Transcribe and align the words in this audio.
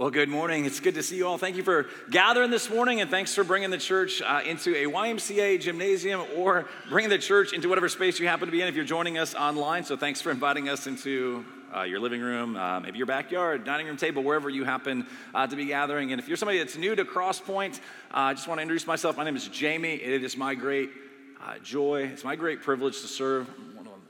Well, 0.00 0.08
good 0.08 0.30
morning. 0.30 0.64
It's 0.64 0.80
good 0.80 0.94
to 0.94 1.02
see 1.02 1.16
you 1.18 1.26
all. 1.26 1.36
Thank 1.36 1.56
you 1.56 1.62
for 1.62 1.86
gathering 2.08 2.50
this 2.50 2.70
morning, 2.70 3.02
and 3.02 3.10
thanks 3.10 3.34
for 3.34 3.44
bringing 3.44 3.68
the 3.68 3.76
church 3.76 4.22
uh, 4.22 4.40
into 4.46 4.74
a 4.74 4.90
YMCA 4.90 5.60
gymnasium 5.60 6.22
or 6.36 6.64
bringing 6.88 7.10
the 7.10 7.18
church 7.18 7.52
into 7.52 7.68
whatever 7.68 7.86
space 7.86 8.18
you 8.18 8.26
happen 8.26 8.46
to 8.46 8.50
be 8.50 8.62
in 8.62 8.68
if 8.68 8.74
you're 8.74 8.82
joining 8.86 9.18
us 9.18 9.34
online. 9.34 9.84
So, 9.84 9.98
thanks 9.98 10.22
for 10.22 10.30
inviting 10.30 10.70
us 10.70 10.86
into 10.86 11.44
uh, 11.76 11.82
your 11.82 12.00
living 12.00 12.22
room, 12.22 12.56
uh, 12.56 12.80
maybe 12.80 12.96
your 12.96 13.06
backyard, 13.06 13.64
dining 13.64 13.88
room 13.88 13.98
table, 13.98 14.22
wherever 14.22 14.48
you 14.48 14.64
happen 14.64 15.06
uh, 15.34 15.46
to 15.46 15.54
be 15.54 15.66
gathering. 15.66 16.12
And 16.12 16.18
if 16.18 16.28
you're 16.28 16.38
somebody 16.38 16.56
that's 16.56 16.78
new 16.78 16.96
to 16.96 17.04
Crosspoint, 17.04 17.76
uh, 17.76 17.80
I 18.10 18.32
just 18.32 18.48
want 18.48 18.56
to 18.56 18.62
introduce 18.62 18.86
myself. 18.86 19.18
My 19.18 19.24
name 19.24 19.36
is 19.36 19.48
Jamie. 19.48 19.96
It 19.96 20.24
is 20.24 20.34
my 20.34 20.54
great 20.54 20.88
uh, 21.44 21.58
joy, 21.58 22.08
it's 22.10 22.24
my 22.24 22.36
great 22.36 22.62
privilege 22.62 23.02
to 23.02 23.06
serve 23.06 23.50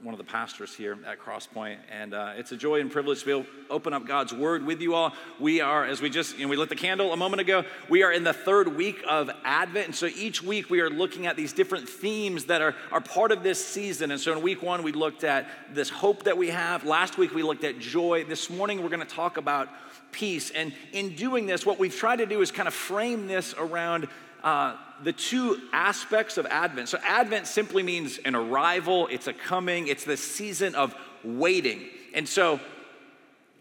one 0.03 0.15
of 0.15 0.19
the 0.19 0.25
pastors 0.25 0.75
here 0.75 0.99
at 1.07 1.21
Crosspoint, 1.21 1.77
and 1.91 2.15
uh, 2.15 2.33
it's 2.37 2.53
a 2.53 2.57
joy 2.57 2.81
and 2.81 2.91
privilege 2.91 3.21
to 3.21 3.27
be 3.27 3.33
able 3.33 3.45
to 3.45 3.51
open 3.69 3.93
up 3.93 4.07
God's 4.07 4.33
Word 4.33 4.65
with 4.65 4.81
you 4.81 4.95
all. 4.95 5.13
We 5.39 5.61
are, 5.61 5.85
as 5.85 6.01
we 6.01 6.09
just, 6.09 6.39
you 6.39 6.45
know, 6.45 6.49
we 6.49 6.57
lit 6.57 6.71
the 6.71 6.77
candle 6.77 7.13
a 7.13 7.17
moment 7.19 7.41
ago, 7.43 7.65
we 7.91 8.03
are 8.03 8.11
in 8.11 8.25
the 8.25 8.33
third 8.33 8.77
week 8.77 9.03
of 9.07 9.31
Advent, 9.45 9.87
and 9.87 9.95
so 9.95 10.07
each 10.07 10.43
week 10.43 10.71
we 10.71 10.81
are 10.81 10.89
looking 10.89 11.27
at 11.27 11.37
these 11.37 11.53
different 11.53 11.87
themes 11.87 12.47
that 12.47 12.63
are, 12.63 12.75
are 12.91 13.03
part 13.03 13.31
of 13.31 13.43
this 13.43 13.63
season. 13.63 14.11
And 14.11 14.19
so 14.19 14.33
in 14.33 14.43
week 14.43 14.63
one, 14.63 14.83
we 14.83 14.93
looked 14.93 15.23
at 15.23 15.47
this 15.75 15.91
hope 15.91 16.23
that 16.25 16.39
we 16.39 16.49
have. 16.49 16.85
Last 16.85 17.19
week, 17.19 17.35
we 17.35 17.43
looked 17.43 17.65
at 17.65 17.79
joy. 17.79 18.25
This 18.25 18.49
morning, 18.49 18.83
we're 18.83 18.89
going 18.89 19.07
to 19.07 19.15
talk 19.15 19.37
about 19.37 19.69
peace. 20.13 20.51
And 20.51 20.73
in 20.93 21.15
doing 21.15 21.47
this, 21.47 21.67
what 21.67 21.79
we've 21.79 21.95
tried 21.95 22.17
to 22.17 22.27
do 22.27 22.41
is 22.41 22.51
kind 22.51 22.69
of 22.69 22.75
frame 22.75 23.27
this 23.27 23.55
around 23.59 24.09
uh, 24.43 24.77
the 25.03 25.13
two 25.13 25.61
aspects 25.73 26.37
of 26.39 26.47
Advent. 26.47 26.89
So, 26.89 26.99
Advent 27.05 27.47
simply 27.47 27.83
means 27.83 28.19
an 28.19 28.35
arrival, 28.35 29.09
it's 29.09 29.27
a 29.27 29.33
coming, 29.33 29.89
it's 29.89 30.05
the 30.05 30.17
season 30.17 30.75
of 30.75 30.95
waiting. 31.25 31.85
And 32.15 32.29
so, 32.29 32.61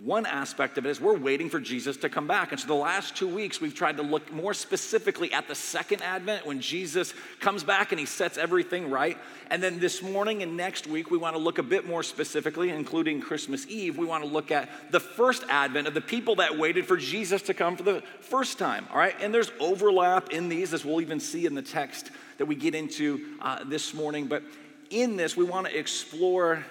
one 0.02 0.26
aspect 0.26 0.78
of 0.78 0.86
it 0.86 0.90
is 0.90 1.02
we're 1.02 1.18
waiting 1.18 1.50
for 1.50 1.60
Jesus 1.60 1.98
to 1.98 2.10
come 2.10 2.26
back. 2.26 2.54
And 2.54 2.60
so 2.60 2.68
the 2.68 2.74
last 2.74 3.18
two 3.18 3.28
weeks, 3.28 3.60
we've 3.60 3.76
tried 3.76 3.98
to 3.98 4.04
look 4.04 4.32
more 4.32 4.54
specifically 4.54 5.34
at 5.34 5.50
the 5.50 5.56
second 5.56 6.02
advent 6.02 6.46
when 6.46 6.62
Jesus 6.62 7.14
comes 7.42 7.66
back 7.66 7.92
and 7.92 8.00
he 8.00 8.06
sets 8.06 8.38
everything 8.38 8.90
right. 8.90 9.18
And 9.50 9.62
then 9.62 9.80
this 9.80 10.02
morning 10.02 10.42
and 10.42 10.56
next 10.56 10.88
week, 10.88 11.12
we 11.12 11.18
want 11.18 11.36
to 11.36 11.42
look 11.42 11.58
a 11.58 11.64
bit 11.64 11.86
more 11.86 12.02
specifically, 12.02 12.70
including 12.70 13.20
Christmas 13.20 13.68
Eve. 13.68 13.98
We 13.98 14.06
want 14.06 14.24
to 14.24 14.30
look 14.30 14.52
at 14.52 14.70
the 14.90 15.02
first 15.02 15.44
advent 15.50 15.86
of 15.86 15.94
the 15.94 16.02
people 16.02 16.36
that 16.36 16.58
waited 16.58 16.86
for 16.86 16.96
Jesus 16.96 17.42
to 17.44 17.54
come 17.54 17.76
for 17.76 17.84
the 17.84 18.02
first 18.22 18.58
time. 18.58 18.88
All 18.92 18.98
right. 18.98 19.16
And 19.20 19.34
there's 19.34 19.52
overlap 19.60 20.30
in 20.30 20.48
these, 20.48 20.74
as 20.74 20.86
we'll 20.86 21.02
even 21.02 21.20
see 21.20 21.46
in 21.46 21.56
the 21.56 21.62
text 21.62 22.12
that 22.38 22.46
we 22.46 22.56
get 22.56 22.74
into 22.74 23.36
uh, 23.42 23.66
this 23.66 23.94
morning. 23.94 24.28
But 24.28 24.44
in 24.92 25.18
this, 25.18 25.36
we 25.36 25.44
want 25.44 25.68
to 25.68 25.78
explore 25.78 26.66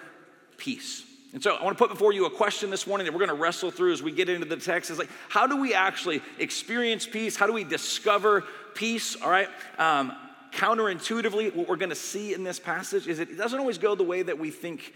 peace. 0.57 1.05
And 1.33 1.43
so 1.43 1.55
I 1.55 1.63
want 1.63 1.77
to 1.77 1.83
put 1.83 1.91
before 1.91 2.13
you 2.13 2.25
a 2.25 2.31
question 2.31 2.71
this 2.71 2.87
morning 2.87 3.05
that 3.05 3.13
we're 3.13 3.19
going 3.19 3.37
to 3.37 3.43
wrestle 3.43 3.71
through 3.71 3.93
as 3.93 4.03
we 4.03 4.13
get 4.13 4.31
into 4.31 4.47
the 4.47 4.57
text. 4.57 4.91
Is 4.91 4.99
like, 4.99 5.11
how 5.29 5.47
do 5.47 5.61
we 5.61 5.75
actually 5.75 6.23
experience 6.39 7.07
peace? 7.07 7.37
How 7.37 7.47
do 7.47 7.53
we 7.53 7.65
discover 7.65 8.45
peace? 8.75 9.15
All 9.21 9.31
right. 9.31 9.49
Um, 9.79 10.13
counterintuitively, 10.53 11.55
what 11.55 11.69
we're 11.69 11.77
going 11.77 11.91
to 11.91 11.95
see 11.95 12.33
in 12.33 12.45
this 12.45 12.59
passage 12.59 13.07
is 13.07 13.19
it 13.19 13.37
doesn't 13.37 13.59
always 13.59 13.77
go 13.77 13.95
the 13.95 14.05
way 14.05 14.23
that 14.23 14.39
we 14.39 14.51
think 14.51 14.95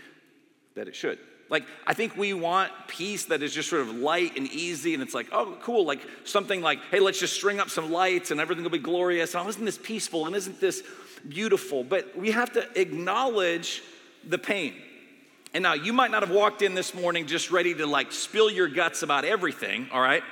that 0.75 0.89
it 0.89 0.97
should. 0.97 1.19
Like, 1.51 1.67
I 1.87 1.93
think 1.93 2.17
we 2.17 2.33
want 2.33 2.73
peace 2.89 3.27
that 3.27 3.43
is 3.43 3.53
just 3.53 3.69
sort 3.69 3.83
of 3.83 3.95
light 3.95 4.39
and 4.39 4.49
easy, 4.49 4.95
and 4.95 5.03
it's 5.03 5.13
like, 5.13 5.27
oh, 5.33 5.59
cool, 5.61 5.85
like 5.85 6.01
something 6.25 6.63
like, 6.63 6.79
hey, 6.91 6.99
let's 6.99 7.21
just 7.21 7.35
string 7.35 7.61
up 7.61 7.69
some 7.69 7.93
lights 7.93 8.31
and 8.31 8.41
everything 8.41 8.65
will 8.65 8.71
be 8.71 8.79
glorious. 8.79 9.35
And 9.35 9.45
oh, 9.45 9.49
isn't 9.51 9.65
this 9.65 9.77
peaceful 9.77 10.27
and 10.27 10.35
isn't 10.35 10.63
this 10.63 10.83
beautiful? 11.29 11.85
But 11.85 12.17
we 12.17 12.31
have 12.31 12.53
to 12.55 12.67
acknowledge 12.81 13.83
the 14.27 14.39
pain. 14.39 14.73
And 15.55 15.63
now 15.63 15.75
you 15.75 15.93
might 15.93 16.11
not 16.11 16.23
have 16.23 16.31
walked 16.31 16.63
in 16.63 16.75
this 16.75 16.95
morning 16.95 17.27
just 17.27 17.51
ready 17.51 17.75
to 17.75 17.87
like 17.87 18.11
spill 18.11 18.51
your 18.51 18.69
guts 18.69 19.03
about 19.03 19.25
everything, 19.25 19.89
all 19.93 20.01
right? 20.01 20.23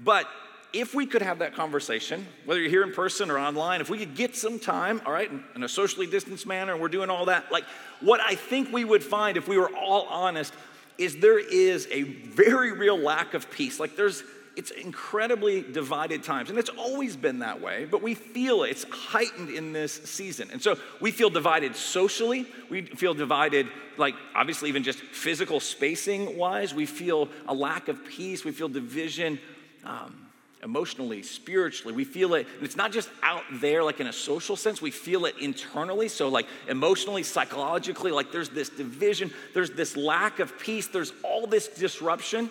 But 0.00 0.26
if 0.72 0.94
we 0.94 1.06
could 1.06 1.22
have 1.22 1.38
that 1.40 1.54
conversation, 1.54 2.26
whether 2.44 2.60
you're 2.60 2.70
here 2.70 2.82
in 2.82 2.92
person 2.92 3.30
or 3.30 3.38
online, 3.38 3.80
if 3.80 3.90
we 3.90 3.98
could 3.98 4.14
get 4.14 4.34
some 4.34 4.58
time, 4.58 5.00
all 5.04 5.12
right, 5.12 5.30
in 5.54 5.62
a 5.62 5.68
socially 5.68 6.06
distanced 6.06 6.46
manner, 6.46 6.72
and 6.72 6.80
we're 6.80 6.88
doing 6.88 7.10
all 7.10 7.26
that, 7.26 7.52
like 7.52 7.64
what 8.00 8.20
I 8.20 8.34
think 8.34 8.72
we 8.72 8.84
would 8.84 9.02
find 9.02 9.36
if 9.36 9.46
we 9.48 9.58
were 9.58 9.74
all 9.74 10.06
honest 10.06 10.54
is 10.98 11.16
there 11.16 11.38
is 11.38 11.86
a 11.90 12.02
very 12.02 12.72
real 12.72 12.98
lack 12.98 13.34
of 13.34 13.50
peace. 13.50 13.78
Like 13.78 13.96
there's 13.96 14.22
it's 14.56 14.70
incredibly 14.70 15.60
divided 15.60 16.22
times. 16.22 16.48
And 16.48 16.58
it's 16.58 16.70
always 16.70 17.14
been 17.14 17.40
that 17.40 17.60
way, 17.60 17.84
but 17.84 18.02
we 18.02 18.14
feel 18.14 18.62
it. 18.62 18.70
It's 18.70 18.84
heightened 18.84 19.50
in 19.50 19.72
this 19.72 19.92
season. 19.92 20.48
And 20.50 20.62
so 20.62 20.78
we 21.00 21.10
feel 21.10 21.28
divided 21.28 21.76
socially. 21.76 22.46
We 22.70 22.82
feel 22.82 23.12
divided, 23.12 23.68
like 23.98 24.14
obviously, 24.34 24.70
even 24.70 24.82
just 24.82 24.98
physical 24.98 25.60
spacing 25.60 26.38
wise. 26.38 26.74
We 26.74 26.86
feel 26.86 27.28
a 27.46 27.54
lack 27.54 27.88
of 27.88 28.04
peace. 28.06 28.44
We 28.44 28.52
feel 28.52 28.68
division. 28.68 29.38
Um, 29.84 30.22
emotionally, 30.62 31.22
spiritually. 31.22 31.94
We 31.94 32.02
feel 32.02 32.34
it, 32.34 32.48
and 32.56 32.64
it's 32.64 32.76
not 32.76 32.90
just 32.90 33.08
out 33.22 33.44
there, 33.52 33.84
like 33.84 34.00
in 34.00 34.08
a 34.08 34.12
social 34.12 34.56
sense, 34.56 34.82
we 34.82 34.90
feel 34.90 35.24
it 35.26 35.36
internally. 35.38 36.08
So, 36.08 36.28
like 36.28 36.46
emotionally, 36.66 37.22
psychologically, 37.22 38.10
like 38.10 38.32
there's 38.32 38.48
this 38.48 38.68
division, 38.68 39.32
there's 39.54 39.70
this 39.70 39.96
lack 39.96 40.40
of 40.40 40.58
peace, 40.58 40.88
there's 40.88 41.12
all 41.22 41.46
this 41.46 41.68
disruption. 41.68 42.50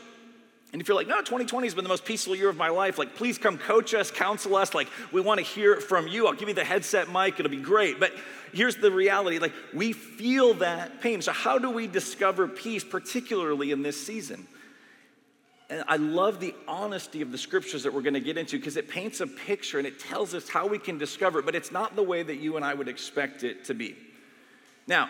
And 0.75 0.81
if 0.81 0.89
you're 0.89 0.97
like, 0.97 1.07
no, 1.07 1.19
2020 1.19 1.67
has 1.67 1.73
been 1.73 1.85
the 1.85 1.89
most 1.89 2.03
peaceful 2.03 2.35
year 2.35 2.49
of 2.49 2.57
my 2.57 2.67
life, 2.67 2.97
like, 2.97 3.15
please 3.15 3.37
come 3.37 3.57
coach 3.57 3.93
us, 3.93 4.11
counsel 4.11 4.57
us. 4.57 4.75
Like, 4.75 4.89
we 5.13 5.21
want 5.21 5.37
to 5.37 5.45
hear 5.45 5.79
from 5.79 6.05
you. 6.05 6.27
I'll 6.27 6.33
give 6.33 6.49
you 6.49 6.53
the 6.53 6.65
headset 6.65 7.09
mic, 7.09 7.39
it'll 7.39 7.49
be 7.49 7.55
great. 7.55 7.97
But 7.97 8.11
here's 8.51 8.75
the 8.75 8.91
reality 8.91 9.39
like, 9.39 9.53
we 9.73 9.93
feel 9.93 10.53
that 10.55 10.99
pain. 10.99 11.21
So, 11.21 11.31
how 11.31 11.59
do 11.59 11.71
we 11.71 11.87
discover 11.87 12.49
peace, 12.49 12.83
particularly 12.83 13.71
in 13.71 13.83
this 13.83 14.05
season? 14.05 14.49
And 15.69 15.85
I 15.87 15.95
love 15.95 16.41
the 16.41 16.53
honesty 16.67 17.21
of 17.21 17.31
the 17.31 17.37
scriptures 17.37 17.83
that 17.83 17.93
we're 17.93 18.01
going 18.01 18.15
to 18.15 18.19
get 18.19 18.37
into 18.37 18.57
because 18.57 18.75
it 18.75 18.89
paints 18.89 19.21
a 19.21 19.27
picture 19.27 19.77
and 19.77 19.87
it 19.87 19.97
tells 19.97 20.33
us 20.33 20.49
how 20.49 20.67
we 20.67 20.77
can 20.77 20.97
discover 20.97 21.39
it, 21.39 21.45
but 21.45 21.55
it's 21.55 21.71
not 21.71 21.95
the 21.95 22.03
way 22.03 22.21
that 22.21 22.35
you 22.35 22.57
and 22.57 22.65
I 22.65 22.73
would 22.73 22.89
expect 22.89 23.45
it 23.45 23.63
to 23.63 23.73
be. 23.73 23.95
Now, 24.87 25.09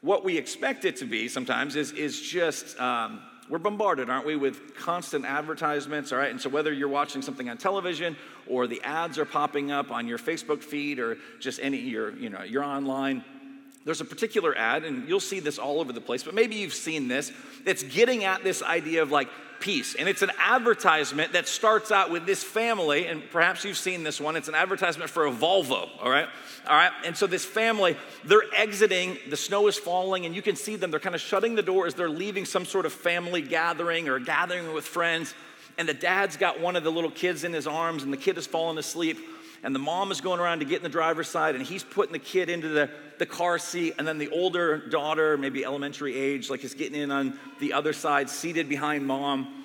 what 0.00 0.24
we 0.24 0.38
expect 0.38 0.86
it 0.86 0.96
to 0.96 1.04
be 1.04 1.28
sometimes 1.28 1.76
is, 1.76 1.92
is 1.92 2.18
just 2.18 2.80
um, 2.80 3.20
we're 3.48 3.58
bombarded, 3.58 4.08
aren't 4.08 4.26
we, 4.26 4.36
with 4.36 4.74
constant 4.74 5.24
advertisements, 5.24 6.12
all 6.12 6.18
right? 6.18 6.30
And 6.30 6.40
so 6.40 6.48
whether 6.48 6.72
you're 6.72 6.88
watching 6.88 7.22
something 7.22 7.48
on 7.50 7.58
television 7.58 8.16
or 8.46 8.66
the 8.66 8.80
ads 8.82 9.18
are 9.18 9.24
popping 9.24 9.70
up 9.70 9.90
on 9.90 10.08
your 10.08 10.18
Facebook 10.18 10.62
feed 10.62 10.98
or 10.98 11.18
just 11.40 11.60
any 11.62 11.78
your, 11.78 12.16
you 12.16 12.30
know, 12.30 12.42
you're 12.42 12.64
online, 12.64 13.24
there's 13.84 14.00
a 14.00 14.04
particular 14.04 14.56
ad, 14.56 14.84
and 14.84 15.08
you'll 15.08 15.20
see 15.20 15.40
this 15.40 15.58
all 15.58 15.80
over 15.80 15.92
the 15.92 16.00
place, 16.00 16.22
but 16.22 16.34
maybe 16.34 16.56
you've 16.56 16.74
seen 16.74 17.08
this. 17.08 17.32
It's 17.66 17.82
getting 17.82 18.24
at 18.24 18.42
this 18.42 18.62
idea 18.62 19.02
of 19.02 19.10
like 19.10 19.28
peace. 19.60 19.94
And 19.94 20.08
it's 20.08 20.22
an 20.22 20.30
advertisement 20.38 21.32
that 21.32 21.48
starts 21.48 21.90
out 21.90 22.10
with 22.10 22.26
this 22.26 22.42
family, 22.42 23.06
and 23.06 23.22
perhaps 23.30 23.64
you've 23.64 23.78
seen 23.78 24.02
this 24.02 24.20
one. 24.20 24.36
It's 24.36 24.48
an 24.48 24.54
advertisement 24.54 25.10
for 25.10 25.26
a 25.26 25.30
Volvo, 25.30 25.88
all 26.02 26.10
right? 26.10 26.28
All 26.66 26.76
right. 26.76 26.92
And 27.04 27.16
so 27.16 27.26
this 27.26 27.44
family, 27.44 27.96
they're 28.24 28.42
exiting, 28.54 29.18
the 29.28 29.36
snow 29.36 29.66
is 29.66 29.76
falling, 29.76 30.26
and 30.26 30.34
you 30.34 30.42
can 30.42 30.56
see 30.56 30.76
them. 30.76 30.90
They're 30.90 31.00
kind 31.00 31.14
of 31.14 31.20
shutting 31.20 31.54
the 31.54 31.62
door 31.62 31.86
as 31.86 31.94
they're 31.94 32.10
leaving 32.10 32.44
some 32.44 32.64
sort 32.64 32.86
of 32.86 32.92
family 32.92 33.42
gathering 33.42 34.08
or 34.08 34.18
gathering 34.18 34.72
with 34.72 34.86
friends. 34.86 35.34
And 35.76 35.88
the 35.88 35.94
dad's 35.94 36.36
got 36.36 36.60
one 36.60 36.76
of 36.76 36.84
the 36.84 36.92
little 36.92 37.10
kids 37.10 37.44
in 37.44 37.52
his 37.52 37.66
arms, 37.66 38.02
and 38.02 38.12
the 38.12 38.18
kid 38.18 38.38
is 38.38 38.46
falling 38.46 38.78
asleep. 38.78 39.18
And 39.64 39.74
the 39.74 39.80
mom 39.80 40.12
is 40.12 40.20
going 40.20 40.40
around 40.40 40.58
to 40.58 40.66
get 40.66 40.76
in 40.76 40.82
the 40.82 40.90
driver's 40.90 41.26
side, 41.26 41.54
and 41.54 41.64
he's 41.64 41.82
putting 41.82 42.12
the 42.12 42.18
kid 42.18 42.50
into 42.50 42.68
the, 42.68 42.90
the 43.18 43.24
car 43.24 43.58
seat. 43.58 43.94
And 43.98 44.06
then 44.06 44.18
the 44.18 44.28
older 44.28 44.76
daughter, 44.76 45.38
maybe 45.38 45.64
elementary 45.64 46.14
age, 46.14 46.50
like 46.50 46.62
is 46.64 46.74
getting 46.74 47.00
in 47.00 47.10
on 47.10 47.38
the 47.60 47.72
other 47.72 47.94
side, 47.94 48.28
seated 48.28 48.68
behind 48.68 49.06
mom. 49.06 49.64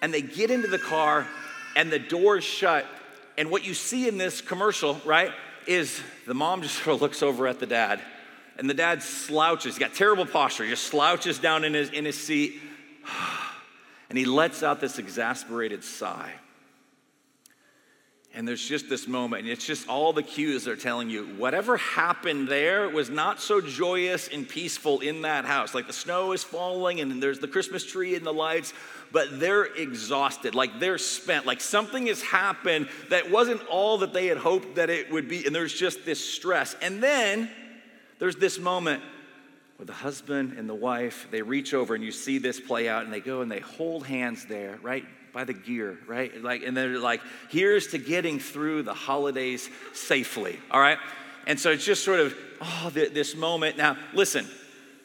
And 0.00 0.14
they 0.14 0.22
get 0.22 0.50
into 0.50 0.66
the 0.66 0.78
car, 0.78 1.26
and 1.76 1.92
the 1.92 1.98
door 1.98 2.38
is 2.38 2.44
shut. 2.44 2.86
And 3.36 3.50
what 3.50 3.66
you 3.66 3.74
see 3.74 4.08
in 4.08 4.16
this 4.16 4.40
commercial, 4.40 4.98
right, 5.04 5.32
is 5.66 6.00
the 6.26 6.32
mom 6.32 6.62
just 6.62 6.76
sort 6.82 6.94
of 6.96 7.02
looks 7.02 7.22
over 7.22 7.46
at 7.46 7.60
the 7.60 7.66
dad. 7.66 8.00
And 8.56 8.68
the 8.68 8.74
dad 8.74 9.02
slouches, 9.02 9.74
he's 9.74 9.78
got 9.78 9.92
terrible 9.92 10.24
posture, 10.24 10.64
he 10.64 10.70
just 10.70 10.84
slouches 10.84 11.38
down 11.38 11.64
in 11.64 11.74
his, 11.74 11.90
in 11.90 12.06
his 12.06 12.18
seat. 12.18 12.60
And 14.10 14.16
he 14.16 14.24
lets 14.24 14.62
out 14.62 14.80
this 14.80 14.98
exasperated 14.98 15.84
sigh. 15.84 16.32
And 18.38 18.46
there's 18.46 18.64
just 18.64 18.88
this 18.88 19.08
moment, 19.08 19.42
and 19.42 19.50
it's 19.50 19.66
just 19.66 19.88
all 19.88 20.12
the 20.12 20.22
cues 20.22 20.68
are 20.68 20.76
telling 20.76 21.10
you 21.10 21.24
whatever 21.38 21.76
happened 21.76 22.46
there 22.46 22.88
was 22.88 23.10
not 23.10 23.40
so 23.40 23.60
joyous 23.60 24.28
and 24.28 24.48
peaceful 24.48 25.00
in 25.00 25.22
that 25.22 25.44
house. 25.44 25.74
Like 25.74 25.88
the 25.88 25.92
snow 25.92 26.30
is 26.30 26.44
falling, 26.44 27.00
and 27.00 27.20
there's 27.20 27.40
the 27.40 27.48
Christmas 27.48 27.84
tree 27.84 28.14
and 28.14 28.24
the 28.24 28.32
lights, 28.32 28.72
but 29.10 29.40
they're 29.40 29.64
exhausted, 29.64 30.54
like 30.54 30.78
they're 30.78 30.98
spent, 30.98 31.46
like 31.46 31.60
something 31.60 32.06
has 32.06 32.22
happened 32.22 32.88
that 33.10 33.28
wasn't 33.28 33.60
all 33.66 33.98
that 33.98 34.12
they 34.12 34.28
had 34.28 34.38
hoped 34.38 34.76
that 34.76 34.88
it 34.88 35.10
would 35.10 35.28
be, 35.28 35.44
and 35.44 35.52
there's 35.52 35.74
just 35.74 36.04
this 36.04 36.24
stress. 36.24 36.76
And 36.80 37.02
then 37.02 37.50
there's 38.20 38.36
this 38.36 38.60
moment 38.60 39.02
where 39.78 39.86
the 39.86 39.92
husband 39.92 40.52
and 40.56 40.68
the 40.68 40.76
wife 40.76 41.26
they 41.32 41.42
reach 41.42 41.74
over, 41.74 41.92
and 41.92 42.04
you 42.04 42.12
see 42.12 42.38
this 42.38 42.60
play 42.60 42.88
out, 42.88 43.02
and 43.02 43.12
they 43.12 43.18
go 43.18 43.40
and 43.40 43.50
they 43.50 43.58
hold 43.58 44.06
hands 44.06 44.44
there, 44.44 44.78
right? 44.80 45.04
By 45.38 45.44
the 45.44 45.52
gear, 45.52 45.96
right? 46.08 46.42
Like, 46.42 46.64
and 46.64 46.76
they're 46.76 46.98
like, 46.98 47.20
here's 47.48 47.86
to 47.92 47.98
getting 47.98 48.40
through 48.40 48.82
the 48.82 48.92
holidays 48.92 49.70
safely, 49.92 50.58
all 50.68 50.80
right? 50.80 50.98
And 51.46 51.60
so 51.60 51.70
it's 51.70 51.84
just 51.84 52.02
sort 52.04 52.18
of, 52.18 52.34
oh, 52.60 52.90
this 52.92 53.36
moment. 53.36 53.76
Now, 53.76 53.96
listen, 54.12 54.48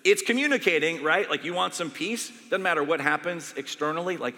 it's 0.04 0.24
communicating, 0.24 1.04
right? 1.04 1.30
Like 1.30 1.46
you 1.46 1.54
want 1.54 1.76
some 1.76 1.92
peace, 1.92 2.32
doesn't 2.50 2.64
matter 2.64 2.82
what 2.82 3.00
happens 3.00 3.54
externally, 3.58 4.18
like 4.18 4.34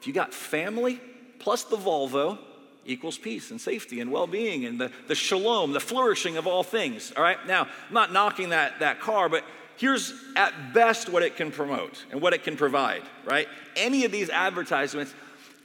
If 0.00 0.06
you 0.06 0.14
got 0.14 0.32
family 0.32 0.98
plus 1.40 1.64
the 1.64 1.76
Volvo 1.76 2.38
equals 2.86 3.18
peace 3.18 3.50
and 3.50 3.60
safety 3.60 4.00
and 4.00 4.10
well 4.10 4.26
being 4.26 4.64
and 4.64 4.80
the, 4.80 4.90
the 5.08 5.14
shalom, 5.14 5.74
the 5.74 5.80
flourishing 5.80 6.38
of 6.38 6.46
all 6.46 6.62
things. 6.62 7.12
All 7.14 7.22
right, 7.22 7.46
now, 7.46 7.64
I'm 7.88 7.92
not 7.92 8.14
knocking 8.14 8.48
that, 8.48 8.80
that 8.80 8.98
car, 8.98 9.28
but 9.28 9.44
here's 9.76 10.14
at 10.36 10.72
best 10.72 11.10
what 11.10 11.22
it 11.22 11.36
can 11.36 11.50
promote 11.50 12.06
and 12.10 12.22
what 12.22 12.32
it 12.32 12.44
can 12.44 12.56
provide, 12.56 13.02
right? 13.26 13.46
Any 13.76 14.06
of 14.06 14.12
these 14.12 14.30
advertisements, 14.30 15.14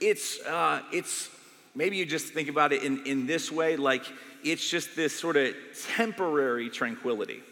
it's, 0.00 0.40
uh, 0.46 0.82
it's 0.92 1.30
maybe 1.74 1.96
you 1.96 2.06
just 2.06 2.32
think 2.32 2.48
about 2.48 2.72
it 2.72 2.82
in, 2.82 3.06
in 3.06 3.26
this 3.26 3.52
way 3.52 3.76
like 3.76 4.04
it's 4.42 4.68
just 4.68 4.96
this 4.96 5.18
sort 5.18 5.36
of 5.36 5.54
temporary 5.94 6.70
tranquility. 6.70 7.42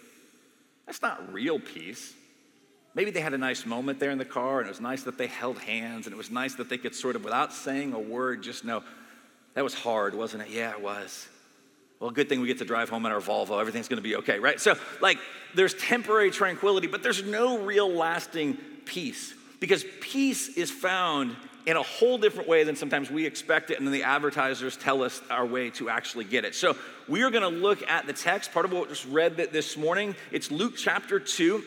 That's 0.86 1.02
not 1.02 1.32
real 1.32 1.60
peace. 1.60 2.14
Maybe 2.94 3.10
they 3.10 3.20
had 3.20 3.34
a 3.34 3.38
nice 3.38 3.66
moment 3.66 4.00
there 4.00 4.10
in 4.10 4.18
the 4.18 4.24
car, 4.24 4.58
and 4.58 4.66
it 4.66 4.70
was 4.70 4.80
nice 4.80 5.02
that 5.02 5.18
they 5.18 5.26
held 5.26 5.58
hands, 5.58 6.06
and 6.06 6.14
it 6.14 6.16
was 6.16 6.30
nice 6.30 6.54
that 6.54 6.68
they 6.68 6.78
could 6.78 6.94
sort 6.94 7.14
of, 7.14 7.22
without 7.22 7.52
saying 7.52 7.92
a 7.92 7.98
word, 7.98 8.42
just 8.42 8.64
know 8.64 8.82
that 9.54 9.62
was 9.62 9.74
hard, 9.74 10.14
wasn't 10.14 10.42
it? 10.42 10.50
Yeah, 10.50 10.70
it 10.70 10.80
was. 10.80 11.28
Well, 12.00 12.10
good 12.10 12.28
thing 12.28 12.40
we 12.40 12.46
get 12.46 12.58
to 12.58 12.64
drive 12.64 12.88
home 12.88 13.04
in 13.06 13.12
our 13.12 13.20
Volvo. 13.20 13.60
Everything's 13.60 13.88
going 13.88 13.98
to 13.98 14.02
be 14.02 14.16
okay, 14.16 14.38
right? 14.38 14.60
So, 14.60 14.76
like, 15.00 15.18
there's 15.54 15.74
temporary 15.74 16.30
tranquility, 16.30 16.86
but 16.86 17.02
there's 17.02 17.22
no 17.22 17.58
real 17.58 17.90
lasting 17.90 18.56
peace 18.84 19.34
because 19.60 19.84
peace 20.00 20.56
is 20.56 20.70
found 20.70 21.36
in 21.66 21.76
a 21.76 21.82
whole 21.82 22.18
different 22.18 22.48
way 22.48 22.64
than 22.64 22.76
sometimes 22.76 23.10
we 23.10 23.26
expect 23.26 23.70
it, 23.70 23.78
and 23.78 23.86
then 23.86 23.92
the 23.92 24.04
advertisers 24.04 24.76
tell 24.76 25.02
us 25.02 25.20
our 25.30 25.46
way 25.46 25.70
to 25.70 25.88
actually 25.88 26.24
get 26.24 26.44
it. 26.44 26.54
So, 26.54 26.76
we 27.08 27.22
are 27.22 27.30
going 27.30 27.42
to 27.42 27.48
look 27.48 27.82
at 27.88 28.06
the 28.06 28.12
text, 28.12 28.52
part 28.52 28.64
of 28.64 28.72
what 28.72 28.88
was 28.88 29.06
read 29.06 29.36
this 29.36 29.76
morning. 29.76 30.14
It's 30.30 30.50
Luke 30.50 30.74
chapter 30.76 31.18
2. 31.18 31.62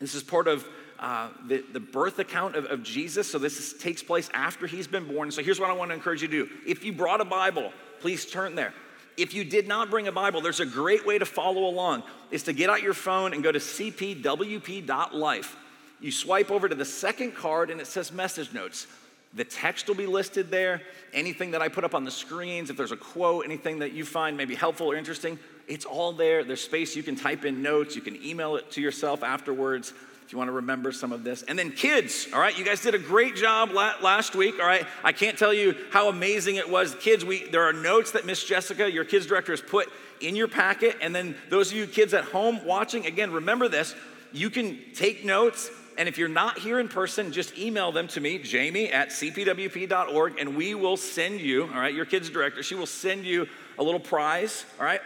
This 0.00 0.14
is 0.14 0.22
part 0.22 0.46
of 0.46 0.66
uh, 0.98 1.28
the, 1.46 1.64
the 1.72 1.80
birth 1.80 2.18
account 2.18 2.56
of, 2.56 2.64
of 2.66 2.82
Jesus. 2.82 3.30
So 3.30 3.38
this 3.38 3.58
is, 3.58 3.74
takes 3.80 4.02
place 4.02 4.28
after 4.34 4.66
he's 4.66 4.88
been 4.88 5.06
born. 5.06 5.30
So 5.30 5.42
here's 5.42 5.60
what 5.60 5.70
I 5.70 5.72
want 5.72 5.90
to 5.90 5.94
encourage 5.94 6.22
you 6.22 6.28
to 6.28 6.46
do. 6.46 6.52
If 6.66 6.84
you 6.84 6.92
brought 6.92 7.20
a 7.20 7.24
Bible, 7.24 7.72
please 8.00 8.26
turn 8.26 8.54
there. 8.56 8.74
If 9.16 9.32
you 9.34 9.44
did 9.44 9.68
not 9.68 9.90
bring 9.90 10.08
a 10.08 10.12
Bible, 10.12 10.40
there's 10.40 10.60
a 10.60 10.66
great 10.66 11.06
way 11.06 11.18
to 11.18 11.26
follow 11.26 11.66
along. 11.66 12.02
Is 12.30 12.44
to 12.44 12.52
get 12.52 12.70
out 12.70 12.82
your 12.82 12.94
phone 12.94 13.32
and 13.32 13.42
go 13.42 13.50
to 13.52 13.58
cpwp.life. 13.58 15.56
You 16.00 16.12
swipe 16.12 16.50
over 16.50 16.68
to 16.68 16.74
the 16.74 16.84
second 16.84 17.34
card 17.34 17.70
and 17.70 17.80
it 17.80 17.86
says 17.86 18.12
message 18.12 18.52
notes. 18.52 18.86
The 19.34 19.44
text 19.44 19.88
will 19.88 19.94
be 19.94 20.06
listed 20.06 20.50
there. 20.50 20.82
Anything 21.12 21.50
that 21.52 21.62
I 21.62 21.68
put 21.68 21.84
up 21.84 21.94
on 21.94 22.04
the 22.04 22.10
screens, 22.10 22.70
if 22.70 22.76
there's 22.76 22.92
a 22.92 22.96
quote, 22.96 23.44
anything 23.44 23.80
that 23.80 23.92
you 23.92 24.04
find 24.04 24.36
maybe 24.36 24.54
helpful 24.54 24.86
or 24.86 24.96
interesting, 24.96 25.38
it's 25.66 25.84
all 25.84 26.12
there. 26.12 26.44
There's 26.44 26.62
space 26.62 26.96
you 26.96 27.02
can 27.02 27.14
type 27.14 27.44
in 27.44 27.62
notes, 27.62 27.94
you 27.94 28.02
can 28.02 28.22
email 28.24 28.56
it 28.56 28.70
to 28.72 28.80
yourself 28.80 29.22
afterwards 29.22 29.92
if 30.28 30.32
you 30.32 30.36
want 30.36 30.48
to 30.48 30.52
remember 30.52 30.92
some 30.92 31.10
of 31.10 31.24
this. 31.24 31.42
And 31.44 31.58
then 31.58 31.70
kids, 31.70 32.28
all 32.34 32.38
right, 32.38 32.56
you 32.58 32.62
guys 32.62 32.82
did 32.82 32.94
a 32.94 32.98
great 32.98 33.34
job 33.34 33.70
last 33.72 34.34
week, 34.34 34.60
all 34.60 34.66
right? 34.66 34.84
I 35.02 35.10
can't 35.10 35.38
tell 35.38 35.54
you 35.54 35.74
how 35.90 36.10
amazing 36.10 36.56
it 36.56 36.68
was. 36.68 36.94
Kids, 36.96 37.24
we 37.24 37.48
there 37.48 37.62
are 37.62 37.72
notes 37.72 38.10
that 38.10 38.26
Miss 38.26 38.44
Jessica, 38.44 38.92
your 38.92 39.06
kids 39.06 39.24
director, 39.24 39.52
has 39.52 39.62
put 39.62 39.88
in 40.20 40.36
your 40.36 40.46
packet. 40.46 40.98
And 41.00 41.14
then 41.14 41.34
those 41.48 41.70
of 41.70 41.78
you 41.78 41.86
kids 41.86 42.12
at 42.12 42.24
home 42.24 42.62
watching, 42.66 43.06
again, 43.06 43.32
remember 43.32 43.68
this. 43.68 43.94
You 44.30 44.50
can 44.50 44.78
take 44.94 45.24
notes 45.24 45.70
and 45.98 46.08
if 46.08 46.16
you're 46.16 46.28
not 46.28 46.58
here 46.58 46.78
in 46.78 46.88
person, 46.88 47.32
just 47.32 47.58
email 47.58 47.90
them 47.90 48.06
to 48.08 48.20
me, 48.20 48.38
Jamie 48.38 48.90
at 48.90 49.08
cpwp.org, 49.08 50.38
and 50.38 50.56
we 50.56 50.74
will 50.74 50.96
send 50.96 51.40
you, 51.40 51.64
all 51.64 51.80
right, 51.80 51.92
your 51.92 52.04
kids 52.04 52.30
director, 52.30 52.62
she 52.62 52.76
will 52.76 52.86
send 52.86 53.24
you 53.24 53.48
a 53.78 53.82
little 53.82 54.00
prize, 54.00 54.64
all 54.78 54.86
right? 54.86 55.00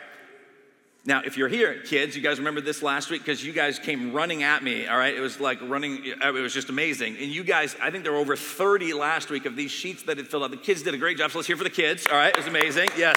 Now, 1.04 1.22
if 1.24 1.36
you're 1.36 1.48
here, 1.48 1.80
kids, 1.82 2.14
you 2.14 2.22
guys 2.22 2.38
remember 2.38 2.60
this 2.60 2.80
last 2.82 3.10
week 3.10 3.22
because 3.22 3.44
you 3.44 3.52
guys 3.52 3.78
came 3.78 4.12
running 4.12 4.44
at 4.44 4.62
me, 4.62 4.86
all 4.86 4.96
right? 4.96 5.16
It 5.16 5.20
was 5.20 5.40
like 5.40 5.58
running, 5.62 6.04
it 6.04 6.32
was 6.32 6.54
just 6.54 6.68
amazing. 6.68 7.16
And 7.16 7.26
you 7.26 7.42
guys, 7.42 7.74
I 7.82 7.90
think 7.90 8.04
there 8.04 8.12
were 8.12 8.18
over 8.18 8.36
30 8.36 8.92
last 8.92 9.30
week 9.30 9.46
of 9.46 9.56
these 9.56 9.72
sheets 9.72 10.04
that 10.04 10.18
had 10.18 10.28
filled 10.28 10.44
out. 10.44 10.50
The 10.52 10.58
kids 10.58 10.82
did 10.82 10.94
a 10.94 10.98
great 10.98 11.16
job, 11.18 11.32
so 11.32 11.38
let's 11.38 11.48
hear 11.48 11.56
for 11.56 11.64
the 11.64 11.70
kids, 11.70 12.06
all 12.06 12.16
right? 12.16 12.30
It 12.30 12.36
was 12.36 12.46
amazing, 12.46 12.90
yes. 12.96 13.16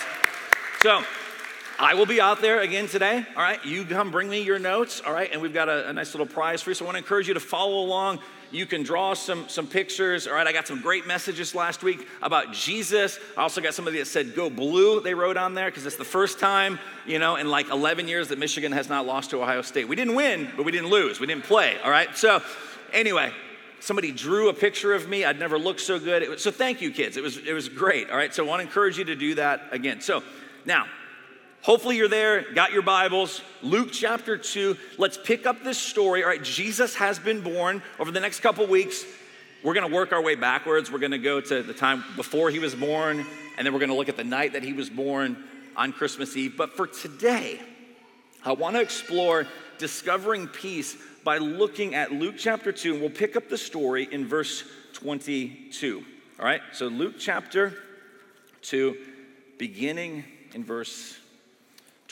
So, 0.81 1.03
I 1.77 1.93
will 1.93 2.05
be 2.05 2.21
out 2.21 2.39
there 2.39 2.61
again 2.61 2.87
today. 2.87 3.25
All 3.35 3.43
right, 3.43 3.63
you 3.65 3.83
come 3.83 4.09
bring 4.09 4.29
me 4.29 4.41
your 4.41 4.59
notes. 4.59 5.01
All 5.05 5.11
right, 5.11 5.29
and 5.33 5.41
we've 5.41 5.53
got 5.53 5.67
a, 5.67 5.89
a, 5.89 5.93
nice 5.93 6.13
little 6.13 6.25
prize 6.25 6.61
for 6.61 6.69
you. 6.69 6.73
So 6.73 6.85
I 6.85 6.87
want 6.87 6.95
to 6.95 6.99
encourage 6.99 7.27
you 7.27 7.33
to 7.33 7.39
follow 7.41 7.83
along. 7.83 8.19
You 8.49 8.65
can 8.65 8.83
draw 8.83 9.13
some, 9.13 9.49
some 9.49 9.67
pictures. 9.67 10.25
All 10.25 10.33
right, 10.35 10.47
I 10.47 10.53
got 10.53 10.67
some 10.67 10.81
great 10.81 11.05
messages 11.05 11.53
last 11.53 11.83
week 11.83 12.07
about 12.21 12.53
Jesus. 12.53 13.19
I 13.35 13.41
also 13.41 13.59
got 13.59 13.73
somebody 13.73 13.97
that 13.97 14.05
said 14.05 14.35
"Go 14.35 14.49
Blue." 14.49 15.01
They 15.01 15.13
wrote 15.13 15.35
on 15.35 15.53
there 15.53 15.69
because 15.69 15.85
it's 15.85 15.97
the 15.97 16.05
first 16.05 16.39
time, 16.39 16.79
you 17.05 17.19
know, 17.19 17.35
in 17.35 17.49
like 17.49 17.69
11 17.69 18.07
years 18.07 18.29
that 18.29 18.39
Michigan 18.39 18.71
has 18.71 18.87
not 18.87 19.05
lost 19.05 19.31
to 19.31 19.41
Ohio 19.41 19.61
State. 19.61 19.89
We 19.89 19.97
didn't 19.97 20.15
win, 20.15 20.47
but 20.55 20.63
we 20.63 20.71
didn't 20.71 20.89
lose. 20.89 21.19
We 21.19 21.27
didn't 21.27 21.43
play. 21.43 21.77
All 21.83 21.91
right, 21.91 22.15
so 22.15 22.41
anyway, 22.93 23.33
somebody 23.81 24.13
drew 24.13 24.47
a 24.47 24.53
picture 24.53 24.93
of 24.93 25.09
me. 25.09 25.25
I'd 25.25 25.39
never 25.39 25.59
looked 25.59 25.81
so 25.81 25.99
good. 25.99 26.27
Was, 26.29 26.41
so 26.41 26.51
thank 26.51 26.81
you, 26.81 26.91
kids. 26.91 27.17
It 27.17 27.23
was 27.23 27.35
it 27.35 27.53
was 27.53 27.67
great. 27.67 28.09
All 28.11 28.17
right, 28.17 28.33
so 28.33 28.45
I 28.45 28.47
want 28.47 28.61
to 28.61 28.65
encourage 28.65 28.97
you 28.97 29.03
to 29.03 29.15
do 29.17 29.35
that 29.35 29.67
again. 29.71 29.99
So 29.99 30.23
now 30.65 30.85
Hopefully, 31.65 31.97
you're 31.97 32.07
there, 32.07 32.53
got 32.53 32.73
your 32.73 32.83
Bibles. 32.83 33.41
Luke 33.63 33.89
chapter 33.91 34.37
2. 34.37 34.77
Let's 34.99 35.17
pick 35.17 35.47
up 35.47 35.63
this 35.63 35.79
story. 35.79 36.21
All 36.21 36.29
right, 36.29 36.43
Jesus 36.43 36.93
has 36.93 37.17
been 37.17 37.41
born. 37.41 37.81
Over 37.97 38.11
the 38.11 38.19
next 38.19 38.41
couple 38.41 38.67
weeks, 38.67 39.03
we're 39.63 39.73
going 39.73 39.89
to 39.89 39.91
work 39.91 40.11
our 40.11 40.21
way 40.21 40.35
backwards. 40.35 40.91
We're 40.91 40.99
going 40.99 41.13
to 41.13 41.17
go 41.17 41.41
to 41.41 41.63
the 41.63 41.73
time 41.73 42.03
before 42.17 42.51
he 42.51 42.59
was 42.59 42.75
born, 42.75 43.25
and 43.57 43.65
then 43.65 43.73
we're 43.73 43.79
going 43.79 43.89
to 43.89 43.95
look 43.95 44.09
at 44.09 44.15
the 44.15 44.23
night 44.23 44.53
that 44.53 44.61
he 44.61 44.73
was 44.73 44.91
born 44.91 45.43
on 45.75 45.91
Christmas 45.91 46.37
Eve. 46.37 46.55
But 46.55 46.73
for 46.73 46.85
today, 46.85 47.59
I 48.43 48.51
want 48.51 48.75
to 48.75 48.81
explore 48.83 49.47
discovering 49.79 50.47
peace 50.47 50.95
by 51.23 51.39
looking 51.39 51.95
at 51.95 52.11
Luke 52.11 52.35
chapter 52.37 52.71
2, 52.71 52.91
and 52.91 53.01
we'll 53.01 53.09
pick 53.09 53.35
up 53.35 53.49
the 53.49 53.57
story 53.57 54.07
in 54.11 54.27
verse 54.27 54.65
22. 54.93 56.05
All 56.39 56.45
right, 56.45 56.61
so 56.73 56.85
Luke 56.85 57.15
chapter 57.17 57.73
2, 58.61 58.95
beginning 59.57 60.25
in 60.53 60.63
verse 60.63 61.17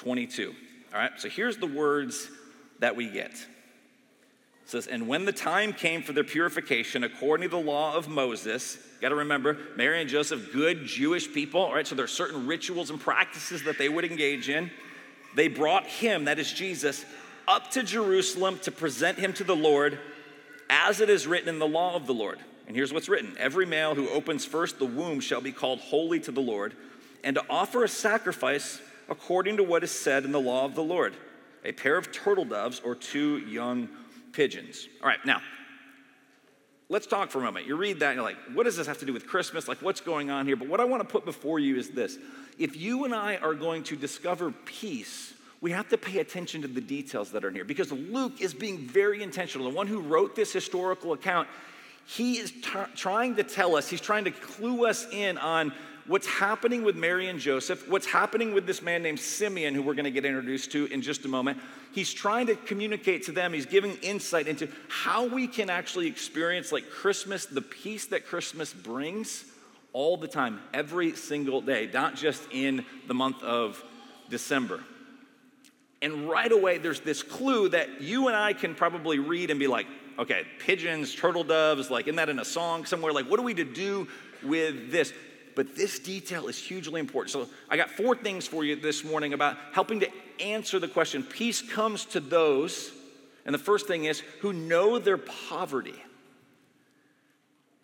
22. 0.03 0.53
All 0.93 0.99
right, 0.99 1.11
so 1.17 1.29
here's 1.29 1.57
the 1.57 1.67
words 1.67 2.29
that 2.79 2.95
we 2.95 3.09
get. 3.09 3.31
It 3.31 3.39
says, 4.65 4.87
And 4.87 5.07
when 5.07 5.23
the 5.23 5.31
time 5.31 5.71
came 5.71 6.03
for 6.03 6.11
their 6.11 6.25
purification 6.25 7.05
according 7.05 7.49
to 7.49 7.55
the 7.55 7.63
law 7.63 7.95
of 7.95 8.09
Moses, 8.09 8.77
got 8.99 9.09
to 9.09 9.15
remember, 9.15 9.57
Mary 9.77 10.01
and 10.01 10.09
Joseph, 10.09 10.51
good 10.51 10.85
Jewish 10.85 11.33
people, 11.33 11.61
all 11.61 11.73
right, 11.73 11.87
so 11.87 11.95
there 11.95 12.03
are 12.03 12.09
certain 12.09 12.47
rituals 12.47 12.89
and 12.89 12.99
practices 12.99 13.63
that 13.63 13.77
they 13.77 13.87
would 13.87 14.03
engage 14.03 14.49
in. 14.49 14.69
They 15.35 15.47
brought 15.47 15.87
him, 15.87 16.25
that 16.25 16.37
is 16.37 16.51
Jesus, 16.51 17.05
up 17.47 17.71
to 17.71 17.81
Jerusalem 17.81 18.59
to 18.63 18.71
present 18.71 19.17
him 19.17 19.31
to 19.33 19.45
the 19.45 19.55
Lord, 19.55 19.99
as 20.69 20.99
it 20.99 21.09
is 21.09 21.27
written 21.27 21.47
in 21.47 21.59
the 21.59 21.67
law 21.67 21.95
of 21.95 22.07
the 22.07 22.13
Lord. 22.13 22.39
And 22.67 22.75
here's 22.75 22.91
what's 22.91 23.09
written 23.09 23.37
Every 23.39 23.65
male 23.65 23.95
who 23.95 24.09
opens 24.09 24.43
first 24.43 24.79
the 24.79 24.85
womb 24.85 25.21
shall 25.21 25.41
be 25.41 25.53
called 25.53 25.79
holy 25.79 26.19
to 26.21 26.31
the 26.31 26.41
Lord, 26.41 26.73
and 27.23 27.35
to 27.37 27.43
offer 27.49 27.85
a 27.85 27.89
sacrifice 27.89 28.81
according 29.09 29.57
to 29.57 29.63
what 29.63 29.83
is 29.83 29.91
said 29.91 30.25
in 30.25 30.31
the 30.31 30.39
law 30.39 30.65
of 30.65 30.75
the 30.75 30.83
Lord 30.83 31.15
a 31.65 31.71
pair 31.71 31.97
of 31.97 32.11
turtle 32.11 32.45
doves 32.45 32.81
or 32.83 32.95
two 32.95 33.37
young 33.39 33.87
pigeons. 34.33 34.87
All 35.01 35.07
right, 35.07 35.23
now, 35.25 35.41
let's 36.89 37.07
talk 37.07 37.31
for 37.31 37.39
a 37.39 37.41
moment. 37.41 37.67
You 37.67 37.75
read 37.75 37.99
that 38.01 38.09
and 38.09 38.15
you're 38.15 38.23
like, 38.23 38.37
what 38.53 38.63
does 38.63 38.75
this 38.75 38.87
have 38.87 38.99
to 38.99 39.05
do 39.05 39.13
with 39.13 39.27
Christmas? 39.27 39.67
Like, 39.67 39.81
what's 39.81 40.01
going 40.01 40.29
on 40.29 40.45
here? 40.45 40.55
But 40.55 40.67
what 40.67 40.79
I 40.79 40.85
want 40.85 41.01
to 41.01 41.07
put 41.07 41.25
before 41.25 41.59
you 41.59 41.77
is 41.77 41.89
this 41.89 42.17
if 42.59 42.75
you 42.75 43.05
and 43.05 43.15
I 43.15 43.37
are 43.37 43.53
going 43.53 43.83
to 43.83 43.95
discover 43.95 44.51
peace, 44.51 45.33
we 45.61 45.71
have 45.71 45.87
to 45.89 45.97
pay 45.97 46.19
attention 46.19 46.61
to 46.63 46.67
the 46.67 46.81
details 46.81 47.31
that 47.31 47.43
are 47.45 47.47
in 47.47 47.55
here 47.55 47.63
because 47.63 47.91
Luke 47.91 48.41
is 48.41 48.53
being 48.53 48.79
very 48.79 49.23
intentional. 49.23 49.69
The 49.69 49.75
one 49.75 49.87
who 49.87 50.01
wrote 50.01 50.35
this 50.35 50.51
historical 50.51 51.13
account, 51.13 51.47
he 52.05 52.37
is 52.37 52.51
t- 52.51 52.61
trying 52.95 53.37
to 53.37 53.43
tell 53.43 53.75
us, 53.75 53.87
he's 53.89 54.01
trying 54.01 54.25
to 54.25 54.31
clue 54.31 54.85
us 54.85 55.07
in 55.11 55.37
on 55.37 55.73
what's 56.07 56.27
happening 56.27 56.83
with 56.83 56.95
Mary 56.95 57.27
and 57.27 57.39
Joseph, 57.39 57.87
what's 57.87 58.05
happening 58.05 58.53
with 58.53 58.65
this 58.65 58.81
man 58.81 59.03
named 59.03 59.19
Simeon, 59.19 59.73
who 59.73 59.81
we're 59.81 59.93
going 59.93 60.05
to 60.05 60.11
get 60.11 60.25
introduced 60.25 60.71
to 60.73 60.85
in 60.87 61.01
just 61.01 61.25
a 61.25 61.27
moment. 61.27 61.59
He's 61.93 62.13
trying 62.13 62.47
to 62.47 62.55
communicate 62.55 63.23
to 63.23 63.31
them, 63.31 63.53
he's 63.53 63.65
giving 63.65 63.95
insight 63.97 64.47
into 64.47 64.67
how 64.89 65.25
we 65.25 65.47
can 65.47 65.69
actually 65.69 66.07
experience 66.07 66.71
like 66.71 66.89
Christmas, 66.89 67.45
the 67.45 67.61
peace 67.61 68.07
that 68.07 68.25
Christmas 68.25 68.73
brings 68.73 69.45
all 69.93 70.17
the 70.17 70.27
time, 70.27 70.59
every 70.73 71.15
single 71.15 71.61
day, 71.61 71.89
not 71.93 72.15
just 72.15 72.41
in 72.51 72.83
the 73.07 73.13
month 73.13 73.41
of 73.43 73.81
December. 74.29 74.83
And 76.01 76.27
right 76.27 76.51
away, 76.51 76.79
there's 76.79 76.99
this 76.99 77.23
clue 77.23 77.69
that 77.69 78.01
you 78.01 78.27
and 78.27 78.35
I 78.35 78.53
can 78.53 78.75
probably 78.75 79.19
read 79.19 79.51
and 79.51 79.59
be 79.59 79.67
like, 79.67 79.85
okay, 80.19 80.45
pigeons, 80.59 81.15
turtle 81.15 81.43
doves, 81.43 81.89
like, 81.89 82.07
isn't 82.07 82.17
that 82.17 82.29
in 82.29 82.39
a 82.39 82.45
song 82.45 82.85
somewhere? 82.85 83.13
Like, 83.13 83.29
what 83.29 83.39
are 83.39 83.43
we 83.43 83.53
to 83.53 83.63
do 83.63 84.07
with 84.43 84.91
this? 84.91 85.13
But 85.55 85.75
this 85.75 85.99
detail 85.99 86.47
is 86.47 86.57
hugely 86.57 86.99
important. 86.99 87.31
So 87.31 87.47
I 87.69 87.77
got 87.77 87.89
four 87.89 88.15
things 88.15 88.47
for 88.47 88.63
you 88.63 88.75
this 88.75 89.03
morning 89.03 89.33
about 89.33 89.57
helping 89.71 89.99
to 90.01 90.09
answer 90.39 90.79
the 90.79 90.87
question. 90.87 91.23
Peace 91.23 91.61
comes 91.61 92.05
to 92.05 92.19
those, 92.19 92.91
and 93.45 93.53
the 93.53 93.59
first 93.59 93.87
thing 93.87 94.05
is 94.05 94.21
who 94.41 94.53
know 94.53 94.99
their 94.99 95.17
poverty. 95.17 96.01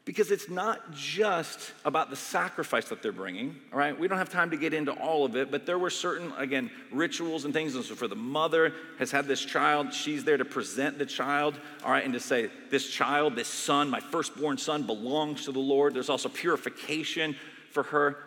because 0.09 0.31
it's 0.31 0.49
not 0.49 0.91
just 0.91 1.71
about 1.85 2.09
the 2.09 2.15
sacrifice 2.15 2.85
that 2.85 3.03
they're 3.03 3.11
bringing, 3.11 3.55
all 3.71 3.77
right? 3.77 3.99
We 3.99 4.07
don't 4.07 4.17
have 4.17 4.31
time 4.31 4.49
to 4.49 4.57
get 4.57 4.73
into 4.73 4.91
all 4.91 5.23
of 5.23 5.35
it, 5.35 5.51
but 5.51 5.67
there 5.67 5.77
were 5.77 5.91
certain, 5.91 6.33
again, 6.35 6.71
rituals 6.91 7.45
and 7.45 7.53
things. 7.53 7.75
And 7.75 7.85
so 7.85 7.93
for 7.93 8.07
the 8.07 8.15
mother 8.15 8.73
has 8.97 9.11
had 9.11 9.27
this 9.27 9.45
child, 9.45 9.93
she's 9.93 10.23
there 10.23 10.37
to 10.37 10.45
present 10.45 10.97
the 10.97 11.05
child, 11.05 11.59
all 11.85 11.91
right, 11.91 12.03
and 12.03 12.13
to 12.13 12.19
say, 12.19 12.49
this 12.71 12.89
child, 12.89 13.35
this 13.35 13.47
son, 13.47 13.87
my 13.87 13.99
firstborn 13.99 14.57
son, 14.57 14.81
belongs 14.81 15.45
to 15.45 15.51
the 15.51 15.59
Lord. 15.59 15.93
There's 15.93 16.09
also 16.09 16.27
purification 16.27 17.35
for 17.71 17.83
her. 17.83 18.17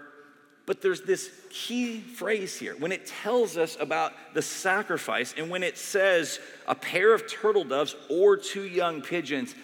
But 0.64 0.80
there's 0.80 1.02
this 1.02 1.30
key 1.50 2.00
phrase 2.00 2.56
here 2.56 2.75
when 2.78 2.92
it 2.92 3.06
tells 3.06 3.56
us 3.56 3.76
about 3.80 4.12
the 4.32 4.42
sacrifice 4.42 5.34
and 5.37 5.50
when 5.50 5.62
it 5.62 5.76
says 5.76 6.38
a 6.68 6.75
pair 6.75 7.12
of 7.12 7.30
turtle 7.30 7.64
doves 7.64 7.96
or 8.08 8.37
two 8.37 8.62
young 8.62 9.02
pigeons, 9.02 9.54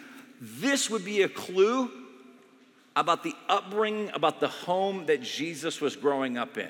this 0.41 0.91
would 0.91 1.05
be 1.05 1.23
a 1.23 1.29
clue 1.29 1.91
about 2.97 3.23
the 3.23 3.35
upbringing, 3.49 4.11
about 4.13 4.41
the 4.41 4.49
home 4.49 5.07
that 5.07 5.23
Jesus 5.23 5.81
was 5.81 5.95
growing 5.95 6.37
up 6.37 6.59
in. 6.59 6.69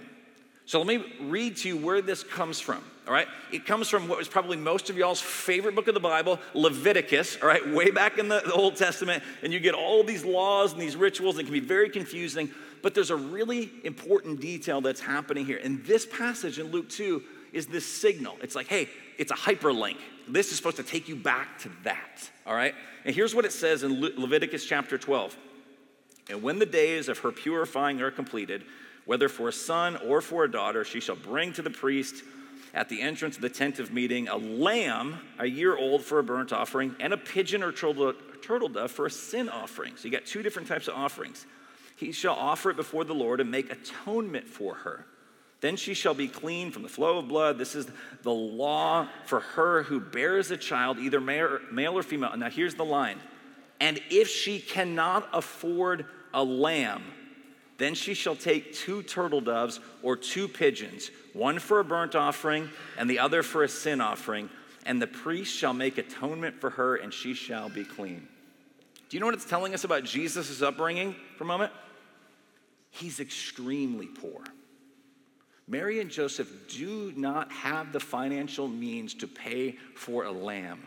So 0.67 0.83
let 0.83 0.87
me 0.87 1.03
read 1.23 1.57
to 1.59 1.69
you 1.69 1.79
where 1.79 2.03
this 2.03 2.23
comes 2.23 2.61
from, 2.61 2.85
all 3.07 3.15
right? 3.15 3.27
It 3.51 3.65
comes 3.65 3.89
from 3.89 4.07
what 4.07 4.19
was 4.19 4.29
probably 4.29 4.59
most 4.59 4.91
of 4.91 4.99
y'all's 4.99 5.23
favorite 5.23 5.75
book 5.75 5.89
of 5.89 5.95
the 5.95 6.01
Bible, 6.01 6.39
Leviticus, 6.53 7.39
all 7.41 7.49
right, 7.49 7.67
way 7.73 7.91
back 7.91 8.19
in 8.19 8.29
the, 8.29 8.53
Old 8.53 8.77
Testament. 8.77 9.23
And 9.43 9.51
you 9.51 9.61
get 9.61 9.75
all 9.75 10.05
these 10.05 10.27
laws 10.27 10.75
and 10.75 10.83
these 10.83 10.95
rituals, 10.95 11.37
and 11.37 11.41
it 11.41 11.45
can 11.45 11.55
be 11.55 11.67
very 11.67 11.89
confusing. 11.89 12.51
But 12.83 12.95
there's 12.95 13.11
a 13.11 13.17
really 13.17 13.71
important 13.85 14.41
detail 14.41 14.81
that's 14.81 15.01
happening 15.01 15.45
here. 15.45 15.61
And 15.63 15.85
this 15.85 16.07
passage 16.07 16.59
in 16.59 16.71
Luke 16.71 16.89
2 16.89 17.23
is 17.53 17.67
this 17.67 17.87
signal. 17.87 18.37
It's 18.43 18.55
like, 18.55 18.69
hey, 18.69 18.89
it's 19.19 19.33
a 19.33 19.35
hyperlink. 19.35 19.97
This 20.29 20.51
is 20.51 20.57
supposed 20.57 20.77
to 20.77 20.83
take 20.83 21.09
you 21.09 21.17
back 21.17 21.59
to 21.61 21.71
that, 21.85 22.31
all 22.47 22.55
right? 22.55 22.75
And 23.05 23.15
here's 23.15 23.35
what 23.35 23.45
it 23.45 23.53
says 23.53 23.83
in 23.83 24.01
Le- 24.01 24.13
Leviticus 24.17 24.65
chapter 24.67 24.99
12. 24.99 25.37
And 26.29 26.43
when 26.43 26.59
the 26.59 26.67
days 26.67 27.09
of 27.09 27.19
her 27.21 27.33
purifying 27.33 28.03
are 28.03 28.11
completed, 28.11 28.65
whether 29.07 29.31
for 29.31 29.49
a 29.49 29.53
son 29.53 29.97
or 29.97 30.21
for 30.21 30.45
a 30.45 30.51
daughter, 30.51 30.85
she 30.85 31.01
shall 31.01 31.17
bring 31.17 31.55
to 31.55 31.63
the 31.63 31.71
priest 31.71 32.23
at 32.75 32.91
the 32.91 33.01
entrance 33.01 33.37
of 33.37 33.43
the 33.43 33.49
tent 33.49 33.79
of 33.79 33.91
meeting 33.91 34.29
a 34.29 34.37
lamb 34.37 35.17
a 35.39 35.47
year 35.47 35.77
old 35.77 36.03
for 36.03 36.19
a 36.19 36.23
burnt 36.23 36.53
offering 36.53 36.95
and 37.01 37.15
a 37.15 37.17
pigeon 37.17 37.63
or 37.63 37.73
turtle 37.73 38.69
dove 38.69 38.91
for 38.91 39.07
a 39.07 39.11
sin 39.11 39.49
offering. 39.49 39.97
So 39.97 40.05
you 40.05 40.11
got 40.11 40.27
two 40.27 40.43
different 40.43 40.69
types 40.69 40.89
of 40.89 40.95
offerings. 40.95 41.47
He 41.99 42.13
shall 42.13 42.35
offer 42.35 42.71
it 42.71 42.77
before 42.77 43.05
the 43.05 43.15
Lord 43.15 43.41
and 43.41 43.51
make 43.51 43.71
atonement 43.71 44.47
for 44.47 44.75
her. 44.75 45.05
Then 45.61 45.77
she 45.77 45.95
shall 45.95 46.15
be 46.15 46.29
clean 46.29 46.71
from 46.71 46.85
the 46.85 46.89
flow 46.89 47.19
of 47.19 47.27
blood. 47.27 47.59
This 47.59 47.75
is 47.75 47.89
the 48.23 48.33
law 48.33 49.09
for 49.27 49.41
her 49.41 49.83
who 49.83 49.99
bears 49.99 50.51
a 50.53 50.57
child, 50.57 50.99
either 50.99 51.21
male 51.21 51.99
or 51.99 52.03
female. 52.03 52.37
Now 52.37 52.51
here's 52.51 52.77
the 52.77 52.85
line. 52.85 53.19
And 53.81 54.01
if 54.11 54.29
she 54.29 54.61
cannot 54.61 55.29
afford 55.33 56.07
a 56.33 56.45
lamb. 56.45 57.03
Then 57.79 57.95
she 57.95 58.15
shall 58.15 58.37
take 58.37 58.73
two 58.75 59.03
turtle 59.03 59.41
doves 59.41 59.81
or 60.03 60.17
two 60.17 60.49
pigeons, 60.49 61.11
one 61.33 61.59
for 61.59 61.81
a 61.81 61.85
burnt 61.85 62.15
offering 62.17 62.69
and 62.97 63.09
the 63.09 63.21
other 63.21 63.43
for 63.43 63.63
a 63.63 63.69
sin 63.69 64.01
offering, 64.01 64.51
and 64.85 65.01
the 65.01 65.07
priest 65.07 65.57
shall 65.57 65.75
make 65.75 65.97
atonement 65.97 66.61
for 66.61 66.71
her, 66.71 66.97
and 66.97 67.15
she 67.15 67.35
shall 67.35 67.69
be 67.69 67.85
clean. 67.85 68.27
Do 69.09 69.17
you 69.17 69.21
know 69.21 69.27
what 69.27 69.35
it's 69.35 69.45
telling 69.45 69.75
us 69.75 69.85
about 69.85 70.05
Jesus' 70.05 70.61
upbringing 70.61 71.15
for 71.37 71.45
a 71.45 71.47
moment? 71.47 71.73
He's 72.99 73.21
extremely 73.21 74.07
poor. 74.07 74.43
Mary 75.69 76.01
and 76.01 76.11
Joseph 76.11 76.51
do 76.69 77.13
not 77.15 77.53
have 77.53 77.93
the 77.93 78.01
financial 78.01 78.67
means 78.67 79.15
to 79.15 79.29
pay 79.29 79.77
for 79.95 80.25
a 80.25 80.33
lamb. 80.33 80.83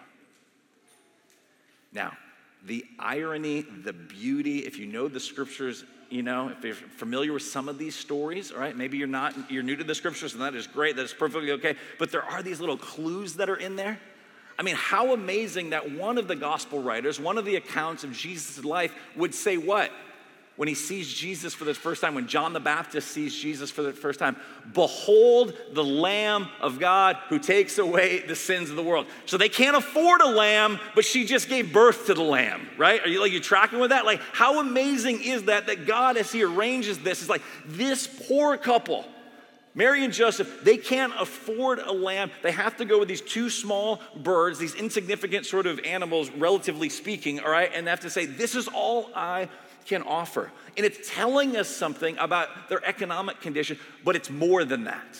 Now, 1.94 2.18
the 2.66 2.86
irony, 3.00 3.62
the 3.62 3.94
beauty. 3.94 4.60
If 4.60 4.78
you 4.78 4.88
know 4.88 5.08
the 5.08 5.20
scriptures, 5.20 5.86
you 6.10 6.22
know, 6.22 6.50
if 6.50 6.64
you're 6.64 6.76
familiar 6.76 7.32
with 7.32 7.44
some 7.44 7.70
of 7.70 7.78
these 7.78 7.96
stories, 7.96 8.52
all 8.52 8.60
right, 8.60 8.76
maybe 8.76 8.98
you're 8.98 9.08
not, 9.08 9.50
you're 9.50 9.64
new 9.64 9.78
to 9.78 9.84
the 9.84 9.96
scriptures, 9.96 10.34
and 10.34 10.42
that 10.42 10.54
is 10.54 10.68
great, 10.68 10.98
that 10.98 11.04
is 11.04 11.14
perfectly 11.14 11.52
okay. 11.52 11.76
But 11.98 12.12
there 12.12 12.24
are 12.24 12.44
these 12.44 12.60
little 12.60 12.78
clues 12.78 13.36
that 13.36 13.50
are 13.50 13.56
in 13.56 13.78
there. 13.78 14.00
I 14.60 14.64
mean, 14.64 14.76
how 14.76 15.14
amazing 15.14 15.70
that 15.70 15.92
one 15.92 16.18
of 16.18 16.28
the 16.28 16.36
gospel 16.36 16.84
writers, 16.84 17.20
one 17.20 17.38
of 17.38 17.46
the 17.46 17.56
accounts 17.56 18.04
of 18.04 18.12
Jesus' 18.12 18.66
life 18.66 18.94
would 19.16 19.34
say 19.34 19.58
what? 19.58 19.92
When 20.62 20.68
he 20.68 20.76
sees 20.76 21.12
Jesus 21.12 21.56
for 21.56 21.66
the 21.66 21.74
first 21.74 22.02
time, 22.02 22.14
when 22.14 22.28
John 22.28 22.54
the 22.54 22.60
Baptist 22.60 23.08
sees 23.08 23.34
Jesus 23.34 23.72
for 23.72 23.82
the 23.82 23.94
first 23.94 24.20
time, 24.20 24.36
behold 24.76 25.58
the 25.74 25.84
Lamb 25.84 26.50
of 26.60 26.80
God 26.80 27.18
who 27.30 27.40
takes 27.40 27.80
away 27.80 28.20
the 28.20 28.36
sins 28.36 28.70
of 28.70 28.76
the 28.76 28.84
world. 28.84 29.08
So 29.26 29.40
they 29.40 29.50
can't 29.50 29.76
afford 29.76 30.22
a 30.22 30.28
lamb, 30.28 30.80
but 30.94 31.04
she 31.04 31.26
just 31.26 31.50
gave 31.50 31.74
birth 31.74 32.06
to 32.06 32.14
the 32.14 32.22
lamb, 32.22 32.68
right? 32.78 33.04
Are 33.04 33.08
you 33.08 33.22
like 33.22 33.32
you 33.32 33.40
tracking 33.40 33.80
with 33.80 33.90
that? 33.90 34.06
Like, 34.06 34.22
how 34.34 34.60
amazing 34.60 35.24
is 35.24 35.46
that 35.46 35.66
that 35.66 35.88
God, 35.88 36.16
as 36.16 36.32
He 36.32 36.44
arranges 36.44 37.00
this, 37.00 37.24
is 37.24 37.28
like 37.28 37.42
this 37.66 38.06
poor 38.28 38.56
couple. 38.56 39.08
Mary 39.74 40.04
and 40.04 40.14
Joseph, 40.14 40.64
they 40.64 40.78
can't 40.78 41.14
afford 41.20 41.80
a 41.80 41.92
lamb. 41.92 42.30
They 42.44 42.52
have 42.52 42.76
to 42.78 42.86
go 42.86 43.00
with 43.00 43.08
these 43.08 43.22
two 43.22 43.50
small 43.50 44.02
birds, 44.16 44.60
these 44.60 44.76
insignificant 44.76 45.46
sort 45.46 45.66
of 45.66 45.80
animals, 45.80 46.30
relatively 46.30 46.90
speaking, 46.90 47.40
all 47.40 47.50
right? 47.50 47.72
And 47.74 47.88
they 47.88 47.90
have 47.90 48.02
to 48.02 48.10
say, 48.10 48.26
This 48.28 48.54
is 48.54 48.68
all 48.68 49.10
I 49.16 49.50
can 49.86 50.04
offer. 50.04 50.52
And 50.78 50.86
it's 50.86 51.10
telling 51.10 51.58
us 51.58 51.68
something 51.70 52.18
about 52.18 52.70
their 52.70 52.84
economic 52.86 53.42
condition, 53.42 53.78
but 54.04 54.16
it's 54.16 54.30
more 54.30 54.64
than 54.64 54.86
that. 54.86 55.18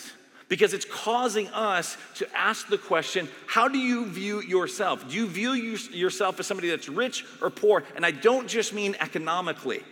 Because 0.48 0.74
it's 0.74 0.84
causing 0.84 1.48
us 1.48 1.96
to 2.16 2.28
ask 2.36 2.68
the 2.68 2.76
question 2.76 3.28
how 3.46 3.68
do 3.68 3.78
you 3.78 4.06
view 4.06 4.42
yourself? 4.42 5.08
Do 5.08 5.14
you 5.14 5.26
view 5.26 5.52
yourself 5.52 6.38
as 6.40 6.46
somebody 6.46 6.68
that's 6.68 6.88
rich 6.88 7.24
or 7.40 7.48
poor? 7.48 7.84
And 7.96 8.04
I 8.04 8.10
don't 8.10 8.48
just 8.48 8.74
mean 8.74 8.94
economically. 9.00 9.82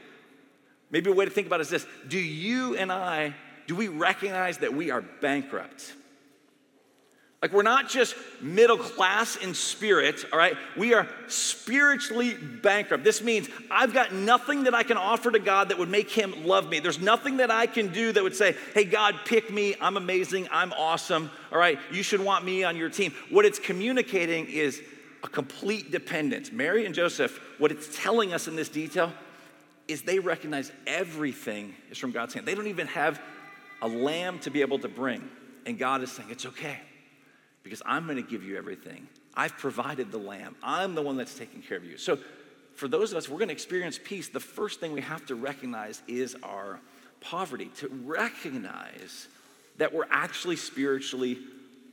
Maybe 0.91 1.11
a 1.11 1.15
way 1.15 1.25
to 1.25 1.31
think 1.31 1.47
about 1.47 1.61
it 1.61 1.63
is 1.63 1.71
this 1.71 1.87
Do 2.09 2.19
you 2.19 2.77
and 2.77 2.93
I, 2.93 3.35
do 3.67 3.75
we 3.75 3.89
recognize 3.89 4.59
that 4.59 4.75
we 4.75 4.91
are 4.91 5.01
bankrupt? 5.01 5.95
Like, 7.43 7.55
we're 7.55 7.63
not 7.63 7.89
just 7.89 8.15
middle 8.43 8.77
class 8.77 9.37
in 9.37 9.55
spirit, 9.55 10.27
all 10.31 10.39
right? 10.39 10.59
We 10.77 10.93
are 10.93 11.09
spiritually 11.27 12.35
bankrupt. 12.35 13.03
This 13.03 13.23
means 13.23 13.49
I've 13.71 13.95
got 13.95 14.13
nothing 14.13 14.65
that 14.65 14.75
I 14.75 14.83
can 14.83 14.99
offer 14.99 15.31
to 15.31 15.39
God 15.39 15.71
that 15.71 15.79
would 15.79 15.89
make 15.89 16.11
Him 16.11 16.45
love 16.45 16.69
me. 16.69 16.81
There's 16.81 17.01
nothing 17.01 17.39
that 17.39 17.51
I 17.51 17.67
can 17.67 17.89
do 17.95 18.13
that 18.13 18.23
would 18.23 18.37
say, 18.37 18.57
hey, 18.75 18.85
God, 18.85 19.15
pick 19.25 19.51
me. 19.51 19.75
I'm 19.81 19.97
amazing. 19.97 20.49
I'm 20.53 20.75
awesome. 20.75 21.31
All 21.51 21.59
right? 21.59 21.79
You 21.91 22.03
should 22.03 22.21
want 22.21 22.45
me 22.45 22.63
on 22.63 22.77
your 22.77 22.91
team. 22.91 23.15
What 23.31 23.47
it's 23.47 23.59
communicating 23.59 24.45
is 24.45 24.83
a 25.25 25.29
complete 25.29 25.91
dependence. 25.91 26.53
Mary 26.53 26.85
and 26.85 26.95
Joseph, 26.95 27.41
what 27.57 27.73
it's 27.73 27.89
telling 28.03 28.35
us 28.35 28.49
in 28.49 28.57
this 28.57 28.69
detail 28.69 29.15
is 29.89 30.03
they 30.03 30.19
recognize 30.19 30.71
everything 30.87 31.75
is 31.91 31.97
from 31.97 32.13
God's 32.13 32.35
hand. 32.35 32.47
They 32.47 32.55
don't 32.55 32.67
even 32.67 32.87
have 32.89 33.19
a 33.81 33.89
lamb 33.89 34.41
to 34.41 34.51
be 34.51 34.61
able 34.61 34.79
to 34.81 34.89
bring. 34.89 35.27
And 35.65 35.79
God 35.79 36.03
is 36.03 36.13
saying, 36.13 36.29
it's 36.31 36.45
okay 36.45 36.81
because 37.63 37.83
I'm 37.85 38.07
going 38.07 38.17
to 38.17 38.29
give 38.29 38.43
you 38.43 38.57
everything. 38.57 39.07
I've 39.35 39.57
provided 39.57 40.11
the 40.11 40.19
lamb, 40.19 40.57
I'm 40.63 40.95
the 40.95 41.03
one 41.03 41.17
that's 41.17 41.39
taking 41.39 41.63
care 41.63 41.77
of 41.77 41.85
you. 41.85 41.97
So, 41.97 42.19
for 42.75 42.89
those 42.89 43.13
of 43.13 43.19
us, 43.19 43.29
we're 43.29 43.37
going 43.37 43.49
to 43.49 43.55
experience 43.55 43.99
peace. 44.03 44.29
The 44.29 44.41
first 44.41 44.81
thing 44.81 44.93
we 44.93 45.03
have 45.03 45.27
to 45.27 45.35
recognize 45.35 46.03
is 46.09 46.35
our 46.43 46.81
poverty, 47.21 47.67
to 47.77 47.89
recognize 47.89 49.29
that 49.77 49.93
we're 49.93 50.07
actually 50.11 50.57
spiritually 50.57 51.39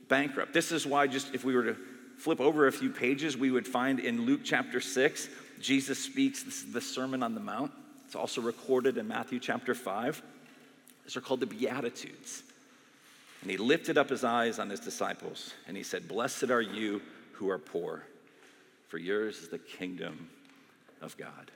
bankrupt. 0.08 0.54
This 0.54 0.72
is 0.72 0.86
why, 0.86 1.06
just 1.06 1.34
if 1.34 1.44
we 1.44 1.54
were 1.54 1.64
to 1.64 1.76
flip 2.16 2.40
over 2.40 2.66
a 2.66 2.72
few 2.72 2.90
pages, 2.90 3.36
we 3.36 3.50
would 3.50 3.66
find 3.66 4.00
in 4.00 4.24
Luke 4.24 4.40
chapter 4.44 4.80
6, 4.80 5.28
Jesus 5.60 6.02
speaks. 6.02 6.42
This 6.42 6.62
is 6.62 6.72
the 6.72 6.80
Sermon 6.80 7.22
on 7.22 7.34
the 7.34 7.40
Mount. 7.40 7.72
It's 8.06 8.14
also 8.14 8.40
recorded 8.40 8.96
in 8.96 9.06
Matthew 9.06 9.38
chapter 9.38 9.74
5. 9.74 10.22
These 11.04 11.16
are 11.16 11.20
called 11.20 11.40
the 11.40 11.46
Beatitudes. 11.46 12.42
And 13.42 13.50
he 13.50 13.56
lifted 13.56 13.96
up 13.96 14.10
his 14.10 14.24
eyes 14.24 14.58
on 14.58 14.68
his 14.68 14.80
disciples 14.80 15.54
and 15.66 15.76
he 15.76 15.82
said, 15.82 16.08
Blessed 16.08 16.50
are 16.50 16.60
you 16.60 17.00
who 17.32 17.48
are 17.50 17.58
poor, 17.58 18.02
for 18.88 18.98
yours 18.98 19.38
is 19.38 19.48
the 19.48 19.58
kingdom 19.58 20.28
of 21.00 21.16
God. 21.16 21.50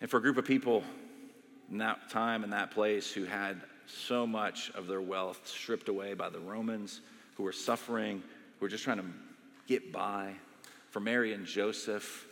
And 0.00 0.10
for 0.10 0.18
a 0.18 0.20
group 0.20 0.36
of 0.36 0.44
people 0.44 0.82
in 1.70 1.78
that 1.78 2.10
time 2.10 2.44
and 2.44 2.52
that 2.52 2.72
place 2.72 3.12
who 3.12 3.24
had 3.24 3.60
so 3.86 4.26
much 4.26 4.70
of 4.74 4.88
their 4.88 5.00
wealth 5.00 5.46
stripped 5.46 5.88
away 5.88 6.14
by 6.14 6.28
the 6.28 6.40
Romans, 6.40 7.00
who 7.36 7.44
were 7.44 7.52
suffering, 7.52 8.22
who 8.58 8.66
were 8.66 8.68
just 8.68 8.84
trying 8.84 8.98
to 8.98 9.06
get 9.66 9.92
by, 9.92 10.32
for 10.90 11.00
Mary 11.00 11.32
and 11.32 11.46
Joseph 11.46 12.26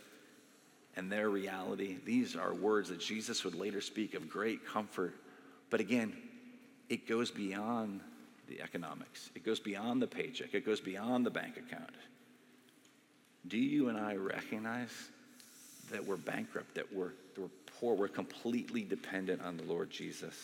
and 0.95 1.11
their 1.11 1.29
reality, 1.29 1.97
these 2.05 2.35
are 2.35 2.53
words 2.53 2.89
that 2.89 2.99
Jesus 2.99 3.43
would 3.43 3.55
later 3.55 3.81
speak 3.81 4.13
of 4.13 4.29
great 4.29 4.65
comfort. 4.65 5.13
But 5.69 5.79
again, 5.79 6.15
it 6.89 7.07
goes 7.07 7.31
beyond 7.31 8.01
the 8.47 8.61
economics, 8.61 9.31
it 9.35 9.43
goes 9.43 9.59
beyond 9.59 10.01
the 10.01 10.07
paycheck, 10.07 10.53
it 10.53 10.65
goes 10.65 10.79
beyond 10.79 11.25
the 11.25 11.31
bank 11.31 11.57
account. 11.57 11.95
Do 13.47 13.57
you 13.57 13.89
and 13.89 13.97
I 13.97 14.15
recognize 14.15 14.91
that 15.91 16.05
we're 16.05 16.17
bankrupt, 16.17 16.75
that 16.75 16.91
we're, 16.93 17.11
that 17.35 17.41
we're 17.41 17.47
poor, 17.79 17.95
we're 17.95 18.07
completely 18.07 18.83
dependent 18.83 19.41
on 19.41 19.57
the 19.57 19.63
Lord 19.63 19.89
Jesus? 19.89 20.35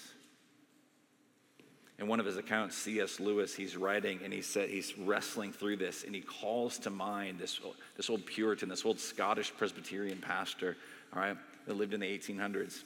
in 2.01 2.07
one 2.07 2.19
of 2.19 2.25
his 2.25 2.35
accounts, 2.35 2.75
C.S. 2.75 3.19
Lewis, 3.19 3.53
he's 3.53 3.77
writing 3.77 4.19
and 4.23 4.33
he 4.33 4.41
said 4.41 4.69
he's 4.69 4.97
wrestling 4.97 5.53
through 5.53 5.77
this 5.77 6.03
and 6.03 6.15
he 6.15 6.21
calls 6.21 6.79
to 6.79 6.89
mind 6.89 7.37
this, 7.37 7.59
this 7.95 8.09
old 8.09 8.25
Puritan, 8.25 8.67
this 8.69 8.83
old 8.83 8.99
Scottish 8.99 9.53
Presbyterian 9.55 10.17
pastor, 10.17 10.75
all 11.13 11.21
right, 11.21 11.37
that 11.67 11.77
lived 11.77 11.93
in 11.93 11.99
the 11.99 12.07
1800s. 12.07 12.81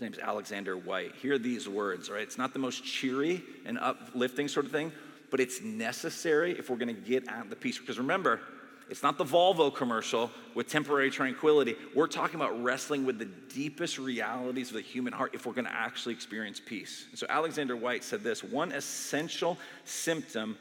His 0.00 0.12
name's 0.12 0.18
Alexander 0.18 0.78
Whyte. 0.78 1.14
Hear 1.20 1.36
these 1.36 1.68
words, 1.68 2.08
right? 2.08 2.22
It's 2.22 2.38
not 2.38 2.54
the 2.54 2.58
most 2.58 2.82
cheery 2.82 3.42
and 3.66 3.78
uplifting 3.78 4.48
sort 4.48 4.64
of 4.64 4.72
thing, 4.72 4.92
but 5.30 5.40
it's 5.40 5.60
necessary 5.60 6.52
if 6.52 6.70
we're 6.70 6.78
going 6.78 6.88
to 6.96 7.02
get 7.02 7.28
at 7.28 7.50
the 7.50 7.56
peace. 7.56 7.78
Because 7.78 7.98
remember, 7.98 8.40
it's 8.88 9.02
not 9.02 9.18
the 9.18 9.26
Volvo 9.26 9.74
commercial 9.74 10.30
with 10.54 10.68
temporary 10.68 11.10
tranquility. 11.10 11.76
We're 11.94 12.06
talking 12.06 12.36
about 12.36 12.62
wrestling 12.62 13.04
with 13.04 13.18
the 13.18 13.26
deepest 13.26 13.98
realities 13.98 14.68
of 14.68 14.76
the 14.76 14.80
human 14.80 15.12
heart 15.12 15.34
if 15.34 15.44
we're 15.44 15.52
going 15.52 15.66
to 15.66 15.74
actually 15.74 16.14
experience 16.14 16.62
peace. 16.64 17.04
And 17.10 17.18
so 17.18 17.26
Alexander 17.28 17.76
Whyte 17.76 18.02
said 18.02 18.22
this 18.22 18.42
one 18.42 18.72
essential 18.72 19.58
symptom 19.84 20.56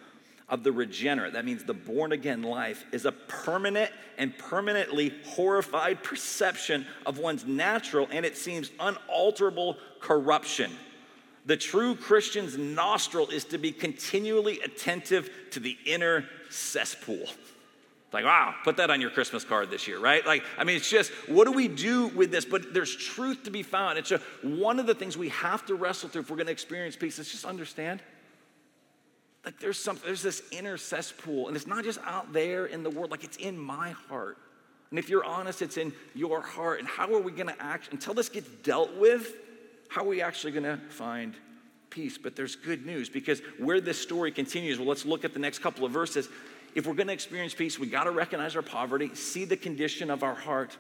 of 0.50 0.64
the 0.64 0.72
regenerate, 0.72 1.34
that 1.34 1.46
means 1.46 1.64
the 1.64 1.74
born 1.74 2.12
again 2.12 2.42
life, 2.42 2.86
is 2.92 3.06
a 3.06 3.12
permanent 3.12 3.92
and 4.18 4.38
permanently 4.38 5.14
horrified 5.26 6.04
perception 6.04 6.86
of 7.06 7.18
one's 7.20 7.46
natural 7.46 8.08
and 8.12 8.26
it 8.26 8.38
seems 8.38 8.72
unalterable 8.80 9.78
corruption. 10.00 10.72
The 11.46 11.58
true 11.58 11.96
Christian's 11.96 12.58
nostril 12.58 13.30
is 13.30 13.46
to 13.46 13.58
be 13.58 13.72
continually 13.72 14.60
attentive 14.62 15.30
to 15.52 15.60
the 15.60 15.78
inner 15.86 16.26
cesspool. 16.50 17.26
Like, 18.12 18.26
wow, 18.26 18.56
put 18.64 18.78
that 18.78 18.90
on 18.90 19.02
your 19.02 19.12
Christmas 19.12 19.44
card 19.44 19.70
this 19.70 19.88
year, 19.88 20.00
right? 20.00 20.26
Like, 20.26 20.44
I 20.58 20.64
mean, 20.64 20.78
it's 20.78 20.90
just, 20.90 21.12
what 21.28 21.46
do 21.46 21.52
we 21.52 21.68
do 21.68 22.08
with 22.08 22.32
this? 22.32 22.44
But 22.44 22.74
there's 22.74 22.96
truth 22.96 23.44
to 23.44 23.52
be 23.52 23.62
found. 23.62 24.00
And 24.00 24.08
so, 24.08 24.20
one 24.42 24.80
of 24.80 24.88
the 24.88 24.96
things 24.96 25.16
we 25.16 25.30
have 25.30 25.64
to 25.68 25.76
wrestle 25.76 26.10
through 26.10 26.22
if 26.22 26.30
we're 26.32 26.38
going 26.38 26.48
to 26.48 26.52
experience 26.52 26.96
peace 26.96 27.20
is 27.20 27.32
just 27.32 27.46
understand 27.46 28.02
like, 29.46 29.60
there's 29.60 29.78
something, 29.80 30.06
there's 30.06 30.22
this 30.22 30.44
inner 30.52 30.78
cesspool, 30.78 31.48
and 31.48 31.56
it's 31.56 31.68
not 31.68 31.84
just 31.84 32.00
out 32.06 32.34
there 32.34 32.66
in 32.66 32.84
the 32.84 32.90
world, 32.90 33.12
like, 33.12 33.24
it's 33.24 33.38
in 33.38 33.58
my 33.58 33.92
heart. 33.92 34.38
And 34.90 35.00
if 35.00 35.10
you're 35.10 35.24
honest, 35.24 35.62
it's 35.62 35.78
in 35.78 35.94
your 36.16 36.42
heart. 36.42 36.80
And 36.80 36.88
how 36.88 37.14
are 37.14 37.22
we 37.22 37.32
going 37.32 37.48
to 37.48 37.62
act 37.62 37.90
until 37.92 38.14
this 38.14 38.28
gets 38.28 38.50
dealt 38.64 38.96
with? 38.96 39.36
How 39.88 40.02
are 40.02 40.08
we 40.08 40.22
actually 40.22 40.52
going 40.52 40.64
to 40.64 40.78
find 40.90 41.36
peace? 41.90 42.18
But 42.18 42.36
there's 42.36 42.56
good 42.56 42.86
news 42.86 43.08
because 43.08 43.42
where 43.60 43.80
this 43.80 44.02
story 44.02 44.32
continues, 44.32 44.80
well, 44.80 44.88
let's 44.88 45.06
look 45.06 45.24
at 45.24 45.34
the 45.34 45.40
next 45.40 45.60
couple 45.60 45.86
of 45.86 45.92
verses 45.92 46.28
if 46.76 46.86
we're 46.86 46.94
going 46.94 47.08
to 47.08 47.14
experience 47.14 47.54
peace, 47.54 47.80
we 47.80 47.88
got 47.88 48.04
to 48.04 48.12
recognize 48.12 48.56
our 48.56 48.62
poverty, 48.62 49.14
see 49.16 49.46
the 49.46 49.58
condition 49.58 50.10
of 50.10 50.24
our 50.24 50.36
heart. 50.36 50.78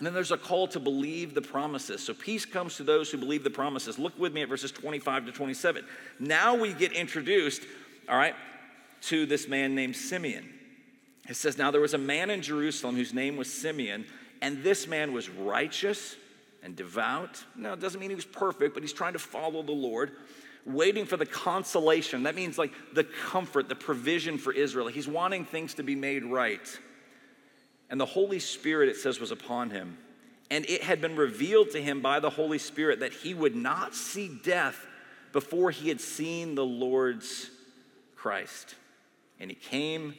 And 0.00 0.06
then 0.06 0.14
there's 0.14 0.32
a 0.32 0.38
call 0.38 0.66
to 0.68 0.80
believe 0.80 1.34
the 1.34 1.42
promises. 1.42 2.02
So 2.02 2.14
peace 2.14 2.46
comes 2.46 2.78
to 2.78 2.82
those 2.82 3.10
who 3.10 3.18
believe 3.18 3.44
the 3.44 3.50
promises. 3.50 3.98
Look 3.98 4.18
with 4.18 4.32
me 4.32 4.40
at 4.40 4.48
verses 4.48 4.72
25 4.72 5.26
to 5.26 5.32
27. 5.32 5.84
Now 6.18 6.54
we 6.54 6.72
get 6.72 6.92
introduced, 6.92 7.60
all 8.08 8.16
right, 8.16 8.34
to 9.02 9.26
this 9.26 9.46
man 9.46 9.74
named 9.74 9.94
Simeon. 9.94 10.48
It 11.28 11.36
says, 11.36 11.58
Now 11.58 11.70
there 11.70 11.82
was 11.82 11.92
a 11.92 11.98
man 11.98 12.30
in 12.30 12.40
Jerusalem 12.40 12.96
whose 12.96 13.12
name 13.12 13.36
was 13.36 13.52
Simeon, 13.52 14.06
and 14.40 14.62
this 14.62 14.86
man 14.86 15.12
was 15.12 15.28
righteous 15.28 16.16
and 16.62 16.74
devout. 16.74 17.44
Now, 17.54 17.74
it 17.74 17.80
doesn't 17.80 18.00
mean 18.00 18.08
he 18.08 18.16
was 18.16 18.24
perfect, 18.24 18.72
but 18.72 18.82
he's 18.82 18.94
trying 18.94 19.12
to 19.12 19.18
follow 19.18 19.62
the 19.62 19.72
Lord 19.72 20.12
waiting 20.64 21.04
for 21.04 21.16
the 21.16 21.26
consolation. 21.26 22.22
That 22.22 22.34
means 22.34 22.58
like 22.58 22.72
the 22.94 23.04
comfort, 23.04 23.68
the 23.68 23.74
provision 23.74 24.38
for 24.38 24.52
Israel. 24.52 24.88
He's 24.88 25.08
wanting 25.08 25.44
things 25.44 25.74
to 25.74 25.82
be 25.82 25.94
made 25.94 26.24
right. 26.24 26.80
And 27.90 28.00
the 28.00 28.06
Holy 28.06 28.38
Spirit, 28.38 28.88
it 28.88 28.96
says, 28.96 29.20
was 29.20 29.32
upon 29.32 29.70
him. 29.70 29.98
And 30.50 30.64
it 30.68 30.82
had 30.82 31.00
been 31.00 31.16
revealed 31.16 31.70
to 31.72 31.82
him 31.82 32.00
by 32.00 32.20
the 32.20 32.30
Holy 32.30 32.58
Spirit 32.58 33.00
that 33.00 33.12
he 33.12 33.34
would 33.34 33.54
not 33.54 33.94
see 33.94 34.40
death 34.42 34.86
before 35.32 35.70
he 35.70 35.88
had 35.88 36.00
seen 36.00 36.54
the 36.54 36.64
Lord's 36.64 37.50
Christ. 38.16 38.74
And 39.38 39.50
he 39.50 39.56
came 39.56 40.14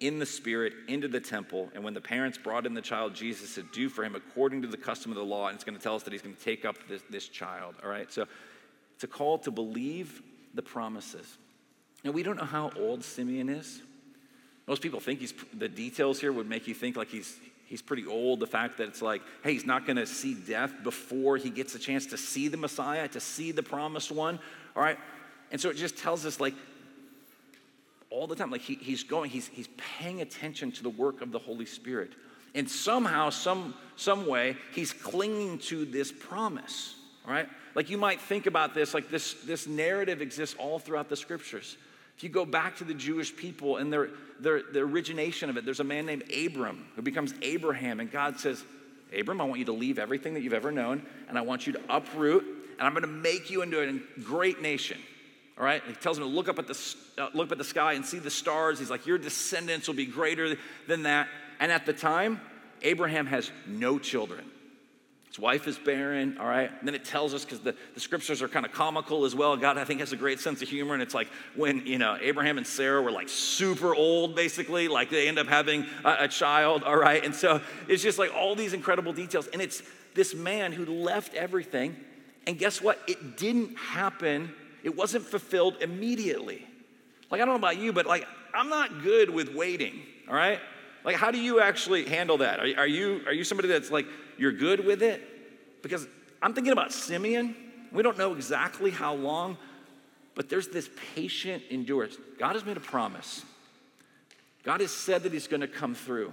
in 0.00 0.18
the 0.18 0.26
Spirit 0.26 0.72
into 0.86 1.08
the 1.08 1.20
temple. 1.20 1.70
And 1.74 1.82
when 1.82 1.94
the 1.94 2.00
parents 2.00 2.38
brought 2.38 2.66
in 2.66 2.74
the 2.74 2.82
child 2.82 3.14
Jesus 3.14 3.54
to 3.56 3.62
do 3.62 3.88
for 3.88 4.04
him 4.04 4.14
according 4.14 4.62
to 4.62 4.68
the 4.68 4.76
custom 4.76 5.10
of 5.10 5.16
the 5.16 5.24
law, 5.24 5.48
and 5.48 5.54
it's 5.54 5.64
going 5.64 5.76
to 5.76 5.82
tell 5.82 5.96
us 5.96 6.04
that 6.04 6.12
he's 6.12 6.22
going 6.22 6.34
to 6.34 6.42
take 6.42 6.64
up 6.64 6.76
this, 6.88 7.02
this 7.10 7.28
child. 7.28 7.74
All 7.82 7.90
right, 7.90 8.12
so 8.12 8.26
it's 8.94 9.04
a 9.04 9.08
call 9.08 9.38
to 9.38 9.50
believe 9.50 10.22
the 10.54 10.62
promises. 10.62 11.38
Now, 12.04 12.12
we 12.12 12.22
don't 12.22 12.36
know 12.36 12.44
how 12.44 12.70
old 12.76 13.02
Simeon 13.02 13.48
is. 13.48 13.82
Most 14.68 14.82
people 14.82 15.00
think 15.00 15.20
he's, 15.20 15.32
the 15.54 15.68
details 15.68 16.20
here 16.20 16.30
would 16.30 16.48
make 16.48 16.68
you 16.68 16.74
think 16.74 16.94
like 16.94 17.08
he's, 17.08 17.38
he's 17.64 17.80
pretty 17.80 18.06
old. 18.06 18.38
The 18.38 18.46
fact 18.46 18.76
that 18.76 18.88
it's 18.88 19.00
like, 19.00 19.22
hey, 19.42 19.54
he's 19.54 19.64
not 19.64 19.86
going 19.86 19.96
to 19.96 20.06
see 20.06 20.34
death 20.34 20.72
before 20.84 21.38
he 21.38 21.48
gets 21.48 21.74
a 21.74 21.78
chance 21.78 22.04
to 22.06 22.18
see 22.18 22.48
the 22.48 22.58
Messiah, 22.58 23.08
to 23.08 23.18
see 23.18 23.50
the 23.50 23.62
promised 23.62 24.12
one. 24.12 24.38
All 24.76 24.82
right. 24.82 24.98
And 25.50 25.58
so 25.58 25.70
it 25.70 25.78
just 25.78 25.96
tells 25.96 26.26
us, 26.26 26.38
like, 26.38 26.54
all 28.10 28.26
the 28.26 28.36
time, 28.36 28.50
like 28.50 28.60
he, 28.60 28.74
he's 28.74 29.02
going, 29.02 29.30
he's, 29.30 29.48
he's 29.48 29.68
paying 29.98 30.20
attention 30.20 30.70
to 30.72 30.82
the 30.82 30.90
work 30.90 31.22
of 31.22 31.32
the 31.32 31.38
Holy 31.38 31.66
Spirit. 31.66 32.12
And 32.54 32.68
somehow, 32.68 33.30
some, 33.30 33.74
some 33.96 34.26
way, 34.26 34.56
he's 34.74 34.92
clinging 34.92 35.58
to 35.60 35.86
this 35.86 36.12
promise. 36.12 36.94
All 37.26 37.32
right. 37.32 37.48
Like 37.74 37.88
you 37.88 37.96
might 37.96 38.20
think 38.20 38.46
about 38.46 38.74
this, 38.74 38.92
like 38.92 39.10
this, 39.10 39.34
this 39.44 39.66
narrative 39.66 40.20
exists 40.20 40.56
all 40.58 40.78
throughout 40.78 41.08
the 41.08 41.16
scriptures. 41.16 41.76
If 42.18 42.24
you 42.24 42.30
go 42.30 42.44
back 42.44 42.78
to 42.78 42.84
the 42.84 42.94
Jewish 42.94 43.34
people 43.34 43.76
and 43.76 43.92
their, 43.92 44.08
their, 44.40 44.60
the 44.60 44.80
origination 44.80 45.50
of 45.50 45.56
it, 45.56 45.64
there's 45.64 45.78
a 45.78 45.84
man 45.84 46.04
named 46.04 46.24
Abram 46.32 46.84
who 46.96 47.02
becomes 47.02 47.32
Abraham, 47.42 48.00
and 48.00 48.10
God 48.10 48.40
says, 48.40 48.64
Abram, 49.16 49.40
I 49.40 49.44
want 49.44 49.60
you 49.60 49.66
to 49.66 49.72
leave 49.72 50.00
everything 50.00 50.34
that 50.34 50.42
you've 50.42 50.52
ever 50.52 50.72
known, 50.72 51.06
and 51.28 51.38
I 51.38 51.42
want 51.42 51.68
you 51.68 51.74
to 51.74 51.80
uproot, 51.88 52.44
and 52.76 52.80
I'm 52.80 52.92
going 52.92 53.02
to 53.02 53.06
make 53.06 53.50
you 53.50 53.62
into 53.62 53.80
a 53.80 54.20
great 54.20 54.60
nation. 54.60 54.98
All 55.56 55.64
right, 55.64 55.80
he 55.86 55.92
tells 55.92 56.18
him 56.18 56.24
to 56.24 56.28
look 56.28 56.48
up 56.48 56.58
at 56.58 56.66
the 56.66 56.96
uh, 57.18 57.28
look 57.34 57.46
up 57.46 57.52
at 57.52 57.58
the 57.58 57.64
sky 57.64 57.92
and 57.92 58.04
see 58.04 58.18
the 58.18 58.30
stars. 58.30 58.80
He's 58.80 58.90
like, 58.90 59.06
your 59.06 59.18
descendants 59.18 59.86
will 59.86 59.94
be 59.94 60.06
greater 60.06 60.56
than 60.88 61.04
that. 61.04 61.28
And 61.60 61.70
at 61.70 61.86
the 61.86 61.92
time, 61.92 62.40
Abraham 62.82 63.26
has 63.26 63.52
no 63.64 64.00
children. 64.00 64.44
His 65.28 65.38
wife 65.38 65.68
is 65.68 65.78
barren, 65.78 66.38
all 66.38 66.46
right? 66.46 66.70
And 66.78 66.88
then 66.88 66.94
it 66.94 67.04
tells 67.04 67.34
us 67.34 67.44
because 67.44 67.60
the, 67.60 67.74
the 67.94 68.00
scriptures 68.00 68.40
are 68.40 68.48
kind 68.48 68.64
of 68.64 68.72
comical 68.72 69.26
as 69.26 69.34
well. 69.34 69.56
God, 69.56 69.76
I 69.76 69.84
think, 69.84 70.00
has 70.00 70.12
a 70.12 70.16
great 70.16 70.40
sense 70.40 70.62
of 70.62 70.68
humor. 70.68 70.94
And 70.94 71.02
it's 71.02 71.14
like 71.14 71.28
when, 71.54 71.86
you 71.86 71.98
know, 71.98 72.16
Abraham 72.20 72.56
and 72.56 72.66
Sarah 72.66 73.02
were 73.02 73.10
like 73.10 73.28
super 73.28 73.94
old, 73.94 74.34
basically, 74.34 74.88
like 74.88 75.10
they 75.10 75.28
end 75.28 75.38
up 75.38 75.46
having 75.46 75.84
a, 76.04 76.16
a 76.20 76.28
child, 76.28 76.82
all 76.82 76.96
right? 76.96 77.22
And 77.22 77.34
so 77.34 77.60
it's 77.88 78.02
just 78.02 78.18
like 78.18 78.34
all 78.34 78.54
these 78.54 78.72
incredible 78.72 79.12
details. 79.12 79.48
And 79.48 79.60
it's 79.60 79.82
this 80.14 80.34
man 80.34 80.72
who 80.72 80.86
left 80.86 81.34
everything. 81.34 81.94
And 82.46 82.58
guess 82.58 82.80
what? 82.80 82.98
It 83.06 83.36
didn't 83.36 83.76
happen, 83.76 84.54
it 84.82 84.96
wasn't 84.96 85.24
fulfilled 85.24 85.76
immediately. 85.82 86.66
Like, 87.30 87.42
I 87.42 87.44
don't 87.44 87.52
know 87.52 87.58
about 87.68 87.76
you, 87.76 87.92
but 87.92 88.06
like, 88.06 88.26
I'm 88.54 88.70
not 88.70 89.02
good 89.02 89.28
with 89.28 89.54
waiting, 89.54 90.00
all 90.26 90.34
right? 90.34 90.58
Like, 91.04 91.16
how 91.16 91.30
do 91.30 91.38
you 91.38 91.60
actually 91.60 92.04
handle 92.04 92.38
that? 92.38 92.60
Are, 92.60 92.80
are, 92.80 92.86
you, 92.86 93.22
are 93.26 93.32
you 93.32 93.44
somebody 93.44 93.68
that's 93.68 93.90
like, 93.90 94.06
you're 94.36 94.52
good 94.52 94.84
with 94.84 95.02
it? 95.02 95.82
Because 95.82 96.06
I'm 96.42 96.54
thinking 96.54 96.72
about 96.72 96.92
Simeon. 96.92 97.54
We 97.92 98.02
don't 98.02 98.18
know 98.18 98.34
exactly 98.34 98.90
how 98.90 99.14
long, 99.14 99.56
but 100.34 100.48
there's 100.48 100.68
this 100.68 100.90
patient 101.14 101.62
endurance. 101.70 102.16
God 102.38 102.54
has 102.54 102.64
made 102.64 102.76
a 102.76 102.80
promise. 102.80 103.44
God 104.62 104.80
has 104.80 104.90
said 104.90 105.22
that 105.22 105.32
He's 105.32 105.48
going 105.48 105.62
to 105.62 105.68
come 105.68 105.94
through, 105.94 106.32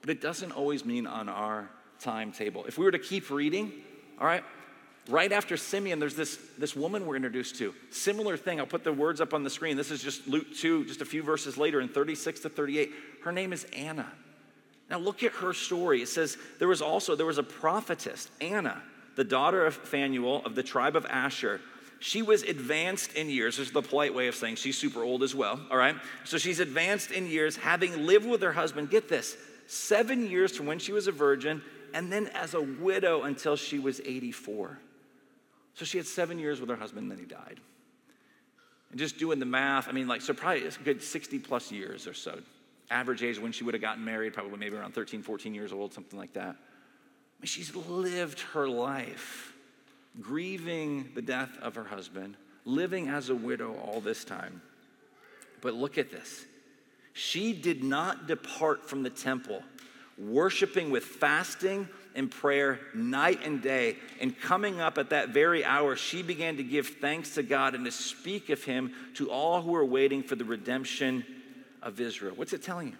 but 0.00 0.10
it 0.10 0.20
doesn't 0.20 0.52
always 0.52 0.84
mean 0.84 1.06
on 1.06 1.28
our 1.28 1.68
timetable. 2.00 2.64
If 2.64 2.78
we 2.78 2.84
were 2.84 2.90
to 2.90 2.98
keep 2.98 3.30
reading, 3.30 3.72
all 4.18 4.26
right, 4.26 4.44
Right 5.08 5.32
after 5.32 5.56
Simeon, 5.56 5.98
there's 5.98 6.14
this, 6.14 6.38
this 6.58 6.76
woman 6.76 7.06
we're 7.06 7.16
introduced 7.16 7.56
to. 7.56 7.74
Similar 7.90 8.36
thing. 8.36 8.60
I'll 8.60 8.66
put 8.66 8.84
the 8.84 8.92
words 8.92 9.20
up 9.20 9.34
on 9.34 9.42
the 9.42 9.50
screen. 9.50 9.76
This 9.76 9.90
is 9.90 10.02
just 10.02 10.28
Luke 10.28 10.54
2, 10.54 10.84
just 10.84 11.00
a 11.00 11.04
few 11.04 11.24
verses 11.24 11.58
later 11.58 11.80
in 11.80 11.88
36 11.88 12.40
to 12.40 12.48
38. 12.48 12.92
Her 13.24 13.32
name 13.32 13.52
is 13.52 13.66
Anna. 13.76 14.10
Now 14.88 14.98
look 14.98 15.22
at 15.24 15.32
her 15.32 15.52
story. 15.52 16.02
It 16.02 16.08
says 16.08 16.36
there 16.58 16.68
was 16.68 16.82
also 16.82 17.16
there 17.16 17.26
was 17.26 17.38
a 17.38 17.42
prophetess, 17.42 18.28
Anna, 18.40 18.80
the 19.16 19.24
daughter 19.24 19.64
of 19.66 19.74
Phanuel 19.74 20.42
of 20.44 20.54
the 20.54 20.62
tribe 20.62 20.94
of 20.94 21.04
Asher. 21.06 21.60
She 21.98 22.22
was 22.22 22.42
advanced 22.42 23.14
in 23.14 23.30
years. 23.30 23.56
This 23.56 23.68
is 23.68 23.72
the 23.72 23.82
polite 23.82 24.14
way 24.14 24.28
of 24.28 24.34
saying 24.34 24.56
she's 24.56 24.76
super 24.76 25.02
old 25.02 25.22
as 25.22 25.34
well. 25.34 25.60
All 25.70 25.76
right. 25.76 25.96
So 26.24 26.36
she's 26.36 26.60
advanced 26.60 27.10
in 27.10 27.26
years, 27.26 27.56
having 27.56 28.06
lived 28.06 28.26
with 28.26 28.42
her 28.42 28.52
husband. 28.52 28.90
Get 28.90 29.08
this, 29.08 29.36
seven 29.66 30.28
years 30.28 30.56
from 30.56 30.66
when 30.66 30.78
she 30.78 30.92
was 30.92 31.06
a 31.06 31.12
virgin, 31.12 31.62
and 31.94 32.12
then 32.12 32.26
as 32.28 32.54
a 32.54 32.60
widow 32.60 33.22
until 33.22 33.56
she 33.56 33.78
was 33.78 34.00
84. 34.00 34.78
So 35.74 35.84
she 35.84 35.96
had 35.96 36.06
seven 36.06 36.38
years 36.38 36.60
with 36.60 36.68
her 36.68 36.76
husband, 36.76 37.04
and 37.04 37.10
then 37.10 37.18
he 37.18 37.24
died. 37.24 37.60
And 38.90 38.98
just 38.98 39.18
doing 39.18 39.38
the 39.38 39.46
math, 39.46 39.88
I 39.88 39.92
mean, 39.92 40.06
like, 40.06 40.20
so 40.20 40.34
probably 40.34 40.60
it's 40.62 40.76
good 40.76 41.02
60 41.02 41.38
plus 41.38 41.72
years 41.72 42.06
or 42.06 42.14
so. 42.14 42.38
Average 42.90 43.22
age 43.22 43.38
when 43.38 43.52
she 43.52 43.64
would 43.64 43.74
have 43.74 43.80
gotten 43.80 44.04
married, 44.04 44.34
probably 44.34 44.58
maybe 44.58 44.76
around 44.76 44.92
13, 44.94 45.22
14 45.22 45.54
years 45.54 45.72
old, 45.72 45.94
something 45.94 46.18
like 46.18 46.34
that. 46.34 46.50
I 46.50 47.40
mean, 47.40 47.46
she's 47.46 47.74
lived 47.74 48.40
her 48.52 48.68
life 48.68 49.54
grieving 50.20 51.10
the 51.14 51.22
death 51.22 51.56
of 51.62 51.74
her 51.74 51.84
husband, 51.84 52.36
living 52.66 53.08
as 53.08 53.30
a 53.30 53.34
widow 53.34 53.74
all 53.76 54.00
this 54.00 54.24
time. 54.24 54.60
But 55.62 55.72
look 55.74 55.96
at 55.96 56.10
this. 56.10 56.44
She 57.14 57.52
did 57.52 57.82
not 57.82 58.26
depart 58.26 58.88
from 58.88 59.02
the 59.02 59.10
temple 59.10 59.62
worshiping 60.18 60.90
with 60.90 61.04
fasting 61.04 61.88
and 62.14 62.30
prayer 62.30 62.80
night 62.94 63.40
and 63.44 63.62
day. 63.62 63.96
And 64.20 64.38
coming 64.38 64.80
up 64.80 64.98
at 64.98 65.10
that 65.10 65.30
very 65.30 65.64
hour, 65.64 65.96
she 65.96 66.22
began 66.22 66.56
to 66.56 66.62
give 66.62 66.86
thanks 66.86 67.34
to 67.34 67.42
God 67.42 67.74
and 67.74 67.84
to 67.84 67.90
speak 67.90 68.50
of 68.50 68.64
him 68.64 68.92
to 69.14 69.30
all 69.30 69.62
who 69.62 69.72
were 69.72 69.84
waiting 69.84 70.22
for 70.22 70.36
the 70.36 70.44
redemption 70.44 71.24
of 71.82 72.00
Israel. 72.00 72.34
What's 72.36 72.52
it 72.52 72.62
telling 72.62 72.88
you? 72.88 72.96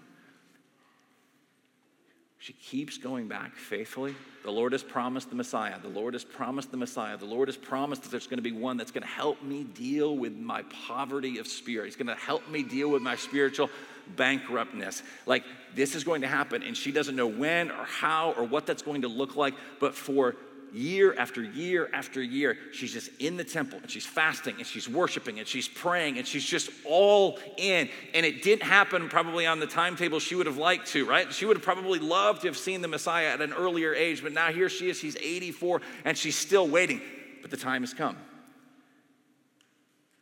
She 2.43 2.55
keeps 2.55 2.99
going 2.99 3.29
back 3.29 3.55
faithfully. 3.55 4.17
The 4.43 4.51
Lord 4.51 4.73
has 4.73 4.83
promised 4.83 5.31
the 5.31 5.37
Messiah. 5.37 5.79
The 5.81 5.87
Lord 5.87 6.15
has 6.15 6.25
promised 6.25 6.73
the 6.73 6.77
Messiah. 6.77 7.17
The 7.17 7.25
Lord 7.25 7.47
has 7.47 7.57
promised 7.57 8.03
that 8.03 8.11
there's 8.11 8.27
going 8.27 8.39
to 8.39 8.43
be 8.43 8.51
one 8.51 8.77
that's 8.77 8.91
going 8.91 9.05
to 9.05 9.09
help 9.09 9.41
me 9.45 9.63
deal 9.63 10.17
with 10.17 10.37
my 10.37 10.65
poverty 10.89 11.39
of 11.39 11.47
spirit. 11.47 11.85
He's 11.85 11.95
going 11.95 12.09
to 12.09 12.17
help 12.17 12.49
me 12.49 12.65
deal 12.65 12.89
with 12.89 13.01
my 13.01 13.15
spiritual 13.15 13.71
bankruptness. 14.17 15.03
Like, 15.27 15.45
this 15.75 15.95
is 15.95 16.05
going 16.05 16.23
to 16.23 16.29
happen, 16.29 16.63
and 16.63 16.77
she 16.77 16.93
doesn't 16.93 17.17
know 17.17 17.27
when 17.27 17.71
or 17.71 17.85
how 17.85 18.33
or 18.33 18.45
what 18.45 18.67
that's 18.67 18.83
going 18.83 19.03
to 19.03 19.09
look 19.09 19.37
like, 19.37 19.55
but 19.81 19.95
for 19.95 20.37
year 20.73 21.15
after 21.19 21.43
year 21.43 21.91
after 21.93 22.23
year, 22.23 22.57
she's 22.73 22.93
just 22.93 23.11
in 23.19 23.37
the 23.37 23.45
temple 23.45 23.79
and 23.83 23.91
she's 23.91 24.07
fasting 24.07 24.55
and 24.59 24.67
she's 24.67 24.89
worshiping 24.89 25.39
and 25.39 25.47
she's 25.47 25.69
praying 25.69 26.19
and 26.19 26.27
she's 26.27 26.45
just 26.45 26.71
all 26.85 27.39
in. 27.59 27.89
And 28.15 28.25
it 28.25 28.43
didn't 28.43 28.63
happen 28.63 29.09
probably 29.09 29.47
on 29.47 29.61
the 29.61 29.67
timetable 29.67 30.19
she 30.19 30.35
would 30.35 30.47
have 30.47 30.57
liked 30.57 30.89
to, 30.89 31.05
right? 31.05 31.33
She 31.33 31.45
would 31.45 31.57
have 31.57 31.65
probably 31.65 31.99
loved 31.99 32.43
to 32.43 32.49
have 32.49 32.57
seen 32.57 32.81
the 32.81 32.89
Messiah 32.89 33.29
at 33.29 33.41
an 33.41 33.53
earlier 33.53 33.95
age, 33.95 34.23
but 34.23 34.33
now 34.33 34.51
here 34.51 34.69
she 34.69 34.89
is, 34.89 34.99
she's 34.99 35.17
84 35.17 35.83
and 36.05 36.17
she's 36.17 36.37
still 36.37 36.67
waiting. 36.67 37.01
But 37.43 37.51
the 37.51 37.57
time 37.57 37.83
has 37.83 37.93
come. 37.93 38.17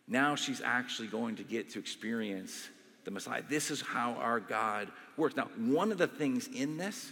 Now 0.08 0.34
she's 0.34 0.60
actually 0.60 1.08
going 1.08 1.36
to 1.36 1.44
get 1.44 1.70
to 1.70 1.78
experience 1.78 2.68
the 3.04 3.10
Messiah. 3.10 3.42
This 3.48 3.70
is 3.70 3.80
how 3.80 4.12
our 4.14 4.40
God 4.40 4.88
works. 5.16 5.36
Now, 5.36 5.48
one 5.56 5.92
of 5.92 5.98
the 5.98 6.06
things 6.06 6.48
in 6.48 6.76
this 6.76 7.10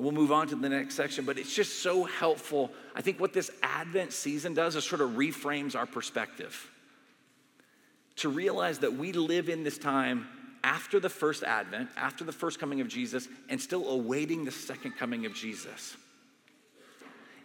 We'll 0.00 0.12
move 0.12 0.32
on 0.32 0.48
to 0.48 0.56
the 0.56 0.68
next 0.68 0.94
section, 0.94 1.26
but 1.26 1.38
it's 1.38 1.54
just 1.54 1.82
so 1.82 2.04
helpful. 2.04 2.70
I 2.94 3.02
think 3.02 3.20
what 3.20 3.34
this 3.34 3.50
Advent 3.62 4.14
season 4.14 4.54
does 4.54 4.74
is 4.74 4.84
sort 4.84 5.02
of 5.02 5.10
reframes 5.10 5.76
our 5.76 5.84
perspective. 5.84 6.70
To 8.16 8.30
realize 8.30 8.78
that 8.78 8.94
we 8.94 9.12
live 9.12 9.50
in 9.50 9.62
this 9.62 9.76
time 9.76 10.26
after 10.64 11.00
the 11.00 11.10
first 11.10 11.42
Advent, 11.42 11.90
after 11.98 12.24
the 12.24 12.32
first 12.32 12.58
coming 12.58 12.80
of 12.80 12.88
Jesus, 12.88 13.28
and 13.50 13.60
still 13.60 13.88
awaiting 13.90 14.44
the 14.44 14.50
second 14.50 14.92
coming 14.92 15.26
of 15.26 15.34
Jesus. 15.34 15.96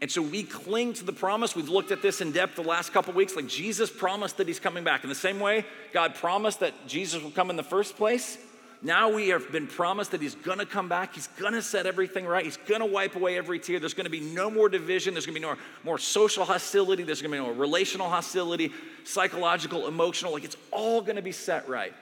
And 0.05 0.11
so 0.11 0.21
we 0.21 0.43
cling 0.43 0.93
to 0.93 1.03
the 1.03 1.11
promise. 1.11 1.55
We've 1.55 1.67
looked 1.67 1.89
at 1.89 2.03
this 2.03 2.21
in 2.21 2.31
depth 2.31 2.57
the 2.57 2.61
last 2.61 2.93
couple 2.93 3.11
weeks. 3.15 3.35
Like 3.35 3.47
Jesus 3.47 3.89
promised 3.89 4.37
that 4.37 4.47
he's 4.47 4.59
coming 4.59 4.83
back. 4.83 5.03
In 5.03 5.09
the 5.09 5.15
same 5.15 5.39
way, 5.39 5.65
God 5.93 6.13
promised 6.13 6.59
that 6.59 6.75
Jesus 6.85 7.23
will 7.23 7.31
come 7.31 7.49
in 7.49 7.55
the 7.55 7.63
first 7.63 7.97
place. 7.97 8.37
Now 8.83 9.09
we 9.09 9.29
have 9.29 9.51
been 9.51 9.65
promised 9.65 10.11
that 10.11 10.21
he's 10.21 10.35
gonna 10.35 10.67
come 10.67 10.87
back. 10.87 11.15
He's 11.15 11.25
gonna 11.39 11.63
set 11.63 11.87
everything 11.87 12.27
right. 12.27 12.45
He's 12.45 12.57
gonna 12.67 12.85
wipe 12.85 13.15
away 13.15 13.35
every 13.35 13.57
tear. 13.57 13.79
There's 13.79 13.95
gonna 13.95 14.11
be 14.11 14.19
no 14.19 14.51
more 14.51 14.69
division. 14.69 15.15
There's 15.15 15.25
gonna 15.25 15.39
be 15.39 15.43
no 15.43 15.55
more 15.83 15.97
social 15.97 16.45
hostility. 16.45 17.01
There's 17.01 17.23
gonna 17.23 17.35
be 17.35 17.43
no 17.43 17.49
relational 17.49 18.07
hostility, 18.07 18.71
psychological, 19.05 19.87
emotional. 19.87 20.33
Like 20.33 20.43
it's 20.43 20.57
all 20.69 21.01
gonna 21.01 21.23
be 21.23 21.31
set 21.31 21.67
right. 21.67 21.95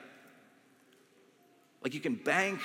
Like 1.82 1.94
you 1.94 2.02
can 2.02 2.16
bank 2.16 2.60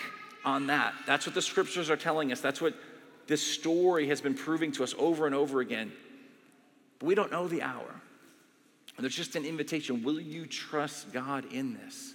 on 0.44 0.66
that. 0.66 0.94
That's 1.06 1.26
what 1.26 1.36
the 1.36 1.42
scriptures 1.42 1.90
are 1.90 1.96
telling 1.96 2.32
us. 2.32 2.40
That's 2.40 2.60
what 2.60 2.74
this 3.28 3.42
story 3.42 4.08
has 4.08 4.20
been 4.20 4.34
proving 4.34 4.72
to 4.72 4.82
us 4.82 4.94
over 4.98 5.26
and 5.26 5.34
over 5.34 5.60
again. 5.60 5.92
But 6.98 7.06
we 7.06 7.14
don't 7.14 7.30
know 7.30 7.46
the 7.46 7.62
hour. 7.62 7.94
There's 8.98 9.14
just 9.14 9.36
an 9.36 9.44
invitation. 9.44 10.02
Will 10.02 10.20
you 10.20 10.46
trust 10.46 11.12
God 11.12 11.44
in 11.52 11.74
this? 11.74 12.14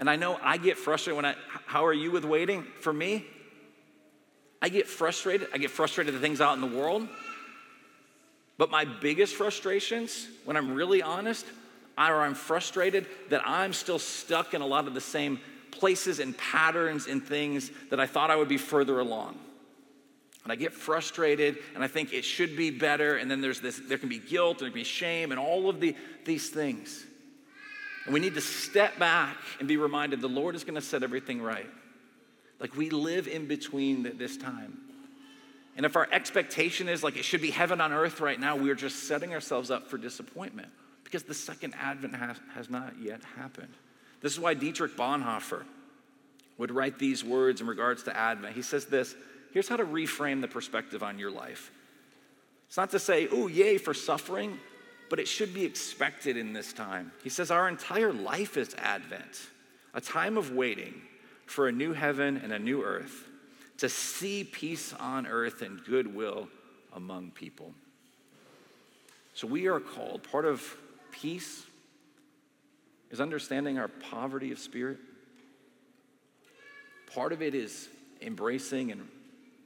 And 0.00 0.10
I 0.10 0.16
know 0.16 0.38
I 0.42 0.56
get 0.56 0.76
frustrated 0.76 1.14
when 1.14 1.24
I, 1.24 1.36
how 1.66 1.86
are 1.86 1.92
you 1.92 2.10
with 2.10 2.24
waiting? 2.24 2.64
For 2.80 2.92
me, 2.92 3.24
I 4.60 4.70
get 4.70 4.88
frustrated. 4.88 5.46
I 5.52 5.58
get 5.58 5.70
frustrated 5.70 6.14
at 6.14 6.20
the 6.20 6.26
things 6.26 6.40
out 6.40 6.54
in 6.54 6.60
the 6.60 6.76
world. 6.76 7.06
But 8.58 8.70
my 8.70 8.84
biggest 8.84 9.34
frustrations, 9.36 10.26
when 10.44 10.56
I'm 10.56 10.74
really 10.74 11.00
honest, 11.00 11.46
are 11.96 12.22
I'm 12.22 12.34
frustrated 12.34 13.06
that 13.28 13.46
I'm 13.46 13.72
still 13.72 14.00
stuck 14.00 14.54
in 14.54 14.62
a 14.62 14.66
lot 14.66 14.88
of 14.88 14.94
the 14.94 15.00
same 15.00 15.38
places 15.70 16.18
and 16.18 16.36
patterns 16.36 17.06
and 17.06 17.22
things 17.22 17.70
that 17.90 18.00
I 18.00 18.06
thought 18.06 18.30
I 18.30 18.36
would 18.36 18.48
be 18.48 18.58
further 18.58 18.98
along. 18.98 19.38
And 20.44 20.52
I 20.52 20.56
get 20.56 20.72
frustrated 20.72 21.58
and 21.74 21.82
I 21.82 21.88
think 21.88 22.12
it 22.12 22.24
should 22.24 22.56
be 22.56 22.70
better. 22.70 23.16
And 23.16 23.30
then 23.30 23.40
there's 23.40 23.60
this, 23.60 23.80
there 23.88 23.98
can 23.98 24.08
be 24.10 24.18
guilt, 24.18 24.58
there 24.58 24.68
can 24.68 24.74
be 24.74 24.84
shame, 24.84 25.32
and 25.32 25.40
all 25.40 25.68
of 25.68 25.80
the, 25.80 25.96
these 26.24 26.50
things. 26.50 27.04
And 28.04 28.12
we 28.12 28.20
need 28.20 28.34
to 28.34 28.42
step 28.42 28.98
back 28.98 29.38
and 29.58 29.66
be 29.66 29.78
reminded 29.78 30.20
the 30.20 30.28
Lord 30.28 30.54
is 30.54 30.62
going 30.62 30.74
to 30.74 30.82
set 30.82 31.02
everything 31.02 31.40
right. 31.40 31.70
Like 32.60 32.76
we 32.76 32.90
live 32.90 33.26
in 33.26 33.46
between 33.46 34.16
this 34.18 34.36
time. 34.36 34.78
And 35.76 35.84
if 35.84 35.96
our 35.96 36.06
expectation 36.12 36.88
is 36.88 37.02
like 37.02 37.16
it 37.16 37.24
should 37.24 37.42
be 37.42 37.50
heaven 37.50 37.80
on 37.80 37.92
earth 37.92 38.20
right 38.20 38.38
now, 38.38 38.56
we're 38.56 38.76
just 38.76 39.08
setting 39.08 39.32
ourselves 39.32 39.70
up 39.70 39.88
for 39.88 39.98
disappointment 39.98 40.68
because 41.02 41.24
the 41.24 41.34
second 41.34 41.74
advent 41.80 42.14
has, 42.14 42.36
has 42.54 42.70
not 42.70 42.94
yet 43.00 43.22
happened. 43.36 43.72
This 44.20 44.32
is 44.32 44.40
why 44.40 44.54
Dietrich 44.54 44.96
Bonhoeffer 44.96 45.64
would 46.58 46.70
write 46.70 46.98
these 46.98 47.24
words 47.24 47.60
in 47.60 47.66
regards 47.66 48.04
to 48.04 48.16
Advent. 48.16 48.54
He 48.54 48.62
says 48.62 48.86
this 48.86 49.14
here's 49.54 49.68
how 49.68 49.76
to 49.76 49.86
reframe 49.86 50.42
the 50.42 50.48
perspective 50.48 51.02
on 51.02 51.18
your 51.18 51.30
life. 51.30 51.70
It's 52.66 52.76
not 52.76 52.90
to 52.90 52.98
say, 52.98 53.28
oh, 53.32 53.46
yay 53.46 53.78
for 53.78 53.94
suffering 53.94 54.58
but 55.08 55.20
it 55.20 55.28
should 55.28 55.54
be 55.54 55.64
expected 55.64 56.36
in 56.36 56.52
this 56.52 56.72
time. 56.72 57.12
He 57.22 57.28
says, 57.28 57.50
Our 57.50 57.68
entire 57.68 58.12
life 58.12 58.56
is 58.56 58.74
Advent, 58.78 59.48
a 59.94 60.00
time 60.00 60.36
of 60.36 60.52
waiting 60.52 61.02
for 61.46 61.68
a 61.68 61.72
new 61.72 61.92
heaven 61.92 62.40
and 62.42 62.52
a 62.52 62.58
new 62.58 62.82
earth, 62.82 63.28
to 63.78 63.88
see 63.88 64.44
peace 64.44 64.92
on 64.94 65.26
earth 65.26 65.62
and 65.62 65.84
goodwill 65.84 66.48
among 66.94 67.30
people. 67.30 67.72
So 69.34 69.46
we 69.46 69.66
are 69.66 69.80
called, 69.80 70.22
part 70.22 70.46
of 70.46 70.76
peace 71.10 71.64
is 73.10 73.20
understanding 73.20 73.78
our 73.78 73.88
poverty 73.88 74.52
of 74.52 74.58
spirit. 74.58 74.98
Part 77.12 77.32
of 77.32 77.42
it 77.42 77.54
is 77.54 77.88
embracing 78.20 78.90
and 78.90 79.06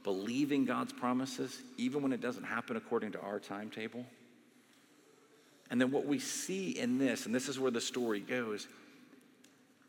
believing 0.08 0.64
God's 0.64 0.90
promises, 0.90 1.60
even 1.76 2.02
when 2.02 2.14
it 2.14 2.22
doesn't 2.22 2.44
happen 2.44 2.78
according 2.78 3.12
to 3.12 3.20
our 3.20 3.38
timetable. 3.38 4.06
And 5.70 5.78
then 5.78 5.90
what 5.90 6.06
we 6.06 6.18
see 6.18 6.70
in 6.70 6.96
this, 6.96 7.26
and 7.26 7.34
this 7.34 7.46
is 7.46 7.60
where 7.60 7.70
the 7.70 7.82
story 7.82 8.20
goes, 8.20 8.68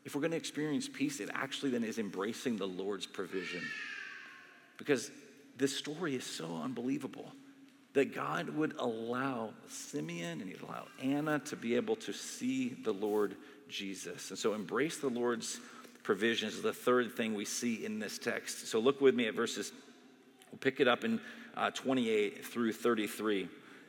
if 0.04 0.14
we're 0.14 0.20
going 0.20 0.32
to 0.32 0.38
experience 0.38 0.90
peace, 0.90 1.22
it 1.22 1.30
actually 1.34 1.72
then 1.72 1.86
is 1.86 2.00
embracing 2.00 2.58
the 2.58 2.68
Lord's 2.68 3.06
provision. 3.06 3.62
Because 4.78 5.10
this 5.56 5.74
story 5.74 6.16
is 6.16 6.26
so 6.26 6.54
unbelievable 6.62 7.32
that 7.94 8.14
God 8.14 8.50
would 8.50 8.76
allow 8.78 9.52
Simeon 9.70 10.42
and 10.42 10.50
he'd 10.50 10.60
allow 10.60 10.88
Anna 11.02 11.40
to 11.46 11.56
be 11.56 11.78
able 11.78 11.96
to 11.96 12.12
see 12.12 12.76
the 12.84 12.92
Lord 12.92 13.38
Jesus. 13.70 14.32
And 14.32 14.38
so 14.38 14.54
embrace 14.54 14.98
the 14.98 15.08
Lord's 15.08 15.62
provisions 16.04 16.56
is 16.56 16.62
the 16.62 16.74
third 16.74 17.16
thing 17.16 17.36
we 17.36 17.46
see 17.46 17.86
in 17.86 18.00
this 18.00 18.18
text. 18.18 18.68
So 18.68 18.80
look 18.80 19.00
with 19.00 19.16
me 19.16 19.28
at 19.28 19.34
verses, 19.34 19.72
we'll 20.52 20.60
pick 20.60 20.80
it 20.80 20.88
up 20.88 21.04
in 21.04 21.20
uh, 21.56 21.72
28 21.72 22.46
through 22.46 22.74
33. 22.74 23.48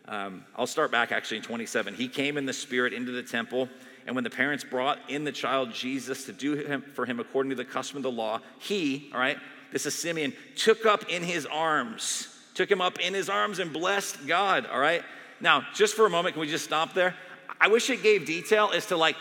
Um, 0.09 0.45
I'll 0.57 0.67
start 0.67 0.91
back 0.91 1.13
actually 1.13 1.39
in 1.39 1.43
27. 1.43 1.95
He 1.95 2.09
came 2.09 2.37
in 2.37 2.47
the 2.47 2.53
Spirit 2.53 2.93
into 2.93 3.13
the 3.13 3.23
temple, 3.23 3.69
and 4.07 4.15
when 4.15 4.25
the 4.25 4.31
parents 4.31 4.65
brought 4.65 4.99
in 5.09 5.25
the 5.25 5.33
child 5.33 5.73
Jesus 5.73 6.25
to 6.25 6.33
do 6.33 6.55
him, 6.55 6.83
for 6.83 7.07
him 7.07 7.21
according 7.21 7.51
to 7.51 7.57
the 7.57 7.65
custom 7.65 7.99
of 7.99 8.03
the 8.03 8.11
law, 8.11 8.41
he, 8.59 9.11
all 9.15 9.21
right, 9.21 9.39
this 9.73 9.87
is 9.87 9.95
Simeon, 9.95 10.33
took 10.57 10.85
up 10.85 11.05
in 11.09 11.23
his 11.23 11.47
arms, 11.47 12.29
took 12.55 12.71
him 12.71 12.81
up 12.81 12.99
in 12.99 13.15
his 13.15 13.29
arms 13.29 13.61
and 13.61 13.73
blessed 13.73 14.27
God, 14.27 14.67
all 14.67 14.81
right? 14.81 15.03
Now, 15.41 15.65
just 15.75 15.95
for 15.95 16.07
a 16.07 16.11
moment, 16.11 16.35
can 16.35 16.41
we 16.41 16.49
just 16.49 16.65
stop 16.65 16.93
there? 16.93 17.15
I 17.61 17.69
wish 17.69 17.89
it 17.91 18.03
gave 18.03 18.27
detail 18.27 18.71
as 18.75 18.87
to 18.87 18.97
like, 18.97 19.17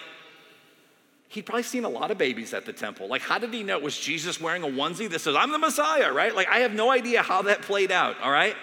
he'd 1.30 1.46
probably 1.46 1.64
seen 1.64 1.86
a 1.86 1.90
lot 1.90 2.12
of 2.12 2.18
babies 2.18 2.54
at 2.54 2.66
the 2.66 2.74
temple. 2.74 3.08
Like, 3.08 3.22
how 3.22 3.38
did 3.38 3.54
he 3.54 3.64
know? 3.64 3.78
It 3.78 3.84
was 3.84 3.98
Jesus 3.98 4.42
wearing 4.42 4.64
a 4.64 4.68
onesie 4.68 5.10
that 5.10 5.20
says, 5.20 5.36
I'm 5.36 5.52
the 5.52 5.60
Messiah, 5.60 6.12
right? 6.12 6.36
Like, 6.36 6.48
I 6.50 6.60
have 6.60 6.74
no 6.74 6.92
idea 6.92 7.22
how 7.22 7.44
that 7.44 7.62
played 7.62 7.92
out, 7.92 8.20
all 8.22 8.32
right? 8.32 8.56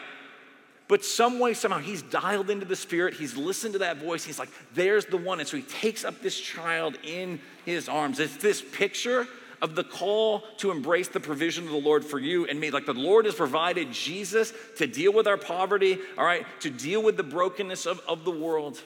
But 0.88 1.04
some 1.04 1.38
way, 1.38 1.54
somehow, 1.54 1.78
he's 1.78 2.02
dialed 2.02 2.50
into 2.50 2.66
the 2.66 2.76
Spirit. 2.76 3.14
He's 3.14 3.36
listened 3.36 3.72
to 3.72 3.78
that 3.80 3.96
voice. 3.96 4.24
He's 4.24 4.38
like, 4.38 4.50
there's 4.74 5.06
the 5.06 5.16
one. 5.16 5.40
And 5.40 5.48
so 5.48 5.56
he 5.56 5.62
takes 5.64 6.04
up 6.04 6.20
this 6.22 6.38
child 6.38 6.98
in 7.02 7.40
his 7.64 7.88
arms. 7.88 8.20
It's 8.20 8.36
this 8.36 8.62
picture 8.62 9.26
of 9.62 9.74
the 9.74 9.84
call 9.84 10.42
to 10.58 10.70
embrace 10.70 11.08
the 11.08 11.20
provision 11.20 11.64
of 11.64 11.70
the 11.70 11.78
Lord 11.78 12.04
for 12.04 12.18
you 12.18 12.46
and 12.46 12.60
me. 12.60 12.70
Like 12.70 12.86
the 12.86 12.94
Lord 12.94 13.24
has 13.24 13.34
provided 13.34 13.92
Jesus 13.92 14.52
to 14.76 14.86
deal 14.86 15.12
with 15.12 15.26
our 15.26 15.38
poverty, 15.38 15.98
all 16.18 16.24
right, 16.24 16.44
to 16.60 16.70
deal 16.70 17.02
with 17.02 17.16
the 17.16 17.22
brokenness 17.22 17.86
of, 17.86 18.00
of 18.06 18.24
the 18.24 18.30
world. 18.30 18.80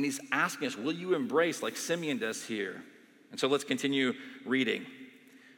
And 0.00 0.04
he's 0.06 0.18
asking 0.32 0.66
us, 0.66 0.78
will 0.78 0.94
you 0.94 1.14
embrace 1.14 1.62
like 1.62 1.76
Simeon 1.76 2.16
does 2.16 2.42
here? 2.42 2.82
And 3.32 3.38
so 3.38 3.48
let's 3.48 3.64
continue 3.64 4.14
reading. 4.46 4.86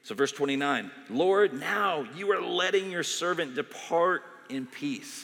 So, 0.03 0.17
verse 0.17 0.33
29 0.33 0.91
Lord, 1.11 1.55
now 1.55 2.09
you 2.17 2.33
are 2.33 2.43
letting 2.43 2.91
your 2.91 3.05
servant 3.05 3.55
depart 3.55 4.25
in 4.51 4.67
peace. 4.67 5.23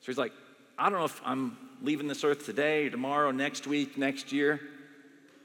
So 0.00 0.06
he's 0.06 0.16
like, 0.16 0.32
I 0.78 0.88
don't 0.88 0.98
know 0.98 1.04
if 1.04 1.20
I'm 1.22 1.58
leaving 1.82 2.08
this 2.08 2.24
earth 2.24 2.46
today, 2.46 2.88
tomorrow, 2.88 3.30
next 3.30 3.66
week, 3.66 3.98
next 3.98 4.32
year, 4.32 4.58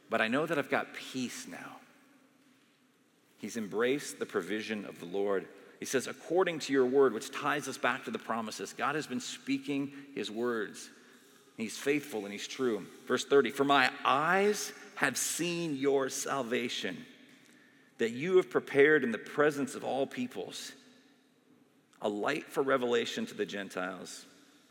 but 0.10 0.21
I 0.21 0.30
know 0.30 0.45
that 0.45 0.58
I've 0.58 0.69
got 0.69 0.93
peace 0.93 1.45
now. 1.52 1.80
He's 3.39 3.58
embraced 3.58 4.19
the 4.19 4.26
provision 4.26 4.86
of 4.86 5.02
the 5.02 5.06
Lord. 5.06 5.49
He 5.82 5.86
says, 5.86 6.08
according 6.08 6.60
to 6.60 6.71
your 6.71 6.86
word, 6.86 7.12
which 7.12 7.30
ties 7.30 7.67
us 7.67 7.78
back 7.78 8.06
to 8.06 8.12
the 8.12 8.19
promises. 8.19 8.71
God 8.71 8.95
has 8.95 9.06
been 9.06 9.19
speaking 9.19 9.91
his 10.15 10.32
words. 10.32 10.89
He's 11.63 11.78
faithful 11.78 12.26
and 12.26 12.34
he's 12.34 12.45
true. 12.45 12.86
Verse 13.08 13.23
30 13.23 13.52
For 13.52 13.63
my 13.63 13.89
eyes 14.04 14.73
have 14.95 15.17
seen 15.17 15.78
your 15.78 16.10
salvation, 16.10 17.06
that 17.99 18.12
you 18.12 18.36
have 18.36 18.49
prepared 18.49 19.06
in 19.06 19.12
the 19.12 19.17
presence 19.17 19.73
of 19.73 19.86
all 19.86 20.06
peoples 20.06 20.73
a 22.02 22.10
light 22.10 22.43
for 22.47 22.62
revelation 22.62 23.26
to 23.28 23.34
the 23.34 23.45
Gentiles 23.45 24.26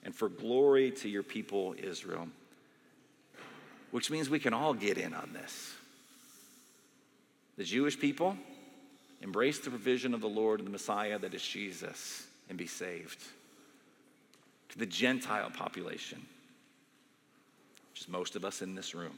and 0.05 0.15
for 0.15 0.29
glory 0.29 0.91
to 0.91 1.09
your 1.09 1.23
people 1.23 1.75
Israel. 1.83 2.29
Which 3.91 4.11
means 4.11 4.29
we 4.29 4.39
can 4.39 4.53
all 4.53 4.75
get 4.75 4.99
in 4.99 5.15
on 5.15 5.31
this. 5.33 5.73
The 7.57 7.65
Jewish 7.65 7.99
people 7.99 8.37
embrace 9.23 9.61
the 9.61 9.71
provision 9.71 10.13
of 10.13 10.21
the 10.21 10.29
Lord 10.29 10.61
and 10.61 10.67
the 10.67 10.73
Messiah 10.73 11.19
that 11.21 11.33
is 11.33 11.43
Jesus 11.43 12.27
and 12.51 12.59
be 12.59 12.67
saved. 12.67 13.19
To 14.69 14.79
the 14.79 14.85
Gentile 14.85 15.51
population, 15.51 16.27
is 18.03 18.09
most 18.09 18.37
of 18.37 18.45
us 18.45 18.63
in 18.63 18.75
this 18.75 18.95
room, 18.95 19.17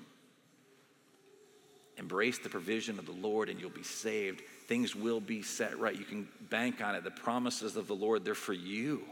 embrace 1.97 2.39
the 2.39 2.49
provision 2.49 2.99
of 2.99 3.07
the 3.07 3.13
Lord 3.13 3.49
and 3.49 3.61
you'll 3.61 3.71
be 3.71 3.83
saved. 3.83 4.43
Things 4.67 4.95
will 4.95 5.21
be 5.21 5.43
set 5.43 5.79
right. 5.79 5.97
You 5.97 6.05
can 6.05 6.29
bank 6.51 6.83
on 6.83 6.95
it. 6.95 7.05
The 7.05 7.11
promises 7.11 7.77
of 7.77 7.87
the 7.87 7.95
Lord, 7.95 8.25
they're 8.25 8.35
for 8.35 8.53
you. 8.53 9.03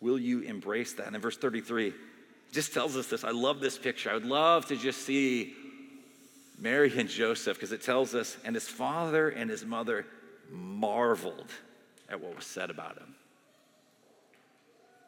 Will 0.00 0.18
you 0.18 0.40
embrace 0.40 0.94
that? 0.94 1.06
And 1.06 1.16
in 1.16 1.22
verse 1.22 1.36
33, 1.36 1.92
just 2.52 2.72
tells 2.72 2.96
us 2.96 3.08
this. 3.08 3.24
I 3.24 3.30
love 3.30 3.60
this 3.60 3.78
picture. 3.78 4.10
I 4.10 4.14
would 4.14 4.24
love 4.24 4.66
to 4.66 4.76
just 4.76 5.02
see 5.02 5.54
Mary 6.58 6.92
and 6.96 7.08
Joseph 7.08 7.56
because 7.56 7.72
it 7.72 7.82
tells 7.82 8.14
us, 8.14 8.36
and 8.44 8.54
his 8.54 8.68
father 8.68 9.28
and 9.28 9.50
his 9.50 9.64
mother 9.64 10.06
marveled 10.50 11.50
at 12.08 12.20
what 12.20 12.36
was 12.36 12.46
said 12.46 12.70
about 12.70 12.98
him. 12.98 13.15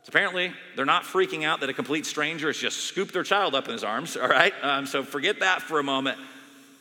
Apparently, 0.08 0.52
they're 0.74 0.86
not 0.86 1.04
freaking 1.04 1.44
out 1.44 1.60
that 1.60 1.68
a 1.68 1.74
complete 1.74 2.06
stranger 2.06 2.46
has 2.46 2.56
just 2.56 2.78
scooped 2.84 3.12
their 3.12 3.22
child 3.22 3.54
up 3.54 3.66
in 3.66 3.72
his 3.72 3.84
arms, 3.84 4.16
all 4.16 4.26
right? 4.26 4.54
Um, 4.62 4.86
so 4.86 5.02
forget 5.02 5.40
that 5.40 5.60
for 5.60 5.78
a 5.78 5.82
moment. 5.82 6.18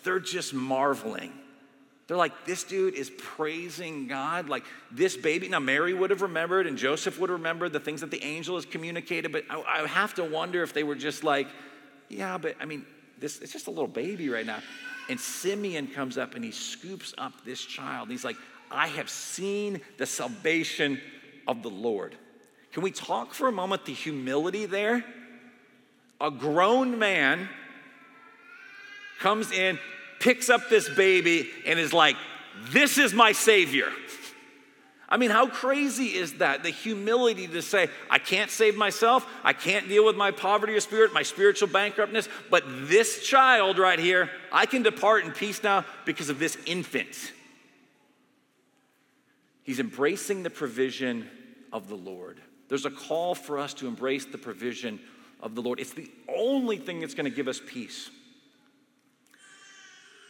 They're 0.03 0.21
just 0.21 0.53
marveling. 0.53 1.33
They're 2.07 2.15
like, 2.15 2.45
this 2.45 2.63
dude 2.63 2.93
is 2.93 3.11
praising 3.17 4.07
God. 4.07 4.47
Like, 4.47 4.63
this 4.91 5.17
baby. 5.17 5.49
Now, 5.49 5.59
Mary 5.59 5.93
would 5.93 6.09
have 6.09 6.21
remembered 6.21 6.67
and 6.67 6.77
Joseph 6.77 7.19
would 7.19 7.29
have 7.29 7.39
remembered 7.39 7.73
the 7.73 7.81
things 7.81 7.99
that 7.99 8.11
the 8.11 8.23
angel 8.23 8.55
has 8.55 8.65
communicated, 8.65 9.33
but 9.33 9.43
I, 9.49 9.81
I 9.83 9.87
have 9.87 10.13
to 10.13 10.23
wonder 10.23 10.63
if 10.63 10.71
they 10.71 10.83
were 10.83 10.95
just 10.95 11.25
like, 11.25 11.47
yeah, 12.07 12.37
but 12.37 12.55
I 12.61 12.65
mean, 12.65 12.85
this, 13.19 13.39
it's 13.39 13.51
just 13.51 13.67
a 13.67 13.71
little 13.71 13.89
baby 13.89 14.29
right 14.29 14.45
now. 14.45 14.59
And 15.09 15.19
Simeon 15.19 15.87
comes 15.87 16.17
up 16.17 16.35
and 16.35 16.45
he 16.45 16.51
scoops 16.51 17.13
up 17.17 17.33
this 17.43 17.59
child. 17.59 18.09
He's 18.09 18.23
like, 18.23 18.37
I 18.71 18.87
have 18.87 19.09
seen 19.09 19.81
the 19.97 20.05
salvation 20.05 21.01
of 21.45 21.61
the 21.61 21.69
Lord. 21.69 22.15
Can 22.77 22.83
we 22.83 22.91
talk 22.91 23.33
for 23.33 23.47
a 23.47 23.51
moment 23.51 23.85
the 23.85 23.91
humility 23.91 24.67
there? 24.67 25.03
A 26.21 26.29
grown 26.29 26.99
man 26.99 27.49
comes 29.19 29.51
in, 29.51 29.79
picks 30.19 30.47
up 30.47 30.69
this 30.69 30.87
baby, 30.87 31.49
and 31.65 31.79
is 31.79 31.91
like, 31.91 32.15
This 32.69 32.99
is 32.99 33.15
my 33.15 33.31
Savior. 33.31 33.91
I 35.09 35.17
mean, 35.17 35.31
how 35.31 35.47
crazy 35.47 36.09
is 36.09 36.33
that? 36.33 36.61
The 36.61 36.69
humility 36.69 37.47
to 37.47 37.63
say, 37.63 37.89
I 38.11 38.19
can't 38.19 38.51
save 38.51 38.77
myself, 38.77 39.25
I 39.43 39.53
can't 39.53 39.89
deal 39.89 40.05
with 40.05 40.15
my 40.15 40.29
poverty 40.29 40.77
of 40.77 40.83
spirit, 40.83 41.11
my 41.11 41.23
spiritual 41.23 41.69
bankruptness, 41.69 42.29
but 42.51 42.63
this 42.67 43.27
child 43.27 43.79
right 43.79 43.97
here, 43.97 44.29
I 44.51 44.67
can 44.67 44.83
depart 44.83 45.25
in 45.25 45.31
peace 45.31 45.63
now 45.63 45.83
because 46.05 46.29
of 46.29 46.37
this 46.37 46.55
infant. 46.67 47.33
He's 49.63 49.79
embracing 49.79 50.43
the 50.43 50.51
provision 50.51 51.27
of 51.73 51.89
the 51.89 51.97
Lord. 51.97 52.39
There's 52.69 52.85
a 52.85 52.91
call 52.91 53.35
for 53.35 53.57
us 53.57 53.73
to 53.75 53.87
embrace 53.87 54.25
the 54.25 54.37
provision 54.37 54.99
of 55.41 55.55
the 55.55 55.61
Lord. 55.61 55.79
It's 55.79 55.93
the 55.93 56.09
only 56.27 56.77
thing 56.77 56.99
that's 56.99 57.13
going 57.13 57.29
to 57.29 57.35
give 57.35 57.47
us 57.47 57.61
peace. 57.65 58.09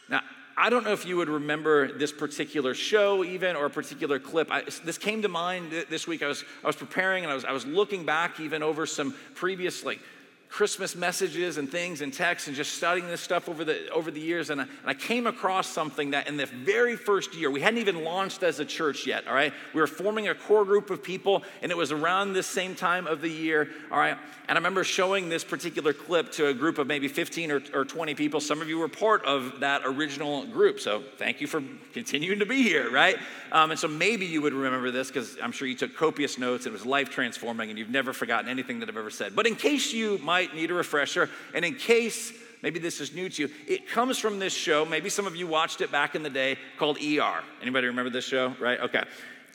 Now, 0.08 0.20
I 0.56 0.70
don't 0.70 0.84
know 0.84 0.92
if 0.92 1.06
you 1.06 1.16
would 1.16 1.28
remember 1.28 1.92
this 1.92 2.10
particular 2.10 2.74
show, 2.74 3.22
even, 3.22 3.54
or 3.54 3.66
a 3.66 3.70
particular 3.70 4.18
clip. 4.18 4.48
I, 4.50 4.62
this 4.84 4.98
came 4.98 5.22
to 5.22 5.28
mind 5.28 5.70
this 5.88 6.06
week. 6.06 6.22
I 6.22 6.26
was, 6.26 6.44
I 6.64 6.66
was 6.66 6.76
preparing 6.76 7.24
and 7.24 7.30
I 7.30 7.34
was, 7.34 7.44
I 7.44 7.52
was 7.52 7.64
looking 7.64 8.04
back 8.04 8.40
even 8.40 8.62
over 8.62 8.84
some 8.84 9.14
previous, 9.34 9.84
like, 9.84 10.00
Christmas 10.48 10.96
messages 10.96 11.58
and 11.58 11.70
things 11.70 12.00
and 12.00 12.12
texts 12.12 12.48
and 12.48 12.56
just 12.56 12.74
studying 12.74 13.06
this 13.06 13.20
stuff 13.20 13.48
over 13.48 13.64
the, 13.64 13.88
over 13.90 14.10
the 14.10 14.20
years. 14.20 14.48
And 14.50 14.60
I, 14.60 14.64
and 14.64 14.86
I 14.86 14.94
came 14.94 15.26
across 15.26 15.68
something 15.68 16.12
that 16.12 16.26
in 16.26 16.36
the 16.36 16.46
very 16.46 16.96
first 16.96 17.34
year, 17.34 17.50
we 17.50 17.60
hadn't 17.60 17.78
even 17.78 18.02
launched 18.02 18.42
as 18.42 18.58
a 18.58 18.64
church 18.64 19.06
yet, 19.06 19.28
all 19.28 19.34
right? 19.34 19.52
We 19.74 19.80
were 19.80 19.86
forming 19.86 20.28
a 20.28 20.34
core 20.34 20.64
group 20.64 20.90
of 20.90 21.02
people, 21.02 21.42
and 21.62 21.70
it 21.70 21.76
was 21.76 21.92
around 21.92 22.32
this 22.32 22.46
same 22.46 22.74
time 22.74 23.06
of 23.06 23.20
the 23.20 23.28
year, 23.28 23.68
all 23.90 23.98
right? 23.98 24.16
And 24.48 24.56
I 24.56 24.58
remember 24.58 24.84
showing 24.84 25.28
this 25.28 25.44
particular 25.44 25.92
clip 25.92 26.32
to 26.32 26.46
a 26.46 26.54
group 26.54 26.78
of 26.78 26.86
maybe 26.86 27.08
15 27.08 27.50
or, 27.50 27.62
or 27.74 27.84
20 27.84 28.14
people. 28.14 28.40
Some 28.40 28.62
of 28.62 28.68
you 28.68 28.78
were 28.78 28.88
part 28.88 29.24
of 29.26 29.60
that 29.60 29.82
original 29.84 30.46
group, 30.46 30.80
so 30.80 31.02
thank 31.18 31.42
you 31.42 31.46
for 31.46 31.62
continuing 31.92 32.38
to 32.38 32.46
be 32.46 32.62
here, 32.62 32.90
right? 32.90 33.18
Um, 33.52 33.70
and 33.70 33.78
so 33.78 33.88
maybe 33.88 34.24
you 34.24 34.40
would 34.42 34.54
remember 34.54 34.90
this 34.90 35.08
because 35.08 35.36
I'm 35.42 35.52
sure 35.52 35.68
you 35.68 35.74
took 35.74 35.94
copious 35.94 36.38
notes. 36.38 36.64
It 36.64 36.72
was 36.72 36.86
life 36.86 37.10
transforming, 37.10 37.68
and 37.68 37.78
you've 37.78 37.90
never 37.90 38.14
forgotten 38.14 38.48
anything 38.48 38.80
that 38.80 38.88
I've 38.88 38.96
ever 38.96 39.10
said. 39.10 39.36
But 39.36 39.46
in 39.46 39.54
case 39.54 39.92
you 39.92 40.18
might 40.18 40.37
might 40.38 40.54
need 40.54 40.70
a 40.70 40.74
refresher. 40.74 41.28
And 41.52 41.64
in 41.64 41.74
case 41.74 42.32
maybe 42.62 42.78
this 42.78 43.00
is 43.00 43.12
new 43.12 43.28
to 43.28 43.42
you, 43.42 43.50
it 43.66 43.88
comes 43.88 44.18
from 44.18 44.38
this 44.38 44.52
show. 44.52 44.84
Maybe 44.84 45.10
some 45.10 45.26
of 45.26 45.34
you 45.34 45.48
watched 45.48 45.80
it 45.80 45.90
back 45.90 46.14
in 46.14 46.22
the 46.22 46.30
day 46.30 46.56
called 46.78 46.98
ER. 46.98 47.42
Anybody 47.60 47.88
remember 47.88 48.10
this 48.10 48.24
show? 48.24 48.54
Right? 48.60 48.78
Okay. 48.78 49.02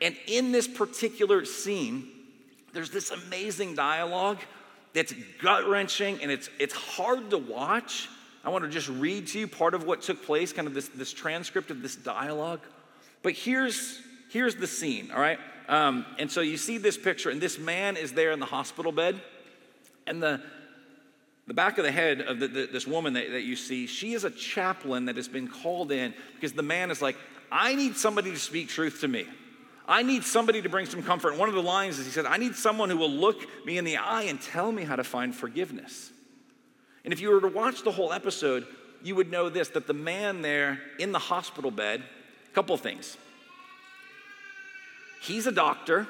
And 0.02 0.18
in 0.28 0.52
this 0.52 0.68
particular 0.68 1.46
scene, 1.46 2.10
there's 2.74 2.90
this 2.90 3.12
amazing 3.12 3.76
dialogue 3.76 4.40
that's 4.94 5.14
gut 5.42 5.70
wrenching 5.70 6.22
and 6.22 6.30
it's, 6.30 6.50
it's 6.60 6.74
hard 6.74 7.30
to 7.30 7.38
watch. 7.38 8.10
I 8.44 8.50
want 8.50 8.66
to 8.66 8.70
just 8.70 8.90
read 8.90 9.28
to 9.28 9.40
you 9.40 9.48
part 9.48 9.74
of 9.74 9.86
what 9.86 10.02
took 10.02 10.26
place, 10.26 10.52
kind 10.52 10.68
of 10.68 10.74
this, 10.74 10.90
this 10.90 11.14
transcript 11.14 11.72
of 11.72 11.82
this 11.82 11.96
dialogue. 11.96 12.60
But 13.22 13.34
here's, 13.34 14.02
here's 14.32 14.56
the 14.56 14.68
scene, 14.68 15.12
all 15.12 15.22
right? 15.22 15.40
Um, 15.70 16.06
and 16.20 16.30
so 16.30 16.42
you 16.42 16.58
see 16.58 16.78
this 16.78 16.98
picture, 16.98 17.30
and 17.30 17.40
this 17.40 17.58
man 17.58 17.96
is 17.96 18.12
there 18.12 18.34
in 18.34 18.42
the 18.42 18.46
hospital 18.46 18.92
bed, 18.92 19.22
and 20.08 20.22
the, 20.22 20.42
the 21.48 21.54
back 21.54 21.78
of 21.78 21.84
the 21.84 21.92
head 21.92 22.22
of 22.22 22.40
the, 22.40 22.48
the, 22.48 22.66
this 22.72 22.88
woman 22.88 23.14
that, 23.14 23.32
that 23.32 23.42
you 23.42 23.56
see, 23.56 23.86
she 23.88 24.14
is 24.14 24.24
a 24.24 24.30
chaplain 24.30 25.06
that 25.06 25.18
has 25.18 25.28
been 25.28 25.48
called 25.48 25.92
in 25.92 26.14
because 26.36 26.54
the 26.54 26.64
man 26.64 26.90
is 26.90 27.02
like, 27.02 27.18
I 27.52 27.76
need 27.76 27.98
somebody 27.98 28.32
to 28.32 28.40
speak 28.40 28.70
truth 28.70 29.02
to 29.02 29.08
me. 29.08 29.26
I 29.86 30.02
need 30.02 30.24
somebody 30.24 30.62
to 30.62 30.70
bring 30.70 30.86
some 30.86 31.04
comfort. 31.04 31.32
And 31.32 31.40
one 31.40 31.50
of 31.50 31.56
the 31.56 31.62
lines 31.62 32.00
is 32.00 32.06
he 32.06 32.12
said, 32.12 32.26
I 32.26 32.38
need 32.38 32.56
someone 32.56 32.90
who 32.90 32.98
will 32.98 33.12
look 33.12 33.46
me 33.66 33.78
in 33.78 33.84
the 33.84 33.98
eye 33.98 34.24
and 34.24 34.42
tell 34.42 34.72
me 34.72 34.84
how 34.84 34.96
to 34.96 35.04
find 35.04 35.36
forgiveness. 35.36 36.12
And 37.04 37.12
if 37.12 37.20
you 37.20 37.30
were 37.30 37.42
to 37.42 37.50
watch 37.50 37.84
the 37.84 37.92
whole 37.92 38.14
episode, 38.14 38.66
you 39.04 39.16
would 39.16 39.30
know 39.30 39.50
this 39.50 39.70
that 39.70 39.88
the 39.88 39.94
man 39.94 40.42
there 40.42 40.80
in 41.00 41.12
the 41.12 41.20
hospital 41.20 41.70
bed, 41.70 42.02
a 42.50 42.56
couple 42.56 42.78
things. 42.78 43.18
He's 45.22 45.48
a 45.48 45.52
doctor, 45.52 46.08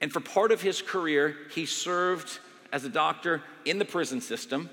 and 0.00 0.12
for 0.12 0.20
part 0.20 0.52
of 0.52 0.62
his 0.62 0.80
career, 0.80 1.36
he 1.52 1.66
served 1.66 2.38
as 2.72 2.84
a 2.84 2.88
doctor 2.88 3.42
in 3.64 3.78
the 3.78 3.84
prison 3.84 4.20
system, 4.20 4.70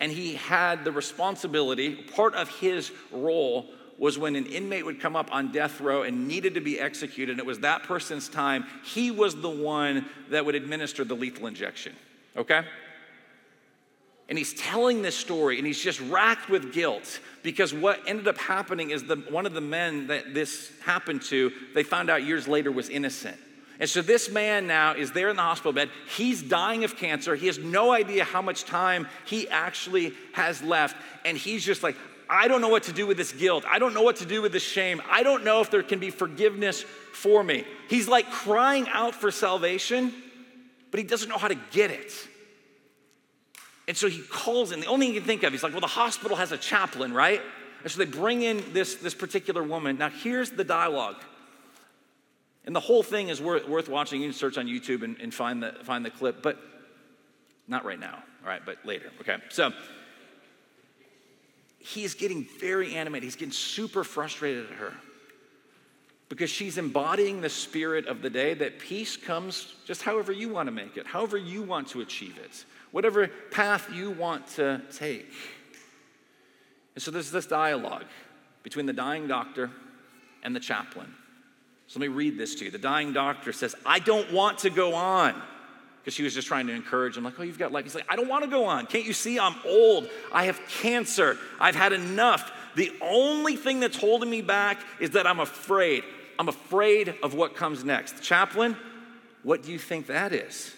and 0.00 0.10
he 0.12 0.34
had 0.34 0.84
the 0.84 0.92
responsibility, 0.92 1.94
part 1.94 2.34
of 2.34 2.48
his 2.48 2.90
role 3.12 3.66
was 3.98 4.18
when 4.18 4.34
an 4.36 4.46
inmate 4.46 4.84
would 4.84 5.00
come 5.00 5.14
up 5.14 5.32
on 5.32 5.52
death 5.52 5.80
row 5.80 6.02
and 6.02 6.26
needed 6.26 6.54
to 6.54 6.60
be 6.60 6.80
executed, 6.80 7.32
and 7.32 7.40
it 7.40 7.46
was 7.46 7.60
that 7.60 7.84
person's 7.84 8.28
time, 8.28 8.64
he 8.84 9.10
was 9.10 9.40
the 9.40 9.50
one 9.50 10.06
that 10.30 10.44
would 10.44 10.54
administer 10.54 11.04
the 11.04 11.14
lethal 11.14 11.46
injection, 11.46 11.94
okay? 12.36 12.64
And 14.28 14.38
he's 14.38 14.54
telling 14.54 15.02
this 15.02 15.16
story, 15.16 15.58
and 15.58 15.66
he's 15.66 15.80
just 15.80 16.00
racked 16.00 16.48
with 16.48 16.72
guilt 16.72 17.20
because 17.42 17.74
what 17.74 18.00
ended 18.06 18.26
up 18.26 18.38
happening 18.38 18.90
is 18.90 19.04
the, 19.04 19.16
one 19.16 19.46
of 19.46 19.52
the 19.52 19.60
men 19.60 20.06
that 20.06 20.34
this 20.34 20.72
happened 20.82 21.22
to, 21.22 21.52
they 21.74 21.82
found 21.82 22.10
out 22.10 22.24
years 22.24 22.48
later 22.48 22.72
was 22.72 22.88
innocent. 22.88 23.36
And 23.80 23.90
so 23.90 24.02
this 24.02 24.30
man 24.30 24.66
now 24.66 24.94
is 24.94 25.12
there 25.12 25.28
in 25.28 25.36
the 25.36 25.42
hospital 25.42 25.72
bed. 25.72 25.90
He's 26.16 26.42
dying 26.42 26.84
of 26.84 26.96
cancer. 26.96 27.34
He 27.34 27.46
has 27.46 27.58
no 27.58 27.92
idea 27.92 28.24
how 28.24 28.40
much 28.40 28.64
time 28.64 29.08
he 29.26 29.48
actually 29.48 30.12
has 30.32 30.62
left. 30.62 30.96
And 31.24 31.36
he's 31.36 31.64
just 31.64 31.82
like, 31.82 31.96
I 32.30 32.48
don't 32.48 32.60
know 32.60 32.68
what 32.68 32.84
to 32.84 32.92
do 32.92 33.06
with 33.06 33.16
this 33.16 33.32
guilt. 33.32 33.64
I 33.68 33.78
don't 33.78 33.92
know 33.92 34.02
what 34.02 34.16
to 34.16 34.26
do 34.26 34.42
with 34.42 34.52
this 34.52 34.62
shame. 34.62 35.02
I 35.10 35.22
don't 35.22 35.44
know 35.44 35.60
if 35.60 35.70
there 35.70 35.82
can 35.82 35.98
be 35.98 36.10
forgiveness 36.10 36.82
for 36.82 37.42
me. 37.42 37.64
He's 37.88 38.08
like 38.08 38.30
crying 38.30 38.86
out 38.92 39.14
for 39.14 39.30
salvation, 39.30 40.12
but 40.90 40.98
he 40.98 41.04
doesn't 41.04 41.28
know 41.28 41.38
how 41.38 41.48
to 41.48 41.58
get 41.72 41.90
it. 41.90 42.12
And 43.86 43.96
so 43.96 44.08
he 44.08 44.22
calls 44.22 44.72
in. 44.72 44.80
The 44.80 44.86
only 44.86 45.06
thing 45.06 45.14
he 45.14 45.20
can 45.20 45.26
think 45.26 45.42
of, 45.42 45.52
he's 45.52 45.62
like, 45.62 45.72
well, 45.72 45.80
the 45.80 45.86
hospital 45.86 46.36
has 46.36 46.52
a 46.52 46.56
chaplain, 46.56 47.12
right? 47.12 47.42
And 47.82 47.92
so 47.92 47.98
they 47.98 48.06
bring 48.06 48.42
in 48.42 48.64
this, 48.72 48.94
this 48.94 49.14
particular 49.14 49.62
woman. 49.62 49.98
Now, 49.98 50.08
here's 50.08 50.50
the 50.50 50.64
dialogue. 50.64 51.16
And 52.66 52.74
the 52.74 52.80
whole 52.80 53.02
thing 53.02 53.28
is 53.28 53.42
worth, 53.42 53.68
worth 53.68 53.88
watching. 53.88 54.20
You 54.20 54.28
can 54.28 54.36
search 54.36 54.56
on 54.56 54.66
YouTube 54.66 55.02
and, 55.02 55.18
and 55.20 55.32
find, 55.32 55.62
the, 55.62 55.72
find 55.82 56.04
the 56.04 56.10
clip, 56.10 56.42
but 56.42 56.58
not 57.68 57.84
right 57.84 58.00
now, 58.00 58.22
all 58.42 58.48
right, 58.48 58.62
but 58.64 58.78
later, 58.84 59.10
okay? 59.20 59.36
So 59.50 59.72
he's 61.78 62.14
getting 62.14 62.46
very 62.60 62.94
animated. 62.94 63.24
He's 63.24 63.36
getting 63.36 63.52
super 63.52 64.04
frustrated 64.04 64.70
at 64.70 64.76
her 64.78 64.94
because 66.28 66.50
she's 66.50 66.78
embodying 66.78 67.40
the 67.40 67.48
spirit 67.48 68.06
of 68.06 68.22
the 68.22 68.30
day 68.30 68.54
that 68.54 68.78
peace 68.78 69.16
comes 69.16 69.74
just 69.86 70.02
however 70.02 70.32
you 70.32 70.48
want 70.48 70.66
to 70.66 70.72
make 70.72 70.96
it, 70.96 71.06
however 71.06 71.36
you 71.36 71.62
want 71.62 71.88
to 71.88 72.00
achieve 72.00 72.38
it, 72.38 72.64
whatever 72.92 73.28
path 73.50 73.92
you 73.92 74.10
want 74.10 74.46
to 74.46 74.80
take. 74.92 75.30
And 76.94 77.02
so 77.02 77.10
there's 77.10 77.30
this 77.30 77.46
dialogue 77.46 78.06
between 78.62 78.86
the 78.86 78.92
dying 78.92 79.28
doctor 79.28 79.70
and 80.42 80.56
the 80.56 80.60
chaplain. 80.60 81.14
So 81.94 82.00
let 82.00 82.08
me 82.10 82.16
read 82.16 82.36
this 82.36 82.56
to 82.56 82.64
you. 82.64 82.72
The 82.72 82.78
dying 82.78 83.12
doctor 83.12 83.52
says, 83.52 83.76
I 83.86 84.00
don't 84.00 84.32
want 84.32 84.58
to 84.58 84.70
go 84.70 84.94
on. 84.94 85.40
Because 86.00 86.12
she 86.12 86.24
was 86.24 86.34
just 86.34 86.48
trying 86.48 86.66
to 86.66 86.72
encourage 86.72 87.16
him, 87.16 87.22
like, 87.22 87.38
oh, 87.38 87.44
you've 87.44 87.56
got 87.56 87.70
life. 87.70 87.84
He's 87.84 87.94
like, 87.94 88.08
I 88.08 88.16
don't 88.16 88.26
want 88.26 88.42
to 88.42 88.50
go 88.50 88.64
on. 88.64 88.86
Can't 88.86 89.04
you 89.04 89.12
see 89.12 89.38
I'm 89.38 89.54
old? 89.64 90.10
I 90.32 90.46
have 90.46 90.60
cancer. 90.66 91.38
I've 91.60 91.76
had 91.76 91.92
enough. 91.92 92.50
The 92.74 92.90
only 93.00 93.54
thing 93.54 93.78
that's 93.78 93.96
holding 93.96 94.28
me 94.28 94.42
back 94.42 94.80
is 94.98 95.10
that 95.10 95.24
I'm 95.24 95.38
afraid. 95.38 96.02
I'm 96.36 96.48
afraid 96.48 97.14
of 97.22 97.34
what 97.34 97.54
comes 97.54 97.84
next. 97.84 98.20
Chaplain, 98.20 98.76
what 99.44 99.62
do 99.62 99.70
you 99.70 99.78
think 99.78 100.08
that 100.08 100.32
is? 100.32 100.74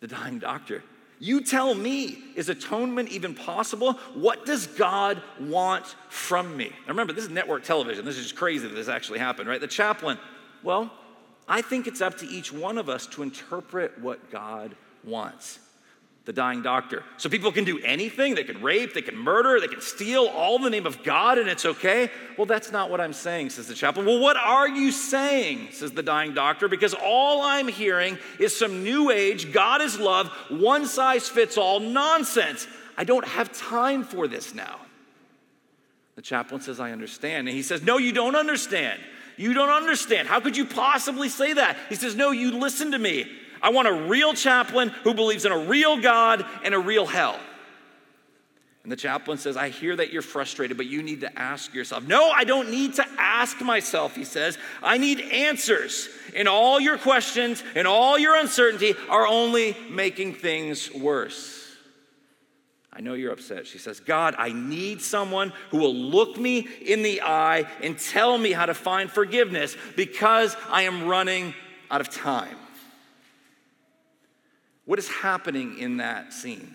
The 0.00 0.08
dying 0.08 0.40
doctor. 0.40 0.82
You 1.20 1.40
tell 1.40 1.74
me, 1.74 2.18
is 2.36 2.48
atonement 2.48 3.08
even 3.08 3.34
possible? 3.34 3.94
What 4.14 4.46
does 4.46 4.66
God 4.66 5.20
want 5.40 5.84
from 6.08 6.56
me? 6.56 6.68
Now 6.68 6.88
remember, 6.88 7.12
this 7.12 7.24
is 7.24 7.30
network 7.30 7.64
television. 7.64 8.04
This 8.04 8.16
is 8.16 8.24
just 8.24 8.36
crazy 8.36 8.68
that 8.68 8.74
this 8.74 8.88
actually 8.88 9.18
happened, 9.18 9.48
right? 9.48 9.60
The 9.60 9.66
chaplain, 9.66 10.18
well, 10.62 10.92
I 11.48 11.62
think 11.62 11.86
it's 11.86 12.00
up 12.00 12.18
to 12.18 12.26
each 12.26 12.52
one 12.52 12.78
of 12.78 12.88
us 12.88 13.06
to 13.08 13.22
interpret 13.22 13.98
what 13.98 14.30
God 14.30 14.76
wants. 15.02 15.58
The 16.28 16.34
dying 16.34 16.60
doctor. 16.60 17.04
So 17.16 17.30
people 17.30 17.50
can 17.52 17.64
do 17.64 17.78
anything. 17.78 18.34
They 18.34 18.44
can 18.44 18.60
rape, 18.60 18.92
they 18.92 19.00
can 19.00 19.16
murder, 19.16 19.60
they 19.60 19.66
can 19.66 19.80
steal, 19.80 20.26
all 20.26 20.56
in 20.56 20.62
the 20.62 20.68
name 20.68 20.84
of 20.84 21.02
God, 21.02 21.38
and 21.38 21.48
it's 21.48 21.64
okay. 21.64 22.10
Well, 22.36 22.44
that's 22.44 22.70
not 22.70 22.90
what 22.90 23.00
I'm 23.00 23.14
saying, 23.14 23.48
says 23.48 23.66
the 23.66 23.72
chaplain. 23.72 24.04
Well, 24.04 24.20
what 24.20 24.36
are 24.36 24.68
you 24.68 24.92
saying, 24.92 25.68
says 25.72 25.92
the 25.92 26.02
dying 26.02 26.34
doctor? 26.34 26.68
Because 26.68 26.92
all 26.92 27.40
I'm 27.40 27.66
hearing 27.66 28.18
is 28.38 28.54
some 28.54 28.84
new 28.84 29.10
age, 29.10 29.54
God 29.54 29.80
is 29.80 29.98
love, 29.98 30.28
one 30.50 30.84
size 30.84 31.30
fits 31.30 31.56
all 31.56 31.80
nonsense. 31.80 32.66
I 32.98 33.04
don't 33.04 33.26
have 33.26 33.50
time 33.50 34.04
for 34.04 34.28
this 34.28 34.52
now. 34.52 34.80
The 36.16 36.20
chaplain 36.20 36.60
says, 36.60 36.78
I 36.78 36.92
understand. 36.92 37.48
And 37.48 37.56
he 37.56 37.62
says, 37.62 37.82
No, 37.82 37.96
you 37.96 38.12
don't 38.12 38.36
understand. 38.36 39.00
You 39.38 39.54
don't 39.54 39.70
understand. 39.70 40.28
How 40.28 40.40
could 40.40 40.58
you 40.58 40.66
possibly 40.66 41.30
say 41.30 41.54
that? 41.54 41.78
He 41.88 41.94
says, 41.94 42.14
No, 42.14 42.32
you 42.32 42.58
listen 42.58 42.90
to 42.90 42.98
me. 42.98 43.30
I 43.62 43.70
want 43.70 43.88
a 43.88 43.92
real 43.92 44.34
chaplain 44.34 44.88
who 44.88 45.14
believes 45.14 45.44
in 45.44 45.52
a 45.52 45.58
real 45.58 46.00
God 46.00 46.44
and 46.64 46.74
a 46.74 46.78
real 46.78 47.06
hell. 47.06 47.38
And 48.88 48.92
the 48.92 48.96
chaplain 48.96 49.36
says, 49.36 49.56
I 49.56 49.68
hear 49.68 49.94
that 49.96 50.14
you're 50.14 50.22
frustrated, 50.22 50.78
but 50.78 50.86
you 50.86 51.02
need 51.02 51.20
to 51.20 51.38
ask 51.38 51.74
yourself. 51.74 52.04
No, 52.04 52.30
I 52.30 52.44
don't 52.44 52.70
need 52.70 52.94
to 52.94 53.04
ask 53.18 53.60
myself, 53.60 54.16
he 54.16 54.24
says. 54.24 54.56
I 54.82 54.96
need 54.96 55.20
answers. 55.20 56.08
And 56.34 56.48
all 56.48 56.80
your 56.80 56.96
questions 56.96 57.62
and 57.74 57.86
all 57.86 58.18
your 58.18 58.34
uncertainty 58.36 58.94
are 59.10 59.26
only 59.26 59.76
making 59.90 60.34
things 60.34 60.90
worse. 60.90 61.66
I 62.90 63.00
know 63.00 63.12
you're 63.12 63.32
upset. 63.32 63.66
She 63.66 63.78
says, 63.78 64.00
God, 64.00 64.34
I 64.38 64.52
need 64.52 65.02
someone 65.02 65.52
who 65.70 65.76
will 65.76 65.94
look 65.94 66.38
me 66.38 66.66
in 66.80 67.02
the 67.02 67.20
eye 67.20 67.66
and 67.82 67.98
tell 67.98 68.38
me 68.38 68.52
how 68.52 68.64
to 68.64 68.74
find 68.74 69.10
forgiveness 69.10 69.76
because 69.96 70.56
I 70.70 70.82
am 70.82 71.06
running 71.06 71.54
out 71.90 72.00
of 72.00 72.08
time. 72.08 72.56
What 74.88 74.98
is 74.98 75.06
happening 75.06 75.78
in 75.78 75.98
that 75.98 76.32
scene? 76.32 76.74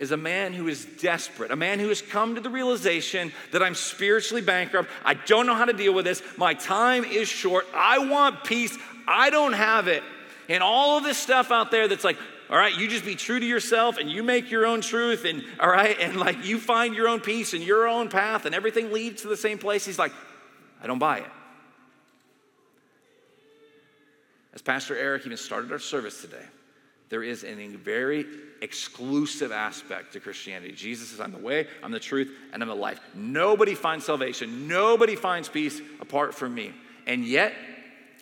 Is 0.00 0.10
a 0.10 0.16
man 0.16 0.52
who 0.52 0.66
is 0.66 0.84
desperate, 0.84 1.52
a 1.52 1.56
man 1.56 1.78
who 1.78 1.88
has 1.90 2.02
come 2.02 2.34
to 2.34 2.40
the 2.40 2.50
realization 2.50 3.30
that 3.52 3.62
I'm 3.62 3.76
spiritually 3.76 4.42
bankrupt. 4.42 4.90
I 5.04 5.14
don't 5.14 5.46
know 5.46 5.54
how 5.54 5.66
to 5.66 5.72
deal 5.72 5.94
with 5.94 6.04
this. 6.04 6.20
My 6.36 6.54
time 6.54 7.04
is 7.04 7.28
short. 7.28 7.66
I 7.72 7.98
want 7.98 8.42
peace. 8.42 8.76
I 9.06 9.30
don't 9.30 9.52
have 9.52 9.86
it. 9.86 10.02
And 10.48 10.60
all 10.60 10.98
of 10.98 11.04
this 11.04 11.18
stuff 11.18 11.52
out 11.52 11.70
there 11.70 11.86
that's 11.86 12.02
like, 12.02 12.16
all 12.50 12.58
right, 12.58 12.76
you 12.76 12.88
just 12.88 13.04
be 13.04 13.14
true 13.14 13.38
to 13.38 13.46
yourself 13.46 13.98
and 13.98 14.10
you 14.10 14.24
make 14.24 14.50
your 14.50 14.66
own 14.66 14.80
truth, 14.80 15.24
and 15.24 15.44
all 15.60 15.70
right, 15.70 15.96
and 16.00 16.16
like 16.16 16.44
you 16.44 16.58
find 16.58 16.96
your 16.96 17.06
own 17.06 17.20
peace 17.20 17.54
and 17.54 17.62
your 17.62 17.86
own 17.86 18.08
path, 18.08 18.44
and 18.44 18.56
everything 18.56 18.90
leads 18.90 19.22
to 19.22 19.28
the 19.28 19.36
same 19.36 19.58
place. 19.58 19.86
He's 19.86 20.00
like, 20.00 20.12
I 20.82 20.88
don't 20.88 20.98
buy 20.98 21.18
it. 21.18 21.30
As 24.52 24.62
Pastor 24.62 24.96
Eric 24.96 25.24
even 25.26 25.38
started 25.38 25.70
our 25.70 25.78
service 25.78 26.20
today, 26.20 26.44
there 27.12 27.22
is 27.22 27.44
a 27.44 27.66
very 27.76 28.24
exclusive 28.62 29.52
aspect 29.52 30.14
to 30.14 30.20
Christianity. 30.20 30.72
Jesus 30.72 31.10
says, 31.10 31.20
I'm 31.20 31.30
the 31.30 31.36
way, 31.36 31.66
I'm 31.82 31.92
the 31.92 32.00
truth, 32.00 32.30
and 32.54 32.62
I'm 32.62 32.70
the 32.70 32.74
life. 32.74 33.00
Nobody 33.14 33.74
finds 33.74 34.06
salvation, 34.06 34.66
nobody 34.66 35.14
finds 35.14 35.46
peace 35.46 35.78
apart 36.00 36.34
from 36.34 36.54
me. 36.54 36.72
And 37.06 37.22
yet, 37.22 37.52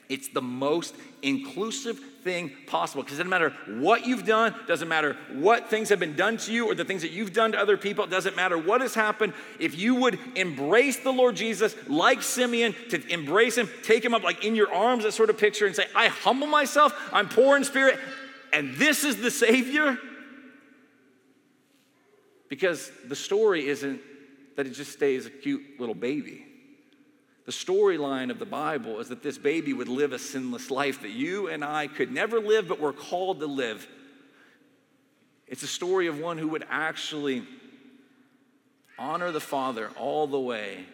it's 0.08 0.26
the 0.26 0.42
most 0.42 0.96
inclusive 1.22 2.00
thing 2.24 2.50
possible 2.66 3.04
because 3.04 3.18
it 3.18 3.22
doesn't 3.22 3.30
matter 3.30 3.50
what 3.78 4.06
you've 4.06 4.26
done, 4.26 4.54
doesn't 4.66 4.88
matter 4.88 5.16
what 5.34 5.70
things 5.70 5.88
have 5.88 6.00
been 6.00 6.16
done 6.16 6.36
to 6.38 6.52
you 6.52 6.66
or 6.66 6.74
the 6.74 6.84
things 6.84 7.02
that 7.02 7.12
you've 7.12 7.32
done 7.32 7.52
to 7.52 7.58
other 7.58 7.76
people, 7.76 8.04
it 8.04 8.10
doesn't 8.10 8.34
matter 8.34 8.58
what 8.58 8.80
has 8.80 8.92
happened. 8.92 9.32
If 9.60 9.78
you 9.78 9.94
would 9.94 10.18
embrace 10.34 10.98
the 10.98 11.12
Lord 11.12 11.36
Jesus 11.36 11.76
like 11.86 12.22
Simeon, 12.22 12.74
to 12.90 13.06
embrace 13.08 13.56
him, 13.56 13.70
take 13.84 14.04
him 14.04 14.14
up 14.14 14.24
like 14.24 14.44
in 14.44 14.56
your 14.56 14.74
arms, 14.74 15.04
that 15.04 15.12
sort 15.12 15.30
of 15.30 15.38
picture, 15.38 15.66
and 15.66 15.76
say, 15.76 15.86
I 15.94 16.08
humble 16.08 16.48
myself, 16.48 16.92
I'm 17.12 17.28
poor 17.28 17.56
in 17.56 17.62
spirit, 17.62 18.00
and 18.52 18.74
this 18.74 19.04
is 19.04 19.16
the 19.16 19.30
Savior. 19.30 19.98
Because 22.48 22.90
the 23.06 23.16
story 23.16 23.68
isn't 23.68 24.00
that 24.56 24.66
it 24.66 24.70
just 24.70 24.92
stays 24.92 25.26
a 25.26 25.30
cute 25.30 25.78
little 25.78 25.94
baby. 25.94 26.46
The 27.46 27.52
storyline 27.52 28.30
of 28.30 28.38
the 28.38 28.46
Bible 28.46 29.00
is 29.00 29.08
that 29.08 29.22
this 29.22 29.38
baby 29.38 29.72
would 29.72 29.88
live 29.88 30.12
a 30.12 30.18
sinless 30.18 30.70
life 30.70 31.02
that 31.02 31.10
you 31.10 31.48
and 31.48 31.64
I 31.64 31.86
could 31.86 32.12
never 32.12 32.40
live, 32.40 32.68
but 32.68 32.80
we're 32.80 32.92
called 32.92 33.40
to 33.40 33.46
live. 33.46 33.88
It's 35.46 35.62
a 35.62 35.68
story 35.68 36.06
of 36.06 36.18
one 36.18 36.38
who 36.38 36.48
would 36.48 36.66
actually 36.68 37.44
honor 38.98 39.32
the 39.32 39.40
Father 39.40 39.90
all 39.96 40.26
the 40.26 40.38
way 40.38 40.84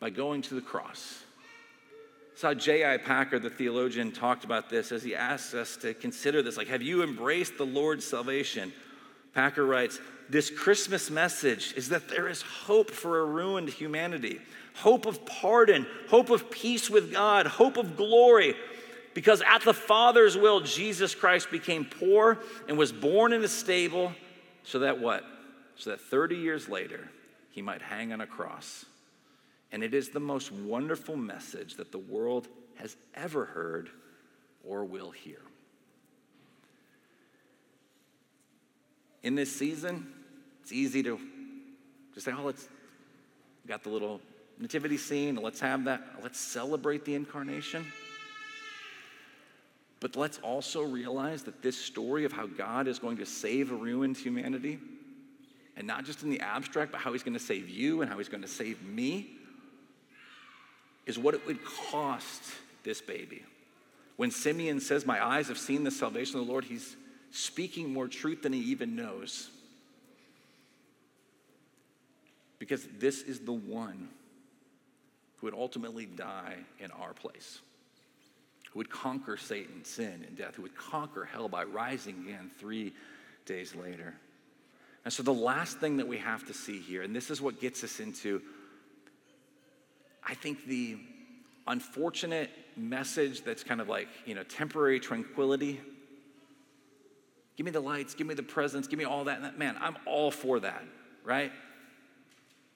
by 0.00 0.10
going 0.10 0.42
to 0.42 0.54
the 0.54 0.60
cross. 0.60 1.23
How 2.42 2.54
J.I. 2.54 2.98
Packer, 2.98 3.38
the 3.38 3.50
theologian, 3.50 4.12
talked 4.12 4.44
about 4.44 4.68
this 4.68 4.92
as 4.92 5.02
he 5.02 5.14
asks 5.14 5.54
us 5.54 5.76
to 5.78 5.94
consider 5.94 6.42
this. 6.42 6.56
Like, 6.56 6.68
have 6.68 6.82
you 6.82 7.02
embraced 7.02 7.56
the 7.56 7.66
Lord's 7.66 8.04
salvation? 8.04 8.72
Packer 9.34 9.64
writes, 9.64 9.98
This 10.28 10.50
Christmas 10.50 11.10
message 11.10 11.74
is 11.76 11.88
that 11.88 12.08
there 12.08 12.28
is 12.28 12.42
hope 12.42 12.90
for 12.90 13.20
a 13.20 13.24
ruined 13.24 13.68
humanity 13.68 14.40
hope 14.74 15.06
of 15.06 15.24
pardon, 15.24 15.86
hope 16.08 16.30
of 16.30 16.50
peace 16.50 16.90
with 16.90 17.12
God, 17.12 17.46
hope 17.46 17.76
of 17.76 17.96
glory. 17.96 18.54
Because 19.14 19.42
at 19.42 19.62
the 19.62 19.74
Father's 19.74 20.36
will, 20.36 20.60
Jesus 20.60 21.14
Christ 21.14 21.50
became 21.50 21.84
poor 21.84 22.40
and 22.68 22.76
was 22.76 22.92
born 22.92 23.32
in 23.32 23.44
a 23.44 23.48
stable 23.48 24.12
so 24.64 24.80
that 24.80 25.00
what? 25.00 25.24
So 25.76 25.90
that 25.90 26.00
30 26.00 26.36
years 26.36 26.68
later, 26.68 27.08
he 27.50 27.62
might 27.62 27.82
hang 27.82 28.12
on 28.12 28.20
a 28.20 28.26
cross. 28.26 28.84
And 29.74 29.82
it 29.82 29.92
is 29.92 30.10
the 30.10 30.20
most 30.20 30.52
wonderful 30.52 31.16
message 31.16 31.74
that 31.78 31.90
the 31.90 31.98
world 31.98 32.46
has 32.76 32.96
ever 33.12 33.44
heard 33.44 33.90
or 34.62 34.84
will 34.84 35.10
hear. 35.10 35.40
In 39.24 39.34
this 39.34 39.50
season, 39.50 40.06
it's 40.62 40.70
easy 40.70 41.02
to 41.02 41.18
just 42.14 42.24
say, 42.24 42.32
oh, 42.38 42.44
let's 42.44 42.68
got 43.66 43.82
the 43.82 43.88
little 43.88 44.20
nativity 44.60 44.96
scene. 44.96 45.34
Let's 45.34 45.58
have 45.58 45.86
that. 45.86 46.02
Let's 46.22 46.38
celebrate 46.38 47.04
the 47.04 47.16
incarnation. 47.16 47.84
But 49.98 50.14
let's 50.14 50.38
also 50.38 50.82
realize 50.82 51.42
that 51.42 51.62
this 51.62 51.76
story 51.76 52.24
of 52.24 52.30
how 52.30 52.46
God 52.46 52.86
is 52.86 53.00
going 53.00 53.16
to 53.16 53.26
save 53.26 53.72
a 53.72 53.74
ruined 53.74 54.18
humanity, 54.18 54.78
and 55.76 55.84
not 55.84 56.04
just 56.04 56.22
in 56.22 56.30
the 56.30 56.38
abstract, 56.38 56.92
but 56.92 57.00
how 57.00 57.12
he's 57.12 57.24
going 57.24 57.36
to 57.36 57.44
save 57.44 57.68
you 57.68 58.02
and 58.02 58.08
how 58.08 58.18
he's 58.18 58.28
going 58.28 58.42
to 58.42 58.48
save 58.48 58.80
me, 58.84 59.38
is 61.06 61.18
what 61.18 61.34
it 61.34 61.46
would 61.46 61.64
cost 61.64 62.42
this 62.82 63.00
baby. 63.00 63.42
When 64.16 64.30
Simeon 64.30 64.80
says, 64.80 65.06
My 65.06 65.24
eyes 65.24 65.48
have 65.48 65.58
seen 65.58 65.84
the 65.84 65.90
salvation 65.90 66.38
of 66.38 66.46
the 66.46 66.52
Lord, 66.52 66.64
he's 66.64 66.96
speaking 67.30 67.92
more 67.92 68.08
truth 68.08 68.42
than 68.42 68.52
he 68.52 68.60
even 68.60 68.94
knows. 68.94 69.50
Because 72.58 72.86
this 72.98 73.22
is 73.22 73.40
the 73.40 73.52
one 73.52 74.08
who 75.36 75.46
would 75.46 75.54
ultimately 75.54 76.06
die 76.06 76.54
in 76.78 76.90
our 76.92 77.12
place, 77.12 77.58
who 78.72 78.78
would 78.78 78.88
conquer 78.90 79.36
Satan, 79.36 79.84
sin, 79.84 80.24
and 80.26 80.36
death, 80.38 80.54
who 80.54 80.62
would 80.62 80.76
conquer 80.76 81.24
hell 81.24 81.48
by 81.48 81.64
rising 81.64 82.24
again 82.26 82.50
three 82.58 82.92
days 83.44 83.74
later. 83.74 84.14
And 85.04 85.12
so, 85.12 85.22
the 85.22 85.34
last 85.34 85.78
thing 85.80 85.98
that 85.98 86.08
we 86.08 86.16
have 86.18 86.46
to 86.46 86.54
see 86.54 86.78
here, 86.80 87.02
and 87.02 87.14
this 87.14 87.30
is 87.30 87.42
what 87.42 87.60
gets 87.60 87.84
us 87.84 88.00
into, 88.00 88.40
I 90.26 90.34
think, 90.34 90.66
the 90.66 90.98
unfortunate 91.66 92.50
message 92.76 93.42
that's 93.42 93.62
kind 93.62 93.80
of 93.80 93.88
like, 93.88 94.08
you 94.26 94.34
know, 94.34 94.42
temporary 94.42 95.00
tranquility. 95.00 95.80
Give 97.56 97.64
me 97.64 97.70
the 97.70 97.80
lights, 97.80 98.14
give 98.14 98.26
me 98.26 98.34
the 98.34 98.42
presents, 98.42 98.88
give 98.88 98.98
me 98.98 99.04
all 99.04 99.24
that. 99.24 99.42
That 99.42 99.58
man, 99.58 99.76
I'm 99.80 99.96
all 100.06 100.30
for 100.30 100.60
that, 100.60 100.84
right? 101.24 101.52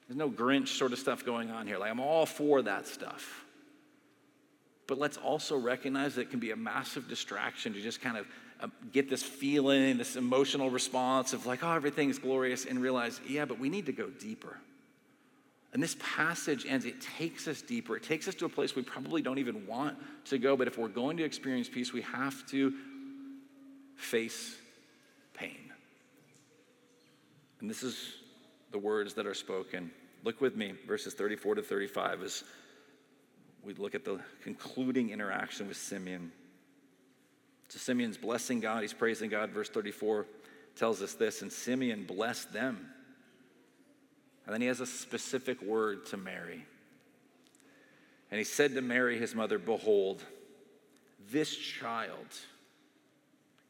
There's 0.06 0.16
no 0.16 0.30
Grinch 0.30 0.68
sort 0.68 0.92
of 0.92 0.98
stuff 0.98 1.24
going 1.24 1.50
on 1.50 1.66
here. 1.66 1.78
Like, 1.78 1.90
I'm 1.90 2.00
all 2.00 2.26
for 2.26 2.62
that 2.62 2.86
stuff. 2.86 3.44
But 4.86 4.98
let's 4.98 5.18
also 5.18 5.58
recognize 5.58 6.14
that 6.14 6.22
it 6.22 6.30
can 6.30 6.40
be 6.40 6.50
a 6.50 6.56
massive 6.56 7.08
distraction 7.08 7.74
to 7.74 7.82
just 7.82 8.00
kind 8.00 8.16
of 8.16 8.26
uh, 8.60 8.68
get 8.90 9.10
this 9.10 9.22
feeling, 9.22 9.98
this 9.98 10.16
emotional 10.16 10.70
response 10.70 11.34
of 11.34 11.44
like, 11.44 11.62
oh, 11.62 11.72
everything's 11.72 12.18
glorious, 12.18 12.64
and 12.64 12.80
realize, 12.80 13.20
yeah, 13.28 13.44
but 13.44 13.58
we 13.58 13.68
need 13.68 13.86
to 13.86 13.92
go 13.92 14.08
deeper. 14.08 14.56
And 15.72 15.82
this 15.82 15.96
passage 16.00 16.64
ends, 16.66 16.86
it 16.86 17.00
takes 17.00 17.46
us 17.46 17.60
deeper. 17.60 17.96
It 17.96 18.02
takes 18.02 18.26
us 18.26 18.34
to 18.36 18.46
a 18.46 18.48
place 18.48 18.74
we 18.74 18.82
probably 18.82 19.20
don't 19.20 19.38
even 19.38 19.66
want 19.66 19.98
to 20.26 20.38
go, 20.38 20.56
but 20.56 20.66
if 20.66 20.78
we're 20.78 20.88
going 20.88 21.18
to 21.18 21.24
experience 21.24 21.68
peace, 21.68 21.92
we 21.92 22.02
have 22.02 22.46
to 22.50 22.72
face 23.96 24.56
pain. 25.34 25.72
And 27.60 27.68
this 27.68 27.82
is 27.82 28.14
the 28.70 28.78
words 28.78 29.14
that 29.14 29.26
are 29.26 29.34
spoken. 29.34 29.90
Look 30.24 30.40
with 30.40 30.56
me, 30.56 30.72
verses 30.86 31.14
34 31.14 31.56
to 31.56 31.62
35, 31.62 32.22
as 32.22 32.44
we 33.62 33.74
look 33.74 33.94
at 33.94 34.04
the 34.04 34.20
concluding 34.42 35.10
interaction 35.10 35.68
with 35.68 35.76
Simeon. 35.76 36.32
So 37.68 37.78
Simeon's 37.78 38.16
blessing 38.16 38.60
God, 38.60 38.82
he's 38.82 38.94
praising 38.94 39.28
God. 39.28 39.50
Verse 39.50 39.68
34 39.68 40.26
tells 40.76 41.02
us 41.02 41.14
this, 41.14 41.42
and 41.42 41.52
Simeon 41.52 42.04
blessed 42.04 42.52
them. 42.52 42.88
And 44.48 44.54
then 44.54 44.62
he 44.62 44.68
has 44.68 44.80
a 44.80 44.86
specific 44.86 45.60
word 45.60 46.06
to 46.06 46.16
Mary. 46.16 46.64
And 48.30 48.38
he 48.38 48.44
said 48.44 48.74
to 48.74 48.80
Mary, 48.80 49.18
his 49.18 49.34
mother, 49.34 49.58
Behold, 49.58 50.24
this 51.30 51.54
child 51.54 52.16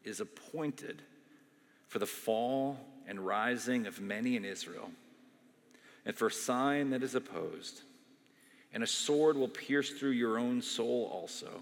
is 0.05 0.21
appointed 0.21 1.03
for 1.89 1.99
the 1.99 2.07
fall 2.07 2.79
and 3.09 3.19
rising 3.19 3.89
of 3.89 4.01
many 4.01 4.37
in 4.37 4.45
Israel, 4.45 4.93
and 6.07 6.15
for 6.15 6.29
a 6.29 6.31
sign 6.31 6.91
that 6.91 7.03
is 7.03 7.17
opposed. 7.17 7.81
And 8.73 8.85
a 8.85 8.87
sword 8.87 9.37
will 9.37 9.49
pierce 9.49 9.91
through 9.91 10.11
your 10.11 10.39
own 10.39 10.63
soul 10.63 11.11
also, 11.13 11.61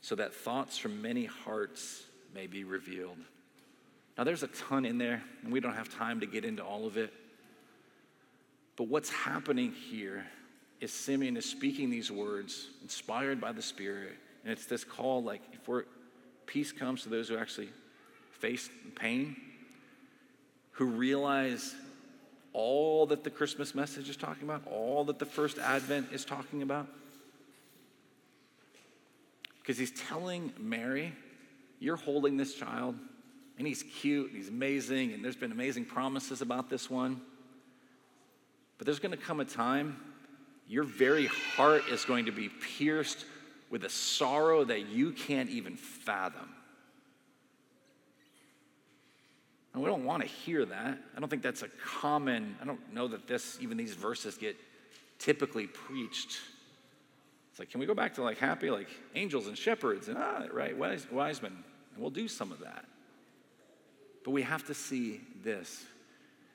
so 0.00 0.14
that 0.14 0.32
thoughts 0.32 0.78
from 0.78 1.02
many 1.02 1.24
hearts 1.24 2.04
may 2.36 2.46
be 2.46 2.62
revealed. 2.62 3.18
Now, 4.16 4.22
there's 4.22 4.44
a 4.44 4.48
ton 4.48 4.84
in 4.84 4.96
there, 4.96 5.24
and 5.42 5.52
we 5.52 5.58
don't 5.58 5.74
have 5.74 5.92
time 5.92 6.20
to 6.20 6.26
get 6.26 6.44
into 6.44 6.62
all 6.62 6.86
of 6.86 6.96
it. 6.96 7.12
But 8.78 8.86
what's 8.86 9.10
happening 9.10 9.72
here 9.72 10.24
is 10.80 10.92
Simeon 10.92 11.36
is 11.36 11.44
speaking 11.44 11.90
these 11.90 12.12
words 12.12 12.68
inspired 12.80 13.40
by 13.40 13.50
the 13.50 13.60
Spirit. 13.60 14.12
And 14.44 14.52
it's 14.52 14.66
this 14.66 14.84
call 14.84 15.20
like, 15.24 15.42
if 15.52 15.66
we're, 15.66 15.82
peace 16.46 16.70
comes 16.70 17.02
to 17.02 17.08
those 17.08 17.28
who 17.28 17.36
actually 17.36 17.70
face 18.38 18.70
pain, 18.94 19.36
who 20.70 20.84
realize 20.84 21.74
all 22.52 23.04
that 23.06 23.24
the 23.24 23.30
Christmas 23.30 23.74
message 23.74 24.08
is 24.08 24.16
talking 24.16 24.44
about, 24.44 24.62
all 24.70 25.02
that 25.06 25.18
the 25.18 25.26
first 25.26 25.58
Advent 25.58 26.12
is 26.12 26.24
talking 26.24 26.62
about. 26.62 26.86
Because 29.60 29.76
he's 29.76 29.90
telling 29.90 30.52
Mary, 30.56 31.12
You're 31.80 31.96
holding 31.96 32.36
this 32.36 32.54
child, 32.54 32.96
and 33.58 33.66
he's 33.66 33.82
cute, 33.82 34.28
and 34.28 34.36
he's 34.36 34.48
amazing, 34.48 35.12
and 35.12 35.24
there's 35.24 35.36
been 35.36 35.52
amazing 35.52 35.84
promises 35.84 36.42
about 36.42 36.70
this 36.70 36.88
one. 36.88 37.20
But 38.78 38.86
there's 38.86 39.00
going 39.00 39.12
to 39.12 39.18
come 39.18 39.40
a 39.40 39.44
time 39.44 40.00
your 40.68 40.84
very 40.84 41.26
heart 41.26 41.84
is 41.90 42.04
going 42.04 42.26
to 42.26 42.32
be 42.32 42.50
pierced 42.50 43.24
with 43.70 43.84
a 43.84 43.88
sorrow 43.88 44.64
that 44.64 44.88
you 44.88 45.12
can't 45.12 45.48
even 45.48 45.76
fathom. 45.76 46.48
And 49.72 49.82
we 49.82 49.88
don't 49.88 50.04
want 50.04 50.22
to 50.22 50.28
hear 50.28 50.64
that. 50.66 50.98
I 51.16 51.20
don't 51.20 51.28
think 51.28 51.42
that's 51.42 51.62
a 51.62 51.68
common, 51.82 52.56
I 52.60 52.66
don't 52.66 52.92
know 52.92 53.08
that 53.08 53.26
this, 53.26 53.58
even 53.60 53.76
these 53.76 53.94
verses 53.94 54.36
get 54.36 54.56
typically 55.18 55.66
preached. 55.66 56.38
It's 57.50 57.58
like, 57.58 57.70
can 57.70 57.80
we 57.80 57.86
go 57.86 57.94
back 57.94 58.14
to 58.14 58.22
like 58.22 58.38
happy, 58.38 58.70
like 58.70 58.88
angels 59.14 59.46
and 59.46 59.56
shepherds 59.56 60.08
and 60.08 60.18
ah, 60.18 60.44
right, 60.52 60.76
wise, 60.76 61.06
wise 61.10 61.40
men? 61.40 61.52
And 61.94 62.02
we'll 62.02 62.10
do 62.10 62.28
some 62.28 62.52
of 62.52 62.60
that. 62.60 62.84
But 64.24 64.32
we 64.32 64.42
have 64.42 64.66
to 64.66 64.74
see 64.74 65.20
this. 65.42 65.84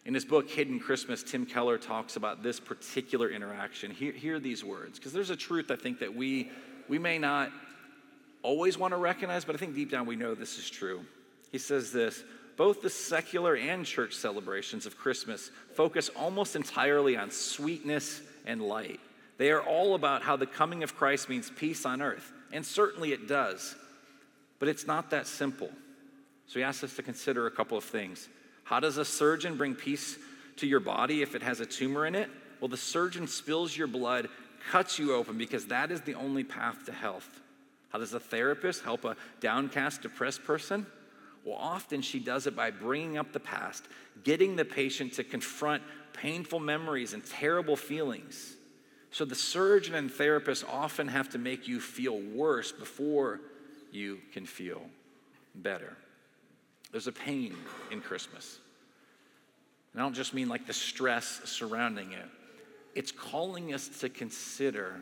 In 0.06 0.14
his 0.14 0.26
book, 0.26 0.50
Hidden 0.50 0.80
Christmas, 0.80 1.24
Tim 1.24 1.46
Keller 1.46 1.78
talks 1.78 2.18
about 2.18 2.44
this 2.44 2.60
particular 2.60 3.30
interaction. 3.30 3.92
Hear, 3.92 4.12
hear 4.12 4.40
these 4.40 4.64
words, 4.64 5.00
because 5.00 5.14
there's 5.14 5.30
a 5.30 5.36
truth 5.36 5.72
I 5.72 5.78
think 5.78 6.00
that 6.00 6.14
we, 6.14 6.52
we 6.90 7.00
may 7.00 7.18
not 7.18 7.52
always 8.42 8.78
want 8.78 8.94
to 8.94 8.98
recognize, 8.98 9.46
but 9.46 9.56
I 9.56 9.60
think 9.60 9.76
deep 9.76 9.90
down 9.90 10.06
we 10.06 10.18
know 10.18 10.36
this 10.36 10.58
is 10.58 10.70
true. 10.70 11.06
He 11.52 11.58
says 11.58 11.92
this 11.92 12.24
both 12.56 12.82
the 12.82 12.90
secular 12.90 13.56
and 13.56 13.86
church 13.86 14.14
celebrations 14.14 14.86
of 14.86 14.98
Christmas 14.98 15.50
focus 15.76 16.10
almost 16.10 16.56
entirely 16.56 17.18
on 17.18 17.32
sweetness 17.32 18.22
and 18.46 18.62
light. 18.62 19.00
They 19.38 19.52
are 19.52 19.62
all 19.62 19.96
about 19.96 20.22
how 20.22 20.36
the 20.36 20.46
coming 20.46 20.84
of 20.84 20.96
Christ 20.96 21.30
means 21.30 21.50
peace 21.50 21.86
on 21.86 22.02
earth, 22.02 22.32
and 22.52 22.66
certainly 22.66 23.12
it 23.12 23.28
does. 23.28 23.76
But 24.60 24.68
it's 24.68 24.86
not 24.86 25.10
that 25.10 25.26
simple. 25.26 25.72
So 26.48 26.60
he 26.60 26.64
asks 26.64 26.84
us 26.84 26.96
to 26.98 27.04
consider 27.04 27.48
a 27.48 27.52
couple 27.52 27.78
of 27.78 27.84
things. 27.84 28.30
How 28.64 28.80
does 28.80 28.98
a 28.98 29.06
surgeon 29.06 29.58
bring 29.58 29.76
peace 29.76 30.18
to 30.58 30.68
your 30.68 30.80
body 30.80 31.22
if 31.22 31.36
it 31.36 31.44
has 31.44 31.60
a 31.60 31.66
tumor 31.66 32.06
in 32.06 32.16
it? 32.16 32.30
Well, 32.60 32.70
the 32.70 32.78
surgeon 32.78 33.28
spills 33.28 33.76
your 33.76 33.88
blood, 33.88 34.30
cuts 34.72 34.98
you 34.98 35.14
open, 35.14 35.38
because 35.38 35.66
that 35.66 35.92
is 35.92 36.02
the 36.02 36.16
only 36.16 36.44
path 36.44 36.86
to 36.86 36.92
health. 36.92 37.42
How 37.90 38.00
does 38.00 38.14
a 38.14 38.20
therapist 38.20 38.84
help 38.84 39.06
a 39.06 39.16
downcast, 39.40 40.02
depressed 40.02 40.44
person? 40.44 40.86
Well, 41.44 41.58
often 41.60 42.02
she 42.02 42.20
does 42.20 42.48
it 42.48 42.56
by 42.56 42.72
bringing 42.72 43.18
up 43.18 43.34
the 43.34 43.40
past, 43.40 43.86
getting 44.24 44.56
the 44.56 44.66
patient 44.66 45.14
to 45.14 45.24
confront 45.24 45.84
painful 46.14 46.60
memories 46.60 47.14
and 47.14 47.26
terrible 47.26 47.76
feelings. 47.76 48.56
So 49.12 49.26
the 49.26 49.36
surgeon 49.36 49.94
and 49.94 50.12
therapist 50.12 50.64
often 50.68 51.08
have 51.10 51.30
to 51.30 51.38
make 51.38 51.68
you 51.68 51.80
feel 51.80 52.20
worse 52.20 52.72
before 52.72 53.42
you 53.92 54.20
can 54.32 54.46
feel 54.46 54.82
better. 55.54 55.96
There's 56.94 57.08
a 57.08 57.12
pain 57.12 57.56
in 57.92 58.00
Christmas. 58.00 58.60
And 59.92 60.02
I 60.02 60.06
don't 60.06 60.14
just 60.14 60.34
mean 60.34 60.48
like 60.48 60.68
the 60.68 60.74
stress 60.74 61.42
surrounding 61.44 62.14
it, 62.14 62.26
it's 62.96 63.12
calling 63.12 63.74
us 63.74 63.90
to 64.00 64.10
consider 64.10 65.02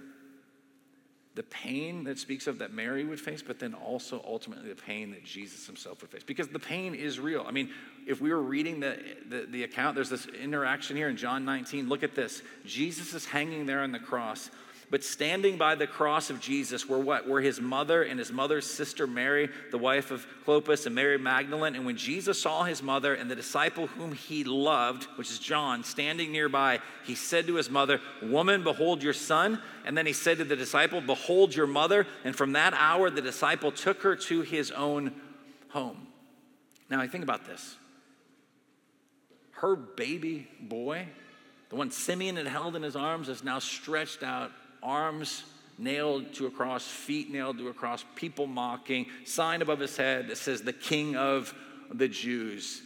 the 1.33 1.43
pain 1.43 2.03
that 2.05 2.19
speaks 2.19 2.47
of 2.47 2.59
that 2.59 2.73
Mary 2.73 3.05
would 3.05 3.19
face, 3.19 3.41
but 3.41 3.57
then 3.57 3.73
also 3.73 4.21
ultimately 4.27 4.67
the 4.67 4.81
pain 4.81 5.11
that 5.11 5.23
Jesus 5.23 5.65
himself 5.65 6.01
would 6.01 6.11
face. 6.11 6.23
Because 6.23 6.49
the 6.49 6.59
pain 6.59 6.93
is 6.93 7.21
real. 7.21 7.45
I 7.47 7.51
mean, 7.51 7.69
if 8.05 8.19
we 8.19 8.31
were 8.31 8.41
reading 8.41 8.81
the, 8.81 8.97
the, 9.29 9.47
the, 9.49 9.63
account, 9.63 9.95
there's 9.95 10.09
this 10.09 10.25
interaction 10.25 10.97
here 10.97 11.07
in 11.07 11.15
John 11.15 11.45
19. 11.45 11.87
Look 11.87 12.03
at 12.03 12.15
this. 12.15 12.41
Jesus 12.65 13.13
is 13.13 13.25
hanging 13.25 13.65
there 13.65 13.79
on 13.79 13.93
the 13.93 13.99
cross. 13.99 14.49
But 14.91 15.05
standing 15.05 15.57
by 15.57 15.75
the 15.75 15.87
cross 15.87 16.29
of 16.29 16.41
Jesus 16.41 16.85
were 16.85 16.99
what? 16.99 17.25
Were 17.25 17.39
his 17.39 17.61
mother 17.61 18.03
and 18.03 18.19
his 18.19 18.29
mother's 18.29 18.69
sister 18.69 19.07
Mary, 19.07 19.47
the 19.71 19.77
wife 19.77 20.11
of 20.11 20.27
Clopas, 20.45 20.85
and 20.85 20.93
Mary 20.93 21.17
Magdalene. 21.17 21.75
And 21.75 21.85
when 21.85 21.95
Jesus 21.95 22.41
saw 22.41 22.65
his 22.65 22.83
mother 22.83 23.13
and 23.13 23.31
the 23.31 23.35
disciple 23.35 23.87
whom 23.87 24.11
he 24.11 24.43
loved, 24.43 25.05
which 25.15 25.31
is 25.31 25.39
John, 25.39 25.85
standing 25.85 26.33
nearby, 26.33 26.79
he 27.05 27.15
said 27.15 27.47
to 27.47 27.55
his 27.55 27.69
mother, 27.69 28.01
Woman, 28.21 28.65
behold 28.65 29.01
your 29.01 29.13
son. 29.13 29.61
And 29.85 29.97
then 29.97 30.05
he 30.05 30.11
said 30.11 30.39
to 30.39 30.43
the 30.43 30.57
disciple, 30.57 30.99
Behold 30.99 31.55
your 31.55 31.67
mother. 31.67 32.05
And 32.25 32.35
from 32.35 32.51
that 32.51 32.73
hour, 32.73 33.09
the 33.09 33.21
disciple 33.21 33.71
took 33.71 34.01
her 34.01 34.17
to 34.17 34.41
his 34.41 34.71
own 34.71 35.13
home. 35.69 36.05
Now, 36.89 36.99
I 36.99 37.07
think 37.07 37.23
about 37.23 37.45
this. 37.45 37.77
Her 39.51 39.77
baby 39.77 40.49
boy, 40.59 41.07
the 41.69 41.77
one 41.77 41.91
Simeon 41.91 42.35
had 42.35 42.47
held 42.47 42.75
in 42.75 42.83
his 42.83 42.97
arms, 42.97 43.29
is 43.29 43.41
now 43.41 43.59
stretched 43.59 44.21
out 44.21 44.51
arms 44.83 45.43
nailed 45.77 46.33
to 46.35 46.45
a 46.45 46.51
cross, 46.51 46.85
feet 46.85 47.31
nailed 47.31 47.57
to 47.57 47.67
a 47.69 47.73
cross, 47.73 48.05
people 48.15 48.47
mocking, 48.47 49.07
sign 49.25 49.61
above 49.61 49.79
his 49.79 49.97
head 49.97 50.27
that 50.27 50.37
says, 50.37 50.61
the 50.61 50.73
King 50.73 51.15
of 51.15 51.53
the 51.91 52.07
Jews. 52.07 52.81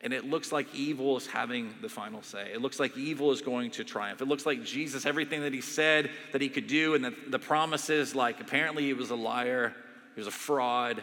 And 0.00 0.12
it 0.12 0.24
looks 0.24 0.52
like 0.52 0.72
evil 0.74 1.16
is 1.16 1.26
having 1.26 1.74
the 1.82 1.88
final 1.88 2.22
say. 2.22 2.50
It 2.52 2.62
looks 2.62 2.78
like 2.78 2.96
evil 2.96 3.32
is 3.32 3.42
going 3.42 3.72
to 3.72 3.84
triumph. 3.84 4.22
It 4.22 4.28
looks 4.28 4.46
like 4.46 4.64
Jesus, 4.64 5.04
everything 5.04 5.42
that 5.42 5.52
he 5.52 5.60
said 5.60 6.10
that 6.32 6.40
he 6.40 6.48
could 6.48 6.66
do, 6.66 6.94
and 6.94 7.04
the, 7.04 7.14
the 7.28 7.38
promises, 7.38 8.14
like 8.14 8.40
apparently 8.40 8.84
he 8.84 8.94
was 8.94 9.10
a 9.10 9.16
liar, 9.16 9.74
he 10.14 10.20
was 10.20 10.28
a 10.28 10.32
fraud, 10.32 11.02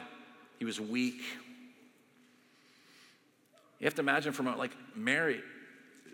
he 0.59 0.65
was 0.65 0.79
weak. 0.79 1.21
You 3.79 3.85
have 3.85 3.95
to 3.95 4.01
imagine 4.01 4.31
from 4.31 4.47
a, 4.47 4.51
moment, 4.51 4.59
like 4.59 4.95
Mary, 4.95 5.41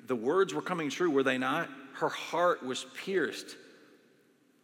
the 0.08 0.16
words 0.16 0.54
were 0.54 0.64
coming 0.64 0.90
true, 0.90 1.12
were 1.12 1.24
they 1.24 1.38
not? 1.38 1.70
Her 1.94 2.10
heart 2.10 2.66
was 2.66 2.86
pierced 2.96 3.56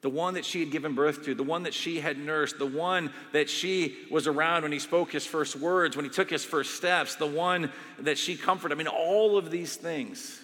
the 0.07 0.13
one 0.13 0.35
that 0.35 0.45
she 0.45 0.61
had 0.61 0.71
given 0.71 0.95
birth 0.95 1.25
to, 1.25 1.35
the 1.35 1.43
one 1.43 1.63
that 1.63 1.73
she 1.73 1.99
had 1.99 2.17
nursed, 2.17 2.57
the 2.59 2.65
one 2.65 3.11
that 3.33 3.49
she 3.49 3.93
was 4.09 4.25
around 4.25 4.63
when 4.63 4.71
he 4.71 4.79
spoke 4.79 5.11
his 5.11 5.25
first 5.25 5.57
words, 5.57 5.97
when 5.97 6.05
he 6.05 6.09
took 6.09 6.29
his 6.29 6.45
first 6.45 6.75
steps, 6.75 7.15
the 7.15 7.27
one 7.27 7.69
that 7.99 8.17
she 8.17 8.37
comforted. 8.37 8.73
I 8.73 8.77
mean, 8.77 8.87
all 8.87 9.37
of 9.37 9.51
these 9.51 9.75
things. 9.75 10.39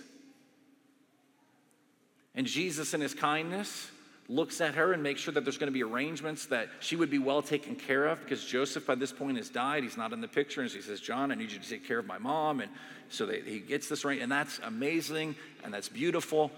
And 2.35 2.45
Jesus, 2.45 2.93
in 2.93 2.99
his 2.99 3.13
kindness, 3.13 3.89
looks 4.27 4.59
at 4.59 4.75
her 4.75 4.91
and 4.91 5.01
makes 5.01 5.21
sure 5.21 5.33
that 5.33 5.45
there's 5.45 5.57
going 5.57 5.71
to 5.71 5.73
be 5.73 5.81
arrangements 5.81 6.47
that 6.47 6.67
she 6.81 6.97
would 6.97 7.09
be 7.09 7.19
well 7.19 7.41
taken 7.41 7.77
care 7.77 8.07
of 8.07 8.19
because 8.19 8.43
Joseph, 8.43 8.85
by 8.85 8.95
this 8.95 9.13
point, 9.13 9.37
has 9.37 9.47
died. 9.47 9.83
He's 9.83 9.95
not 9.95 10.11
in 10.11 10.19
the 10.19 10.27
picture. 10.27 10.59
And 10.59 10.69
so 10.69 10.75
he 10.75 10.83
says, 10.83 10.99
John, 10.99 11.31
I 11.31 11.35
need 11.35 11.53
you 11.53 11.59
to 11.59 11.69
take 11.69 11.87
care 11.87 11.99
of 11.99 12.05
my 12.05 12.17
mom. 12.17 12.59
And 12.59 12.69
so 13.07 13.25
they, 13.25 13.39
he 13.39 13.59
gets 13.59 13.87
this 13.87 14.03
right. 14.03 14.19
And 14.19 14.29
that's 14.29 14.59
amazing 14.61 15.35
and 15.63 15.73
that's 15.73 15.87
beautiful. 15.87 16.51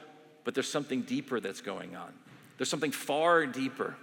But 0.44 0.56
there's 0.56 0.72
something 0.72 1.04
deeper 1.04 1.40
that's 1.40 1.62
going 1.62 1.96
on. 1.96 2.12
There's 2.58 2.70
something 2.70 2.92
far 2.92 3.46
deeper 3.46 3.96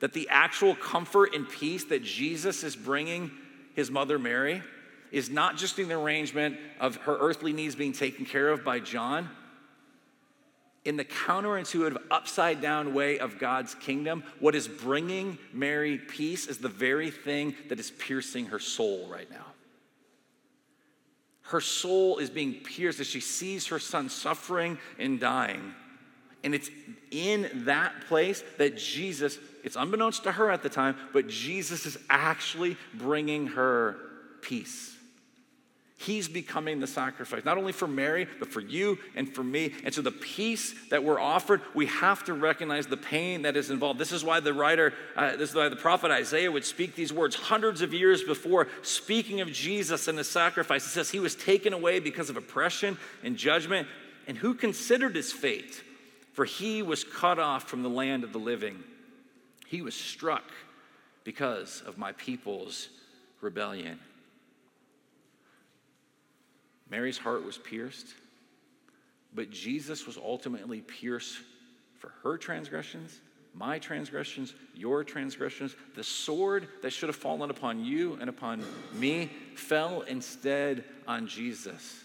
that 0.00 0.12
the 0.12 0.28
actual 0.30 0.74
comfort 0.74 1.34
and 1.34 1.48
peace 1.48 1.84
that 1.84 2.02
Jesus 2.02 2.64
is 2.64 2.74
bringing 2.74 3.30
his 3.74 3.90
mother 3.90 4.18
Mary 4.18 4.62
is 5.12 5.30
not 5.30 5.56
just 5.56 5.78
in 5.78 5.88
the 5.88 5.94
arrangement 5.94 6.56
of 6.80 6.96
her 6.96 7.16
earthly 7.18 7.52
needs 7.52 7.76
being 7.76 7.92
taken 7.92 8.24
care 8.24 8.48
of 8.48 8.64
by 8.64 8.80
John. 8.80 9.28
In 10.84 10.96
the 10.96 11.04
counterintuitive, 11.04 11.96
upside 12.10 12.60
down 12.60 12.94
way 12.94 13.20
of 13.20 13.38
God's 13.38 13.74
kingdom, 13.76 14.24
what 14.40 14.56
is 14.56 14.66
bringing 14.66 15.38
Mary 15.52 15.98
peace 15.98 16.48
is 16.48 16.58
the 16.58 16.68
very 16.68 17.10
thing 17.10 17.54
that 17.68 17.78
is 17.78 17.92
piercing 17.92 18.46
her 18.46 18.58
soul 18.58 19.06
right 19.08 19.30
now. 19.30 19.46
Her 21.42 21.60
soul 21.60 22.18
is 22.18 22.30
being 22.30 22.54
pierced 22.54 22.98
as 22.98 23.06
she 23.06 23.20
sees 23.20 23.68
her 23.68 23.78
son 23.78 24.08
suffering 24.08 24.78
and 24.98 25.20
dying. 25.20 25.74
And 26.44 26.54
it's 26.54 26.70
in 27.10 27.64
that 27.66 28.06
place 28.08 28.42
that 28.58 28.76
Jesus, 28.76 29.38
it's 29.62 29.76
unbeknownst 29.76 30.24
to 30.24 30.32
her 30.32 30.50
at 30.50 30.62
the 30.62 30.68
time, 30.68 30.96
but 31.12 31.28
Jesus 31.28 31.86
is 31.86 31.98
actually 32.10 32.76
bringing 32.94 33.48
her 33.48 33.96
peace. 34.40 34.92
He's 36.02 36.26
becoming 36.26 36.80
the 36.80 36.88
sacrifice, 36.88 37.44
not 37.44 37.58
only 37.58 37.70
for 37.70 37.86
Mary, 37.86 38.26
but 38.40 38.48
for 38.48 38.60
you 38.60 38.98
and 39.14 39.32
for 39.32 39.44
me. 39.44 39.72
And 39.84 39.94
so, 39.94 40.02
the 40.02 40.10
peace 40.10 40.74
that 40.90 41.04
we're 41.04 41.20
offered, 41.20 41.60
we 41.74 41.86
have 41.86 42.24
to 42.24 42.34
recognize 42.34 42.88
the 42.88 42.96
pain 42.96 43.42
that 43.42 43.56
is 43.56 43.70
involved. 43.70 44.00
This 44.00 44.10
is 44.10 44.24
why 44.24 44.40
the 44.40 44.52
writer, 44.52 44.94
uh, 45.14 45.36
this 45.36 45.50
is 45.50 45.54
why 45.54 45.68
the 45.68 45.76
prophet 45.76 46.10
Isaiah 46.10 46.50
would 46.50 46.64
speak 46.64 46.96
these 46.96 47.12
words 47.12 47.36
hundreds 47.36 47.82
of 47.82 47.94
years 47.94 48.24
before, 48.24 48.66
speaking 48.82 49.42
of 49.42 49.52
Jesus 49.52 50.08
and 50.08 50.18
the 50.18 50.24
sacrifice. 50.24 50.84
It 50.84 50.90
says, 50.90 51.08
He 51.08 51.20
was 51.20 51.36
taken 51.36 51.72
away 51.72 52.00
because 52.00 52.30
of 52.30 52.36
oppression 52.36 52.98
and 53.22 53.36
judgment. 53.36 53.86
And 54.26 54.36
who 54.36 54.54
considered 54.54 55.14
his 55.14 55.32
fate? 55.32 55.84
For 56.32 56.44
he 56.44 56.82
was 56.82 57.04
cut 57.04 57.38
off 57.38 57.68
from 57.68 57.82
the 57.82 57.90
land 57.90 58.24
of 58.24 58.32
the 58.32 58.38
living. 58.38 58.82
He 59.66 59.82
was 59.82 59.94
struck 59.94 60.44
because 61.24 61.82
of 61.86 61.98
my 61.98 62.12
people's 62.12 62.88
rebellion. 63.40 63.98
Mary's 66.90 67.18
heart 67.18 67.44
was 67.44 67.56
pierced, 67.56 68.08
but 69.34 69.50
Jesus 69.50 70.06
was 70.06 70.18
ultimately 70.18 70.82
pierced 70.82 71.38
for 71.98 72.12
her 72.22 72.36
transgressions, 72.36 73.20
my 73.54 73.78
transgressions, 73.78 74.54
your 74.74 75.04
transgressions. 75.04 75.74
The 75.94 76.04
sword 76.04 76.68
that 76.82 76.92
should 76.92 77.08
have 77.08 77.16
fallen 77.16 77.50
upon 77.50 77.84
you 77.84 78.18
and 78.20 78.28
upon 78.28 78.62
me 78.94 79.30
fell 79.54 80.02
instead 80.02 80.84
on 81.06 81.26
Jesus. 81.26 82.02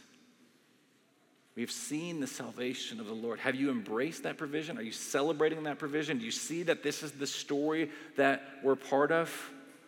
We've 1.57 1.71
seen 1.71 2.19
the 2.19 2.27
salvation 2.27 2.99
of 2.99 3.07
the 3.07 3.15
Lord. 3.15 3.39
Have 3.39 3.55
you 3.55 3.71
embraced 3.71 4.21
that 4.23 4.37
provision? 4.37 4.77
Are 4.77 4.83
you 4.83 4.91
celebrating 4.91 5.63
that 5.63 5.79
provision? 5.79 6.19
Do 6.19 6.25
you 6.25 6.31
see 6.31 6.61
that 6.61 6.83
this 6.83 7.01
is 7.01 7.13
the 7.13 7.25
story 7.25 7.89
that 8.15 8.43
we're 8.63 8.75
part 8.75 9.11
of? 9.11 9.35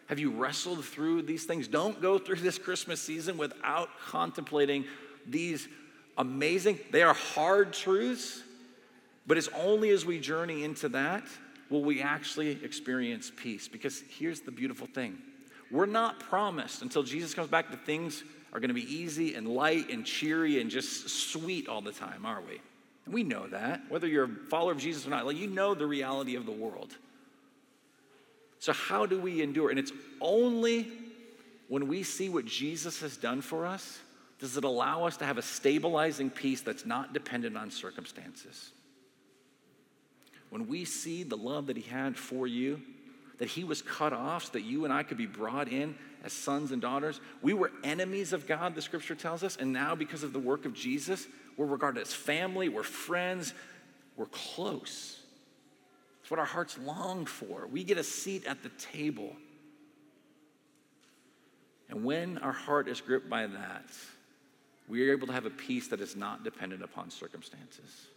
Have 0.08 0.18
you 0.18 0.32
wrestled 0.32 0.84
through 0.84 1.22
these 1.22 1.46
things? 1.46 1.68
Don't 1.68 2.02
go 2.02 2.18
through 2.18 2.38
this 2.38 2.58
Christmas 2.58 3.00
season 3.00 3.38
without 3.38 3.90
contemplating 4.08 4.86
these 5.28 5.68
amazing, 6.18 6.80
they 6.92 7.04
are 7.04 7.14
hard 7.14 7.72
truths, 7.72 8.42
but 9.28 9.38
it's 9.38 9.50
only 9.56 9.92
as 9.92 10.04
we 10.04 10.20
journey 10.20 10.64
into 10.64 10.90
that 10.90 11.24
will 11.70 11.84
we 11.84 12.02
actually 12.02 12.64
experience 12.64 13.32
peace. 13.36 13.68
Because 13.68 14.02
here's 14.18 14.42
the 14.42 14.52
beautiful 14.52 14.88
thing 14.88 15.20
we're 15.70 15.86
not 15.86 16.20
promised 16.20 16.82
until 16.82 17.04
Jesus 17.04 17.36
comes 17.36 17.48
back 17.48 17.70
that 17.70 17.86
things 17.86 18.24
are 18.54 18.60
going 18.60 18.70
to 18.70 18.74
be 18.74 18.94
easy 18.94 19.36
and 19.36 19.48
light 19.48 19.90
and 19.90 20.06
cheery 20.06 20.60
and 20.60 20.70
just 20.70 21.10
sweet 21.10 21.68
all 21.68 21.82
the 21.82 21.92
time, 21.92 22.26
are 22.26 22.42
we? 22.42 22.60
And 23.06 23.14
we 23.14 23.24
know 23.24 23.48
that, 23.48 23.82
whether 23.90 24.08
you're 24.08 24.26
a 24.26 24.50
follower 24.50 24.72
of 24.72 24.78
Jesus 24.78 25.06
or 25.06 25.10
not. 25.10 25.26
Like, 25.26 25.38
you 25.38 25.48
know 25.48 25.74
the 25.74 25.88
reality 25.88 26.36
of 26.36 26.46
the 26.46 26.52
world. 26.52 26.96
So, 28.60 28.74
how 28.74 29.06
do 29.06 29.20
we 29.20 29.42
endure? 29.42 29.70
And 29.70 29.80
it's 29.80 29.94
only 30.20 30.88
when 31.68 31.88
we 31.88 32.04
see 32.04 32.30
what 32.30 32.46
Jesus 32.46 33.00
has 33.02 33.16
done 33.16 33.42
for 33.42 33.66
us 33.66 34.00
does 34.40 34.58
it 34.58 34.64
allow 34.64 35.06
us 35.06 35.18
to 35.18 35.26
have 35.26 35.38
a 35.38 35.42
stabilizing 35.42 36.30
peace 36.30 36.62
that's 36.62 36.86
not 36.86 37.14
dependent 37.14 37.58
on 37.58 37.70
circumstances. 37.70 38.72
When 40.50 40.68
we 40.68 40.86
see 40.86 41.24
the 41.24 41.36
love 41.36 41.68
that 41.68 41.78
He 41.78 41.90
had 41.90 42.18
for 42.18 42.48
you, 42.48 42.82
that 43.40 43.48
he 43.48 43.64
was 43.64 43.82
cut 43.82 44.14
off 44.14 44.46
so 44.46 44.52
that 44.54 44.62
you 44.62 44.86
and 44.86 44.94
I 44.94 45.04
could 45.04 45.18
be 45.18 45.26
brought 45.26 45.70
in 45.70 45.96
as 46.24 46.34
sons 46.34 46.72
and 46.72 46.82
daughters. 46.82 47.20
We 47.42 47.54
were 47.54 47.72
enemies 47.84 48.34
of 48.34 48.46
God, 48.46 48.76
the 48.76 48.82
scripture 48.82 49.16
tells 49.16 49.44
us, 49.44 49.56
and 49.56 49.74
now 49.74 49.96
because 49.96 50.24
of 50.24 50.34
the 50.34 50.40
work 50.40 50.66
of 50.66 50.74
Jesus, 50.74 51.26
we're 51.58 51.66
regarded 51.66 52.02
as 52.02 52.14
family, 52.14 52.70
we're 52.70 52.84
friends, 52.84 53.54
we're 54.18 54.28
close. 54.28 55.20
It's 56.22 56.30
what 56.30 56.40
our 56.40 56.46
hearts 56.46 56.78
long 56.78 57.26
for. 57.26 57.66
We 57.68 57.84
get 57.84 57.98
a 57.98 58.04
seat 58.04 58.46
at 58.46 58.62
the 58.62 58.70
table. 58.78 59.36
And 61.90 62.04
when 62.04 62.38
our 62.40 62.52
heart 62.52 62.88
is 62.88 63.02
gripped 63.02 63.30
by 63.30 63.48
that, 63.48 63.86
we 64.88 65.08
are 65.08 65.12
able 65.14 65.28
to 65.28 65.34
have 65.34 65.46
a 65.46 65.50
peace 65.50 65.88
that 65.88 66.02
is 66.02 66.16
not 66.16 66.44
dependent 66.44 66.84
upon 66.84 67.10
circumstances. 67.10 68.08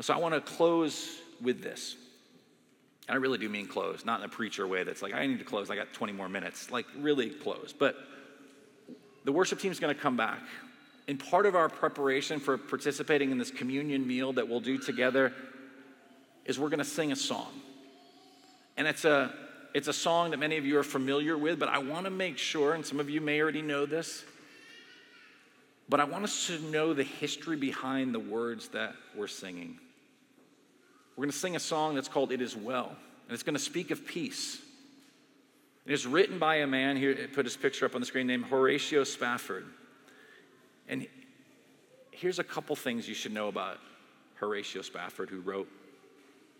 So 0.00 0.14
I 0.14 0.18
want 0.18 0.34
to 0.34 0.40
close 0.40 1.18
with 1.40 1.62
this. 1.62 1.96
And 3.08 3.14
I 3.14 3.18
really 3.18 3.38
do 3.38 3.48
mean 3.48 3.66
close, 3.66 4.04
not 4.04 4.20
in 4.20 4.26
a 4.26 4.28
preacher 4.28 4.66
way 4.66 4.84
that's 4.84 5.00
like, 5.00 5.14
I 5.14 5.26
need 5.26 5.38
to 5.38 5.44
close, 5.44 5.70
I 5.70 5.76
got 5.76 5.94
20 5.94 6.12
more 6.12 6.28
minutes. 6.28 6.70
Like, 6.70 6.84
really 6.98 7.30
close. 7.30 7.74
But 7.76 7.96
the 9.24 9.32
worship 9.32 9.60
team's 9.60 9.80
gonna 9.80 9.94
come 9.94 10.16
back. 10.16 10.42
And 11.08 11.18
part 11.18 11.46
of 11.46 11.56
our 11.56 11.70
preparation 11.70 12.38
for 12.38 12.58
participating 12.58 13.30
in 13.30 13.38
this 13.38 13.50
communion 13.50 14.06
meal 14.06 14.34
that 14.34 14.46
we'll 14.46 14.60
do 14.60 14.76
together 14.76 15.32
is 16.44 16.58
we're 16.58 16.68
gonna 16.68 16.84
sing 16.84 17.10
a 17.10 17.16
song. 17.16 17.48
And 18.76 18.86
it's 18.86 19.06
a, 19.06 19.32
it's 19.74 19.88
a 19.88 19.92
song 19.92 20.30
that 20.32 20.38
many 20.38 20.58
of 20.58 20.66
you 20.66 20.78
are 20.78 20.84
familiar 20.84 21.38
with, 21.38 21.58
but 21.58 21.70
I 21.70 21.78
wanna 21.78 22.10
make 22.10 22.36
sure, 22.36 22.74
and 22.74 22.84
some 22.84 23.00
of 23.00 23.08
you 23.08 23.22
may 23.22 23.40
already 23.40 23.62
know 23.62 23.86
this, 23.86 24.22
but 25.88 25.98
I 25.98 26.04
want 26.04 26.24
us 26.24 26.46
to 26.48 26.58
know 26.58 26.92
the 26.92 27.04
history 27.04 27.56
behind 27.56 28.14
the 28.14 28.20
words 28.20 28.68
that 28.68 28.94
we're 29.16 29.28
singing. 29.28 29.78
We're 31.18 31.22
going 31.22 31.32
to 31.32 31.38
sing 31.38 31.56
a 31.56 31.60
song 31.60 31.96
that's 31.96 32.06
called 32.06 32.30
It 32.30 32.40
Is 32.40 32.54
Well, 32.54 32.86
and 32.86 33.34
it's 33.34 33.42
going 33.42 33.56
to 33.56 33.60
speak 33.60 33.90
of 33.90 34.06
peace. 34.06 34.62
It 35.84 35.92
is 35.92 36.06
written 36.06 36.38
by 36.38 36.58
a 36.58 36.66
man, 36.68 36.96
here, 36.96 37.28
put 37.34 37.44
his 37.44 37.56
picture 37.56 37.86
up 37.86 37.96
on 37.96 38.00
the 38.00 38.06
screen, 38.06 38.28
named 38.28 38.44
Horatio 38.44 39.02
Spafford. 39.02 39.66
And 40.86 41.08
here's 42.12 42.38
a 42.38 42.44
couple 42.44 42.76
things 42.76 43.08
you 43.08 43.16
should 43.16 43.32
know 43.32 43.48
about 43.48 43.78
Horatio 44.36 44.80
Spafford, 44.80 45.28
who 45.28 45.40
wrote 45.40 45.68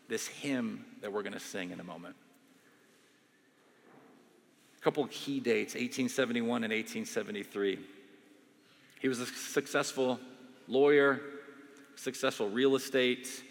this 0.08 0.26
hymn 0.26 0.84
that 1.02 1.12
we're 1.12 1.22
going 1.22 1.34
to 1.34 1.38
sing 1.38 1.70
in 1.70 1.78
a 1.78 1.84
moment. 1.84 2.16
A 4.76 4.82
couple 4.82 5.06
key 5.06 5.38
dates 5.38 5.74
1871 5.74 6.64
and 6.64 6.72
1873. 6.72 7.78
He 8.98 9.06
was 9.06 9.20
a 9.20 9.26
successful 9.26 10.18
lawyer, 10.66 11.20
successful 11.94 12.48
real 12.48 12.74
estate 12.74 13.44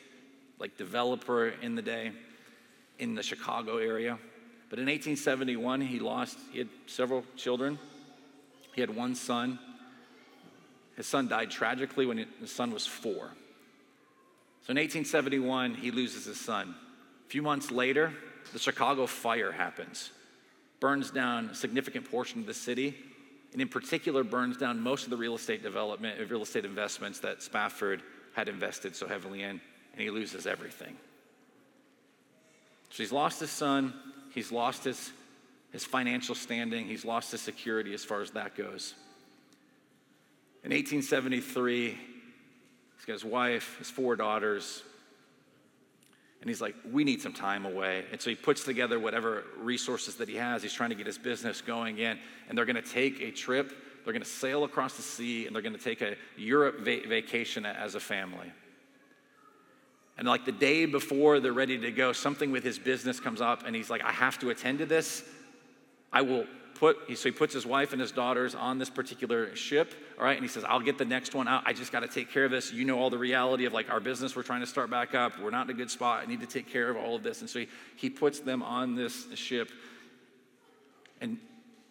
like 0.60 0.78
developer 0.78 1.50
in 1.62 1.76
the 1.76 1.82
day 1.82 2.12
in 3.00 3.16
the 3.16 3.24
Chicago 3.24 3.78
area. 3.78 4.18
But 4.70 4.80
in 4.80 4.86
1871, 4.86 5.82
he 5.82 6.00
lost, 6.00 6.38
he 6.52 6.60
had 6.60 6.70
several 6.88 7.24
children. 7.36 7.80
He 8.74 8.82
had 8.82 8.94
one 8.94 9.16
son. 9.16 9.60
His 10.96 11.08
son 11.08 11.28
died 11.28 11.52
tragically 11.52 12.06
when 12.06 12.26
his 12.40 12.52
son 12.52 12.72
was 12.72 12.86
four. 12.86 13.32
So 14.66 14.72
in 14.72 14.78
1871, 14.78 15.76
he 15.76 15.92
loses 15.92 16.26
his 16.26 16.40
son. 16.40 16.76
A 17.26 17.30
few 17.30 17.42
months 17.42 17.72
later, 17.72 18.14
the 18.52 18.60
Chicago 18.60 19.06
fire 19.06 19.52
happens, 19.52 20.12
burns 20.80 21.12
down 21.12 21.50
a 21.52 21.56
significant 21.56 22.10
portion 22.10 22.42
of 22.42 22.46
the 22.46 22.54
city, 22.54 22.96
and 23.54 23.62
in 23.62 23.70
particular, 23.70 24.24
burns 24.24 24.58
down 24.58 24.82
most 24.82 25.06
of 25.06 25.10
the 25.10 25.18
real 25.18 25.36
estate 25.36 25.64
development, 25.64 26.20
real 26.30 26.42
estate 26.42 26.66
investments 26.66 27.20
that 27.20 27.42
Spafford 27.42 28.02
had 28.36 28.50
invested 28.50 28.96
so 28.96 29.08
heavily 29.08 29.44
in 29.44 29.62
and 29.98 30.04
he 30.04 30.12
loses 30.12 30.46
everything. 30.46 30.96
So 32.92 33.02
he's 33.02 33.12
lost 33.12 33.40
his 33.40 33.50
son, 33.50 33.96
he's 34.32 34.52
lost 34.52 34.84
his, 34.84 35.12
his 35.72 35.84
financial 35.84 36.36
standing, 36.36 36.86
he's 36.86 37.04
lost 37.04 37.32
his 37.32 37.42
security 37.42 37.96
as 37.96 38.06
far 38.06 38.22
as 38.22 38.30
that 38.32 38.56
goes. 38.56 38.94
In 40.64 40.70
1873, 40.70 41.88
he's 41.88 43.06
got 43.08 43.14
his 43.14 43.26
wife, 43.26 43.78
his 43.80 43.90
four 43.90 44.16
daughters, 44.16 44.84
and 46.42 46.50
he's 46.50 46.62
like, 46.62 46.76
we 46.92 47.04
need 47.04 47.20
some 47.20 47.34
time 47.34 47.66
away. 47.66 48.06
And 48.12 48.22
so 48.22 48.30
he 48.30 48.36
puts 48.36 48.64
together 48.64 49.00
whatever 49.00 49.46
resources 49.58 50.18
that 50.18 50.30
he 50.30 50.36
has. 50.36 50.62
He's 50.62 50.74
trying 50.74 50.92
to 50.92 50.96
get 50.96 51.08
his 51.08 51.18
business 51.18 51.62
going 51.62 51.98
in, 51.98 52.20
and 52.48 52.56
they're 52.56 52.66
going 52.66 52.76
to 52.76 52.82
take 52.84 53.20
a 53.22 53.32
trip. 53.32 53.74
They're 54.04 54.14
going 54.14 54.22
to 54.24 54.30
sail 54.30 54.64
across 54.64 54.96
the 54.96 55.02
sea, 55.02 55.48
and 55.48 55.56
they're 55.56 55.64
going 55.64 55.76
to 55.76 55.84
take 55.84 56.02
a 56.02 56.16
Europe 56.38 56.82
va- 56.82 57.08
vacation 57.08 57.66
as 57.66 57.96
a 57.96 58.00
family. 58.00 58.52
And 60.18 60.28
like 60.28 60.46
the 60.46 60.52
day 60.52 60.86
before 60.86 61.40
they're 61.40 61.54
ready 61.54 61.78
to 61.78 61.92
go, 61.92 62.12
something 62.12 62.52
with 62.52 62.64
his 62.64 62.80
business 62.80 63.20
comes 63.20 63.40
up, 63.42 63.66
and 63.66 63.76
he's 63.76 63.90
like, 63.90 64.04
I 64.04 64.12
have 64.12 64.40
to 64.40 64.50
attend 64.50 64.80
to 64.80 64.86
this. 64.86 65.24
I 66.12 66.22
will 66.22 66.46
put, 66.78 66.98
so 67.18 67.30
he 67.30 67.32
puts 67.32 67.54
his 67.54 67.66
wife 67.66 67.92
and 67.92 68.02
his 68.02 68.12
daughters 68.12 68.56
on 68.56 68.78
this 68.78 68.90
particular 68.90 69.56
ship, 69.56 69.94
all 70.18 70.26
right? 70.26 70.36
And 70.36 70.44
he 70.44 70.48
says, 70.48 70.64
I'll 70.64 70.80
get 70.80 70.98
the 70.98 71.06
next 71.06 71.36
one 71.36 71.48
out. 71.48 71.64
I 71.66 71.74
just 71.74 71.92
got 71.92 72.02
to 72.02 72.08
take 72.08 72.32
care 72.32 72.46
of 72.46 72.52
this. 72.52 72.72
You 72.72 72.86
know 72.86 73.00
all 73.00 73.10
the 73.10 73.18
reality 73.18 73.66
of 73.66 73.74
like 73.74 73.90
our 73.90 74.00
business. 74.00 74.36
We're 74.36 74.44
trying 74.44 74.62
to 74.62 74.68
start 74.68 74.90
back 74.90 75.16
up. 75.16 75.40
We're 75.40 75.52
not 75.52 75.70
in 75.70 75.76
a 75.76 75.78
good 75.78 75.92
spot. 75.92 76.24
I 76.24 76.26
need 76.26 76.40
to 76.42 76.48
take 76.48 76.72
care 76.72 76.90
of 76.90 76.98
all 76.98 77.16
of 77.16 77.24
this. 77.24 77.42
And 77.42 77.50
so 77.50 77.60
he, 77.60 77.68
he 77.96 78.10
puts 78.10 78.40
them 78.40 78.64
on 78.64 78.96
this 78.96 79.28
ship. 79.36 79.72
And 81.22 81.38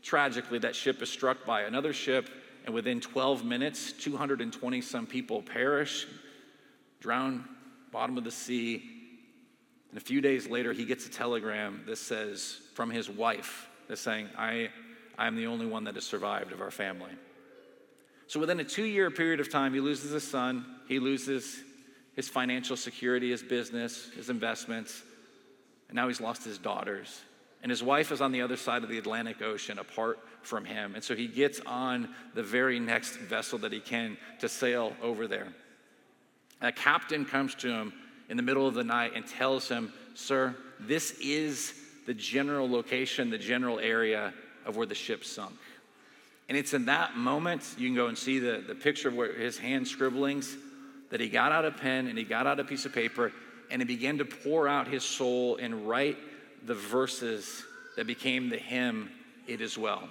tragically, 0.03 0.59
that 0.61 0.74
ship 0.74 1.03
is 1.03 1.11
struck 1.11 1.45
by 1.45 1.62
another 1.62 1.93
ship. 1.93 2.29
And 2.64 2.74
within 2.74 3.01
12 3.01 3.45
minutes, 3.45 3.93
220 3.93 4.81
some 4.81 5.07
people 5.07 5.43
perish, 5.43 6.07
drown, 7.01 7.45
bottom 7.97 8.18
of 8.18 8.24
the 8.24 8.30
sea. 8.30 8.82
And 9.88 9.97
a 9.97 10.05
few 10.05 10.20
days 10.20 10.47
later, 10.47 10.74
he 10.74 10.84
gets 10.84 11.07
a 11.07 11.11
telegram 11.11 11.82
that 11.86 11.97
says, 11.97 12.59
from 12.74 12.90
his 12.90 13.09
wife, 13.09 13.70
that's 13.88 14.03
saying, 14.03 14.28
I, 14.36 14.68
I 15.16 15.26
am 15.26 15.34
the 15.34 15.47
only 15.47 15.64
one 15.64 15.84
that 15.84 15.94
has 15.94 16.05
survived 16.05 16.53
of 16.53 16.61
our 16.61 16.70
family. 16.70 17.12
So 18.26 18.38
within 18.38 18.61
a 18.61 18.64
two 18.64 18.84
year 18.84 19.11
period 19.11 19.40
of 19.40 19.51
time, 19.51 19.72
he 19.72 19.80
loses 19.80 20.11
his 20.11 20.28
son, 20.28 20.66
he 20.86 20.99
loses 20.99 21.59
his 22.14 22.28
financial 22.28 22.76
security, 22.76 23.30
his 23.30 23.42
business, 23.42 24.11
his 24.14 24.28
investments, 24.28 25.03
and 25.88 25.97
now 25.97 26.07
he's 26.07 26.20
lost 26.20 26.44
his 26.44 26.59
daughters. 26.59 27.22
And 27.62 27.70
his 27.70 27.82
wife 27.82 28.12
is 28.12 28.20
on 28.20 28.30
the 28.30 28.42
other 28.42 28.59
side 28.59 28.82
of 28.82 28.90
the 28.90 28.99
Atlantic 28.99 29.40
Ocean 29.40 29.78
apart 29.78 30.18
from 30.42 30.66
him. 30.66 30.94
And 30.97 31.03
so 31.03 31.16
he 31.16 31.28
gets 31.28 31.61
on 31.64 32.14
the 32.34 32.42
very 32.42 32.78
next 32.78 33.16
vessel 33.16 33.59
that 33.61 33.72
he 33.72 33.80
can 33.80 34.18
to 34.40 34.51
sail 34.51 34.94
over 35.01 35.26
there. 35.26 35.49
A 36.61 36.73
captain 36.73 37.25
comes 37.25 37.55
to 37.57 37.69
him 37.69 37.93
in 38.29 38.37
the 38.37 38.43
middle 38.43 38.67
of 38.67 38.75
the 38.75 38.85
night 38.85 39.13
and 39.15 39.27
tells 39.27 39.69
him, 39.69 39.93
Sir, 40.15 40.57
this 40.81 41.13
is 41.21 41.75
the 42.07 42.15
general 42.15 42.69
location, 42.69 43.31
the 43.31 43.39
general 43.39 43.79
area 43.79 44.33
of 44.65 44.77
where 44.77 44.87
the 44.87 44.95
ship 44.95 45.25
sunk. 45.25 45.57
And 46.49 46.57
it's 46.57 46.75
in 46.75 46.87
that 46.87 47.17
moment, 47.17 47.63
you 47.77 47.89
can 47.89 47.97
go 47.97 48.07
and 48.07 48.17
see 48.17 48.39
the, 48.39 48.63
the 48.67 48.75
picture 48.75 49.09
of 49.09 49.15
where 49.15 49.33
his 49.33 49.59
hand 49.59 49.87
scribblings, 49.87 50.57
that 51.11 51.21
he 51.21 51.29
got 51.29 51.53
out 51.53 51.65
a 51.65 51.71
pen 51.71 52.07
and 52.07 52.17
he 52.17 52.25
got 52.25 52.47
out 52.47 52.61
a 52.61 52.65
piece 52.65 52.85
of 52.85 52.93
paper 52.93 53.33
and 53.71 53.83
he 53.83 53.87
began 53.87 54.19
to 54.19 54.25
pour 54.25 54.69
out 54.69 54.87
his 54.87 55.03
soul 55.03 55.57
and 55.57 55.89
write 55.89 56.17
the 56.65 56.75
verses 56.75 57.65
that 57.97 58.07
became 58.07 58.49
the 58.49 58.57
hymn, 58.57 59.11
It 59.47 59.61
Is 59.61 59.77
Well. 59.77 60.09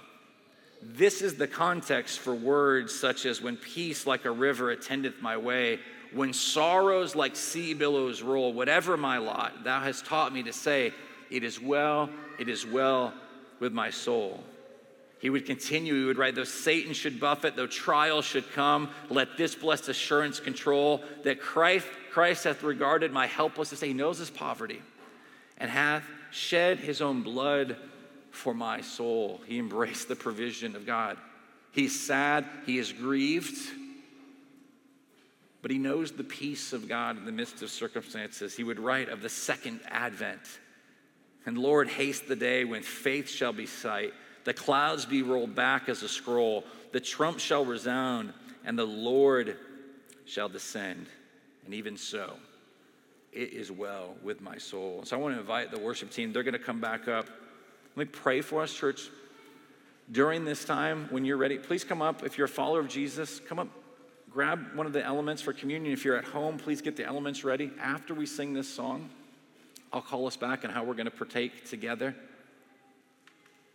This 0.82 1.22
is 1.22 1.36
the 1.36 1.46
context 1.46 2.18
for 2.18 2.34
words 2.34 2.94
such 2.94 3.24
as, 3.24 3.40
When 3.40 3.56
peace 3.56 4.06
like 4.06 4.24
a 4.24 4.30
river 4.30 4.70
attendeth 4.70 5.22
my 5.22 5.36
way, 5.36 5.78
when 6.12 6.32
sorrows 6.32 7.14
like 7.14 7.36
sea 7.36 7.74
billows 7.74 8.22
roll, 8.22 8.52
whatever 8.52 8.96
my 8.96 9.18
lot, 9.18 9.64
thou 9.64 9.80
hast 9.80 10.06
taught 10.06 10.32
me 10.32 10.42
to 10.44 10.52
say, 10.52 10.92
it 11.30 11.42
is 11.42 11.60
well, 11.60 12.08
it 12.38 12.48
is 12.48 12.66
well 12.66 13.12
with 13.60 13.72
my 13.72 13.90
soul. 13.90 14.42
He 15.18 15.30
would 15.30 15.46
continue, 15.46 15.94
he 15.94 16.04
would 16.04 16.18
write, 16.18 16.34
though 16.34 16.44
Satan 16.44 16.92
should 16.92 17.18
buffet, 17.18 17.56
though 17.56 17.66
trial 17.66 18.22
should 18.22 18.52
come, 18.52 18.90
let 19.08 19.36
this 19.36 19.54
blessed 19.54 19.88
assurance 19.88 20.40
control 20.40 21.02
that 21.24 21.40
Christ, 21.40 21.86
Christ 22.12 22.44
hath 22.44 22.62
regarded 22.62 23.12
my 23.12 23.26
helplessness. 23.26 23.80
He 23.80 23.94
knows 23.94 24.18
his 24.18 24.30
poverty 24.30 24.82
and 25.58 25.70
hath 25.70 26.04
shed 26.30 26.78
his 26.78 27.00
own 27.00 27.22
blood 27.22 27.76
for 28.30 28.52
my 28.52 28.82
soul. 28.82 29.40
He 29.46 29.58
embraced 29.58 30.08
the 30.08 30.16
provision 30.16 30.76
of 30.76 30.86
God. 30.86 31.16
He's 31.72 31.98
sad, 31.98 32.46
he 32.66 32.78
is 32.78 32.92
grieved, 32.92 33.56
but 35.66 35.72
he 35.72 35.78
knows 35.78 36.12
the 36.12 36.22
peace 36.22 36.72
of 36.72 36.88
God 36.88 37.16
in 37.16 37.24
the 37.24 37.32
midst 37.32 37.60
of 37.60 37.70
circumstances. 37.70 38.54
He 38.54 38.62
would 38.62 38.78
write 38.78 39.08
of 39.08 39.20
the 39.20 39.28
second 39.28 39.80
advent 39.88 40.60
and 41.44 41.58
Lord, 41.58 41.88
haste 41.88 42.28
the 42.28 42.36
day 42.36 42.64
when 42.64 42.84
faith 42.84 43.28
shall 43.28 43.52
be 43.52 43.66
sight, 43.66 44.12
the 44.44 44.54
clouds 44.54 45.06
be 45.06 45.22
rolled 45.22 45.56
back 45.56 45.88
as 45.88 46.04
a 46.04 46.08
scroll, 46.08 46.62
the 46.92 47.00
trump 47.00 47.40
shall 47.40 47.64
resound, 47.64 48.32
and 48.64 48.78
the 48.78 48.86
Lord 48.86 49.56
shall 50.24 50.48
descend. 50.48 51.06
And 51.64 51.74
even 51.74 51.96
so, 51.96 52.34
it 53.32 53.52
is 53.52 53.72
well 53.72 54.14
with 54.22 54.40
my 54.40 54.58
soul. 54.58 55.02
So 55.04 55.16
I 55.16 55.20
want 55.20 55.34
to 55.34 55.40
invite 55.40 55.72
the 55.72 55.80
worship 55.80 56.12
team. 56.12 56.32
They're 56.32 56.44
going 56.44 56.52
to 56.52 56.60
come 56.60 56.80
back 56.80 57.08
up. 57.08 57.26
Let 57.96 58.06
me 58.08 58.12
pray 58.12 58.40
for 58.40 58.62
us, 58.62 58.72
church. 58.72 59.08
During 60.12 60.44
this 60.44 60.64
time, 60.64 61.08
when 61.10 61.24
you're 61.24 61.36
ready, 61.36 61.58
please 61.58 61.82
come 61.82 62.02
up. 62.02 62.24
If 62.24 62.38
you're 62.38 62.44
a 62.44 62.48
follower 62.48 62.78
of 62.78 62.88
Jesus, 62.88 63.40
come 63.48 63.58
up, 63.58 63.68
grab 64.36 64.60
one 64.74 64.84
of 64.84 64.92
the 64.92 65.02
elements 65.02 65.40
for 65.40 65.54
communion. 65.54 65.94
If 65.94 66.04
you're 66.04 66.18
at 66.18 66.26
home, 66.26 66.58
please 66.58 66.82
get 66.82 66.94
the 66.94 67.06
elements 67.06 67.42
ready 67.42 67.70
after 67.80 68.12
we 68.12 68.26
sing 68.26 68.52
this 68.52 68.68
song. 68.68 69.08
I'll 69.94 70.02
call 70.02 70.26
us 70.26 70.36
back 70.36 70.62
on 70.62 70.70
how 70.70 70.84
we're 70.84 70.92
going 70.92 71.06
to 71.06 71.10
partake 71.10 71.64
together. 71.64 72.14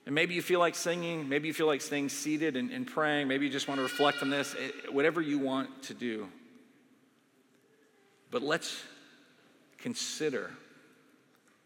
And 0.05 0.13
maybe 0.13 0.35
you 0.35 0.41
feel 0.43 0.59
like 0.59 0.75
singing, 0.75 1.27
maybe 1.27 1.47
you 1.47 1.53
feel 1.55 1.65
like 1.65 1.81
staying 1.81 2.09
seated 2.09 2.55
and, 2.57 2.69
and 2.69 2.85
praying, 2.85 3.27
maybe 3.27 3.47
you 3.47 3.51
just 3.51 3.67
want 3.67 3.79
to 3.79 3.81
reflect 3.81 4.21
on 4.21 4.29
this, 4.29 4.53
it, 4.53 4.93
whatever 4.93 5.19
you 5.19 5.39
want 5.39 5.81
to 5.85 5.95
do. 5.95 6.27
But 8.29 8.43
let's 8.43 8.83
consider 9.79 10.51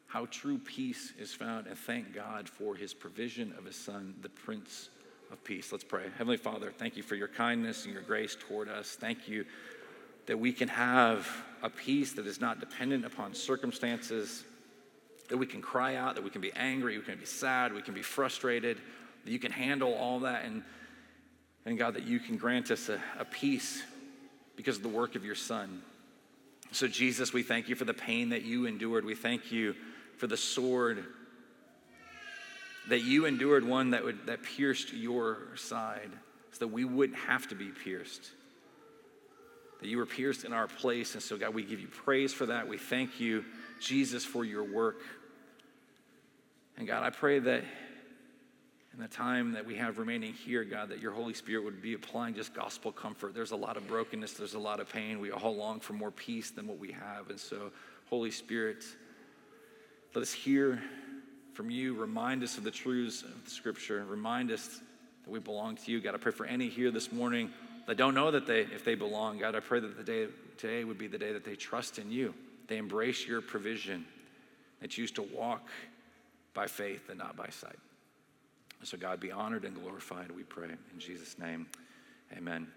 how 0.07 0.27
true 0.27 0.57
peace 0.57 1.11
is 1.19 1.33
found 1.33 1.67
and 1.67 1.77
thank 1.77 2.15
God 2.15 2.47
for 2.47 2.75
his 2.75 2.93
provision 2.93 3.53
of 3.57 3.65
his 3.65 3.75
son, 3.75 4.15
the 4.21 4.29
Prince 4.29 4.87
of 5.31 5.43
Peace. 5.43 5.71
Let's 5.71 5.83
pray. 5.83 6.03
Heavenly 6.17 6.37
Father, 6.37 6.71
thank 6.71 6.97
you 6.97 7.03
for 7.03 7.15
your 7.15 7.27
kindness 7.27 7.85
and 7.85 7.93
your 7.93 8.03
grace 8.03 8.37
toward 8.47 8.69
us. 8.69 8.95
Thank 8.99 9.27
you 9.27 9.45
that 10.25 10.37
we 10.37 10.51
can 10.51 10.67
have 10.67 11.27
a 11.61 11.69
peace 11.69 12.13
that 12.13 12.25
is 12.25 12.41
not 12.41 12.59
dependent 12.59 13.05
upon 13.05 13.33
circumstances, 13.33 14.43
that 15.29 15.37
we 15.37 15.45
can 15.45 15.61
cry 15.61 15.95
out, 15.95 16.15
that 16.15 16.23
we 16.23 16.29
can 16.29 16.41
be 16.41 16.51
angry, 16.53 16.97
we 16.97 17.03
can 17.03 17.19
be 17.19 17.25
sad, 17.25 17.73
we 17.73 17.81
can 17.81 17.93
be 17.93 18.01
frustrated, 18.01 18.77
that 19.23 19.31
you 19.31 19.39
can 19.39 19.51
handle 19.51 19.93
all 19.93 20.19
that, 20.19 20.45
and, 20.45 20.63
and 21.65 21.77
God, 21.77 21.95
that 21.95 22.03
you 22.03 22.19
can 22.19 22.37
grant 22.37 22.71
us 22.71 22.89
a, 22.89 22.99
a 23.19 23.25
peace 23.25 23.83
because 24.55 24.77
of 24.77 24.83
the 24.83 24.89
work 24.89 25.15
of 25.15 25.25
your 25.25 25.35
Son. 25.35 25.81
So, 26.71 26.87
Jesus, 26.87 27.33
we 27.33 27.43
thank 27.43 27.69
you 27.69 27.75
for 27.75 27.85
the 27.85 27.93
pain 27.93 28.29
that 28.29 28.43
you 28.43 28.65
endured. 28.65 29.05
We 29.05 29.15
thank 29.15 29.51
you 29.51 29.75
for 30.17 30.27
the 30.27 30.37
sword 30.37 31.05
that 32.89 33.01
you 33.01 33.25
endured, 33.25 33.65
one 33.65 33.91
that, 33.91 34.03
would, 34.03 34.25
that 34.27 34.43
pierced 34.43 34.93
your 34.93 35.39
side, 35.55 36.11
so 36.51 36.59
that 36.59 36.67
we 36.67 36.85
wouldn't 36.85 37.19
have 37.19 37.47
to 37.47 37.55
be 37.55 37.67
pierced 37.67 38.31
that 39.85 39.87
you 39.87 39.97
were 39.97 40.05
pierced 40.05 40.45
in 40.45 40.53
our 40.53 40.67
place. 40.67 41.13
And 41.13 41.21
so, 41.21 41.37
God, 41.37 41.53
we 41.53 41.63
give 41.63 41.79
you 41.79 41.87
praise 41.87 42.33
for 42.33 42.47
that. 42.47 42.67
We 42.67 42.77
thank 42.77 43.19
you, 43.19 43.45
Jesus, 43.79 44.25
for 44.25 44.43
your 44.43 44.63
work. 44.63 45.01
And 46.77 46.87
God, 46.87 47.03
I 47.03 47.09
pray 47.09 47.37
that 47.37 47.63
in 48.93 48.99
the 48.99 49.07
time 49.07 49.51
that 49.51 49.65
we 49.65 49.75
have 49.75 49.99
remaining 49.99 50.33
here, 50.33 50.63
God, 50.63 50.89
that 50.89 51.01
your 51.01 51.11
Holy 51.11 51.35
Spirit 51.35 51.65
would 51.65 51.81
be 51.81 51.93
applying 51.93 52.33
just 52.33 52.53
gospel 52.53 52.91
comfort. 52.91 53.35
There's 53.35 53.51
a 53.51 53.55
lot 53.55 53.77
of 53.77 53.87
brokenness, 53.87 54.33
there's 54.33 54.55
a 54.55 54.59
lot 54.59 54.79
of 54.79 54.89
pain. 54.89 55.19
We 55.19 55.31
all 55.31 55.55
long 55.55 55.79
for 55.79 55.93
more 55.93 56.11
peace 56.11 56.51
than 56.51 56.67
what 56.67 56.79
we 56.79 56.91
have. 56.91 57.29
And 57.29 57.39
so, 57.39 57.71
Holy 58.09 58.31
Spirit, 58.31 58.83
let 60.15 60.21
us 60.21 60.31
hear 60.31 60.81
from 61.55 61.69
you. 61.69 61.93
Remind 61.93 62.43
us 62.43 62.57
of 62.57 62.63
the 62.63 62.71
truths 62.71 63.23
of 63.23 63.45
the 63.45 63.49
scripture. 63.49 64.03
Remind 64.05 64.51
us 64.51 64.81
that 65.23 65.29
we 65.31 65.39
belong 65.39 65.77
to 65.77 65.91
you. 65.91 66.01
God, 66.01 66.13
I 66.13 66.17
pray 66.17 66.33
for 66.33 66.45
any 66.45 66.67
here 66.67 66.91
this 66.91 67.11
morning 67.11 67.49
that 67.87 67.97
don't 67.97 68.13
know 68.13 68.29
that 68.31 68.45
they, 68.45 68.61
if 68.61 68.83
they 68.83 68.95
belong, 68.95 69.39
God, 69.39 69.55
I 69.55 69.61
pray 69.61 69.79
that 69.79 69.97
the 69.97 70.03
day 70.03 70.27
today 70.57 70.83
would 70.83 70.97
be 70.97 71.07
the 71.07 71.17
day 71.17 71.31
that 71.31 71.45
they 71.45 71.55
trust 71.55 71.97
in 71.97 72.11
you. 72.11 72.33
They 72.67 72.77
embrace 72.77 73.25
your 73.25 73.41
provision. 73.41 74.05
They 74.81 74.87
choose 74.87 75.11
to 75.11 75.23
walk 75.23 75.69
by 76.53 76.67
faith 76.67 77.09
and 77.09 77.17
not 77.17 77.35
by 77.35 77.47
sight. 77.49 77.77
So, 78.83 78.97
God, 78.97 79.19
be 79.19 79.31
honored 79.31 79.65
and 79.65 79.75
glorified, 79.75 80.31
we 80.31 80.43
pray. 80.43 80.69
In 80.69 80.99
Jesus' 80.99 81.39
name, 81.39 81.67
amen. 82.35 82.67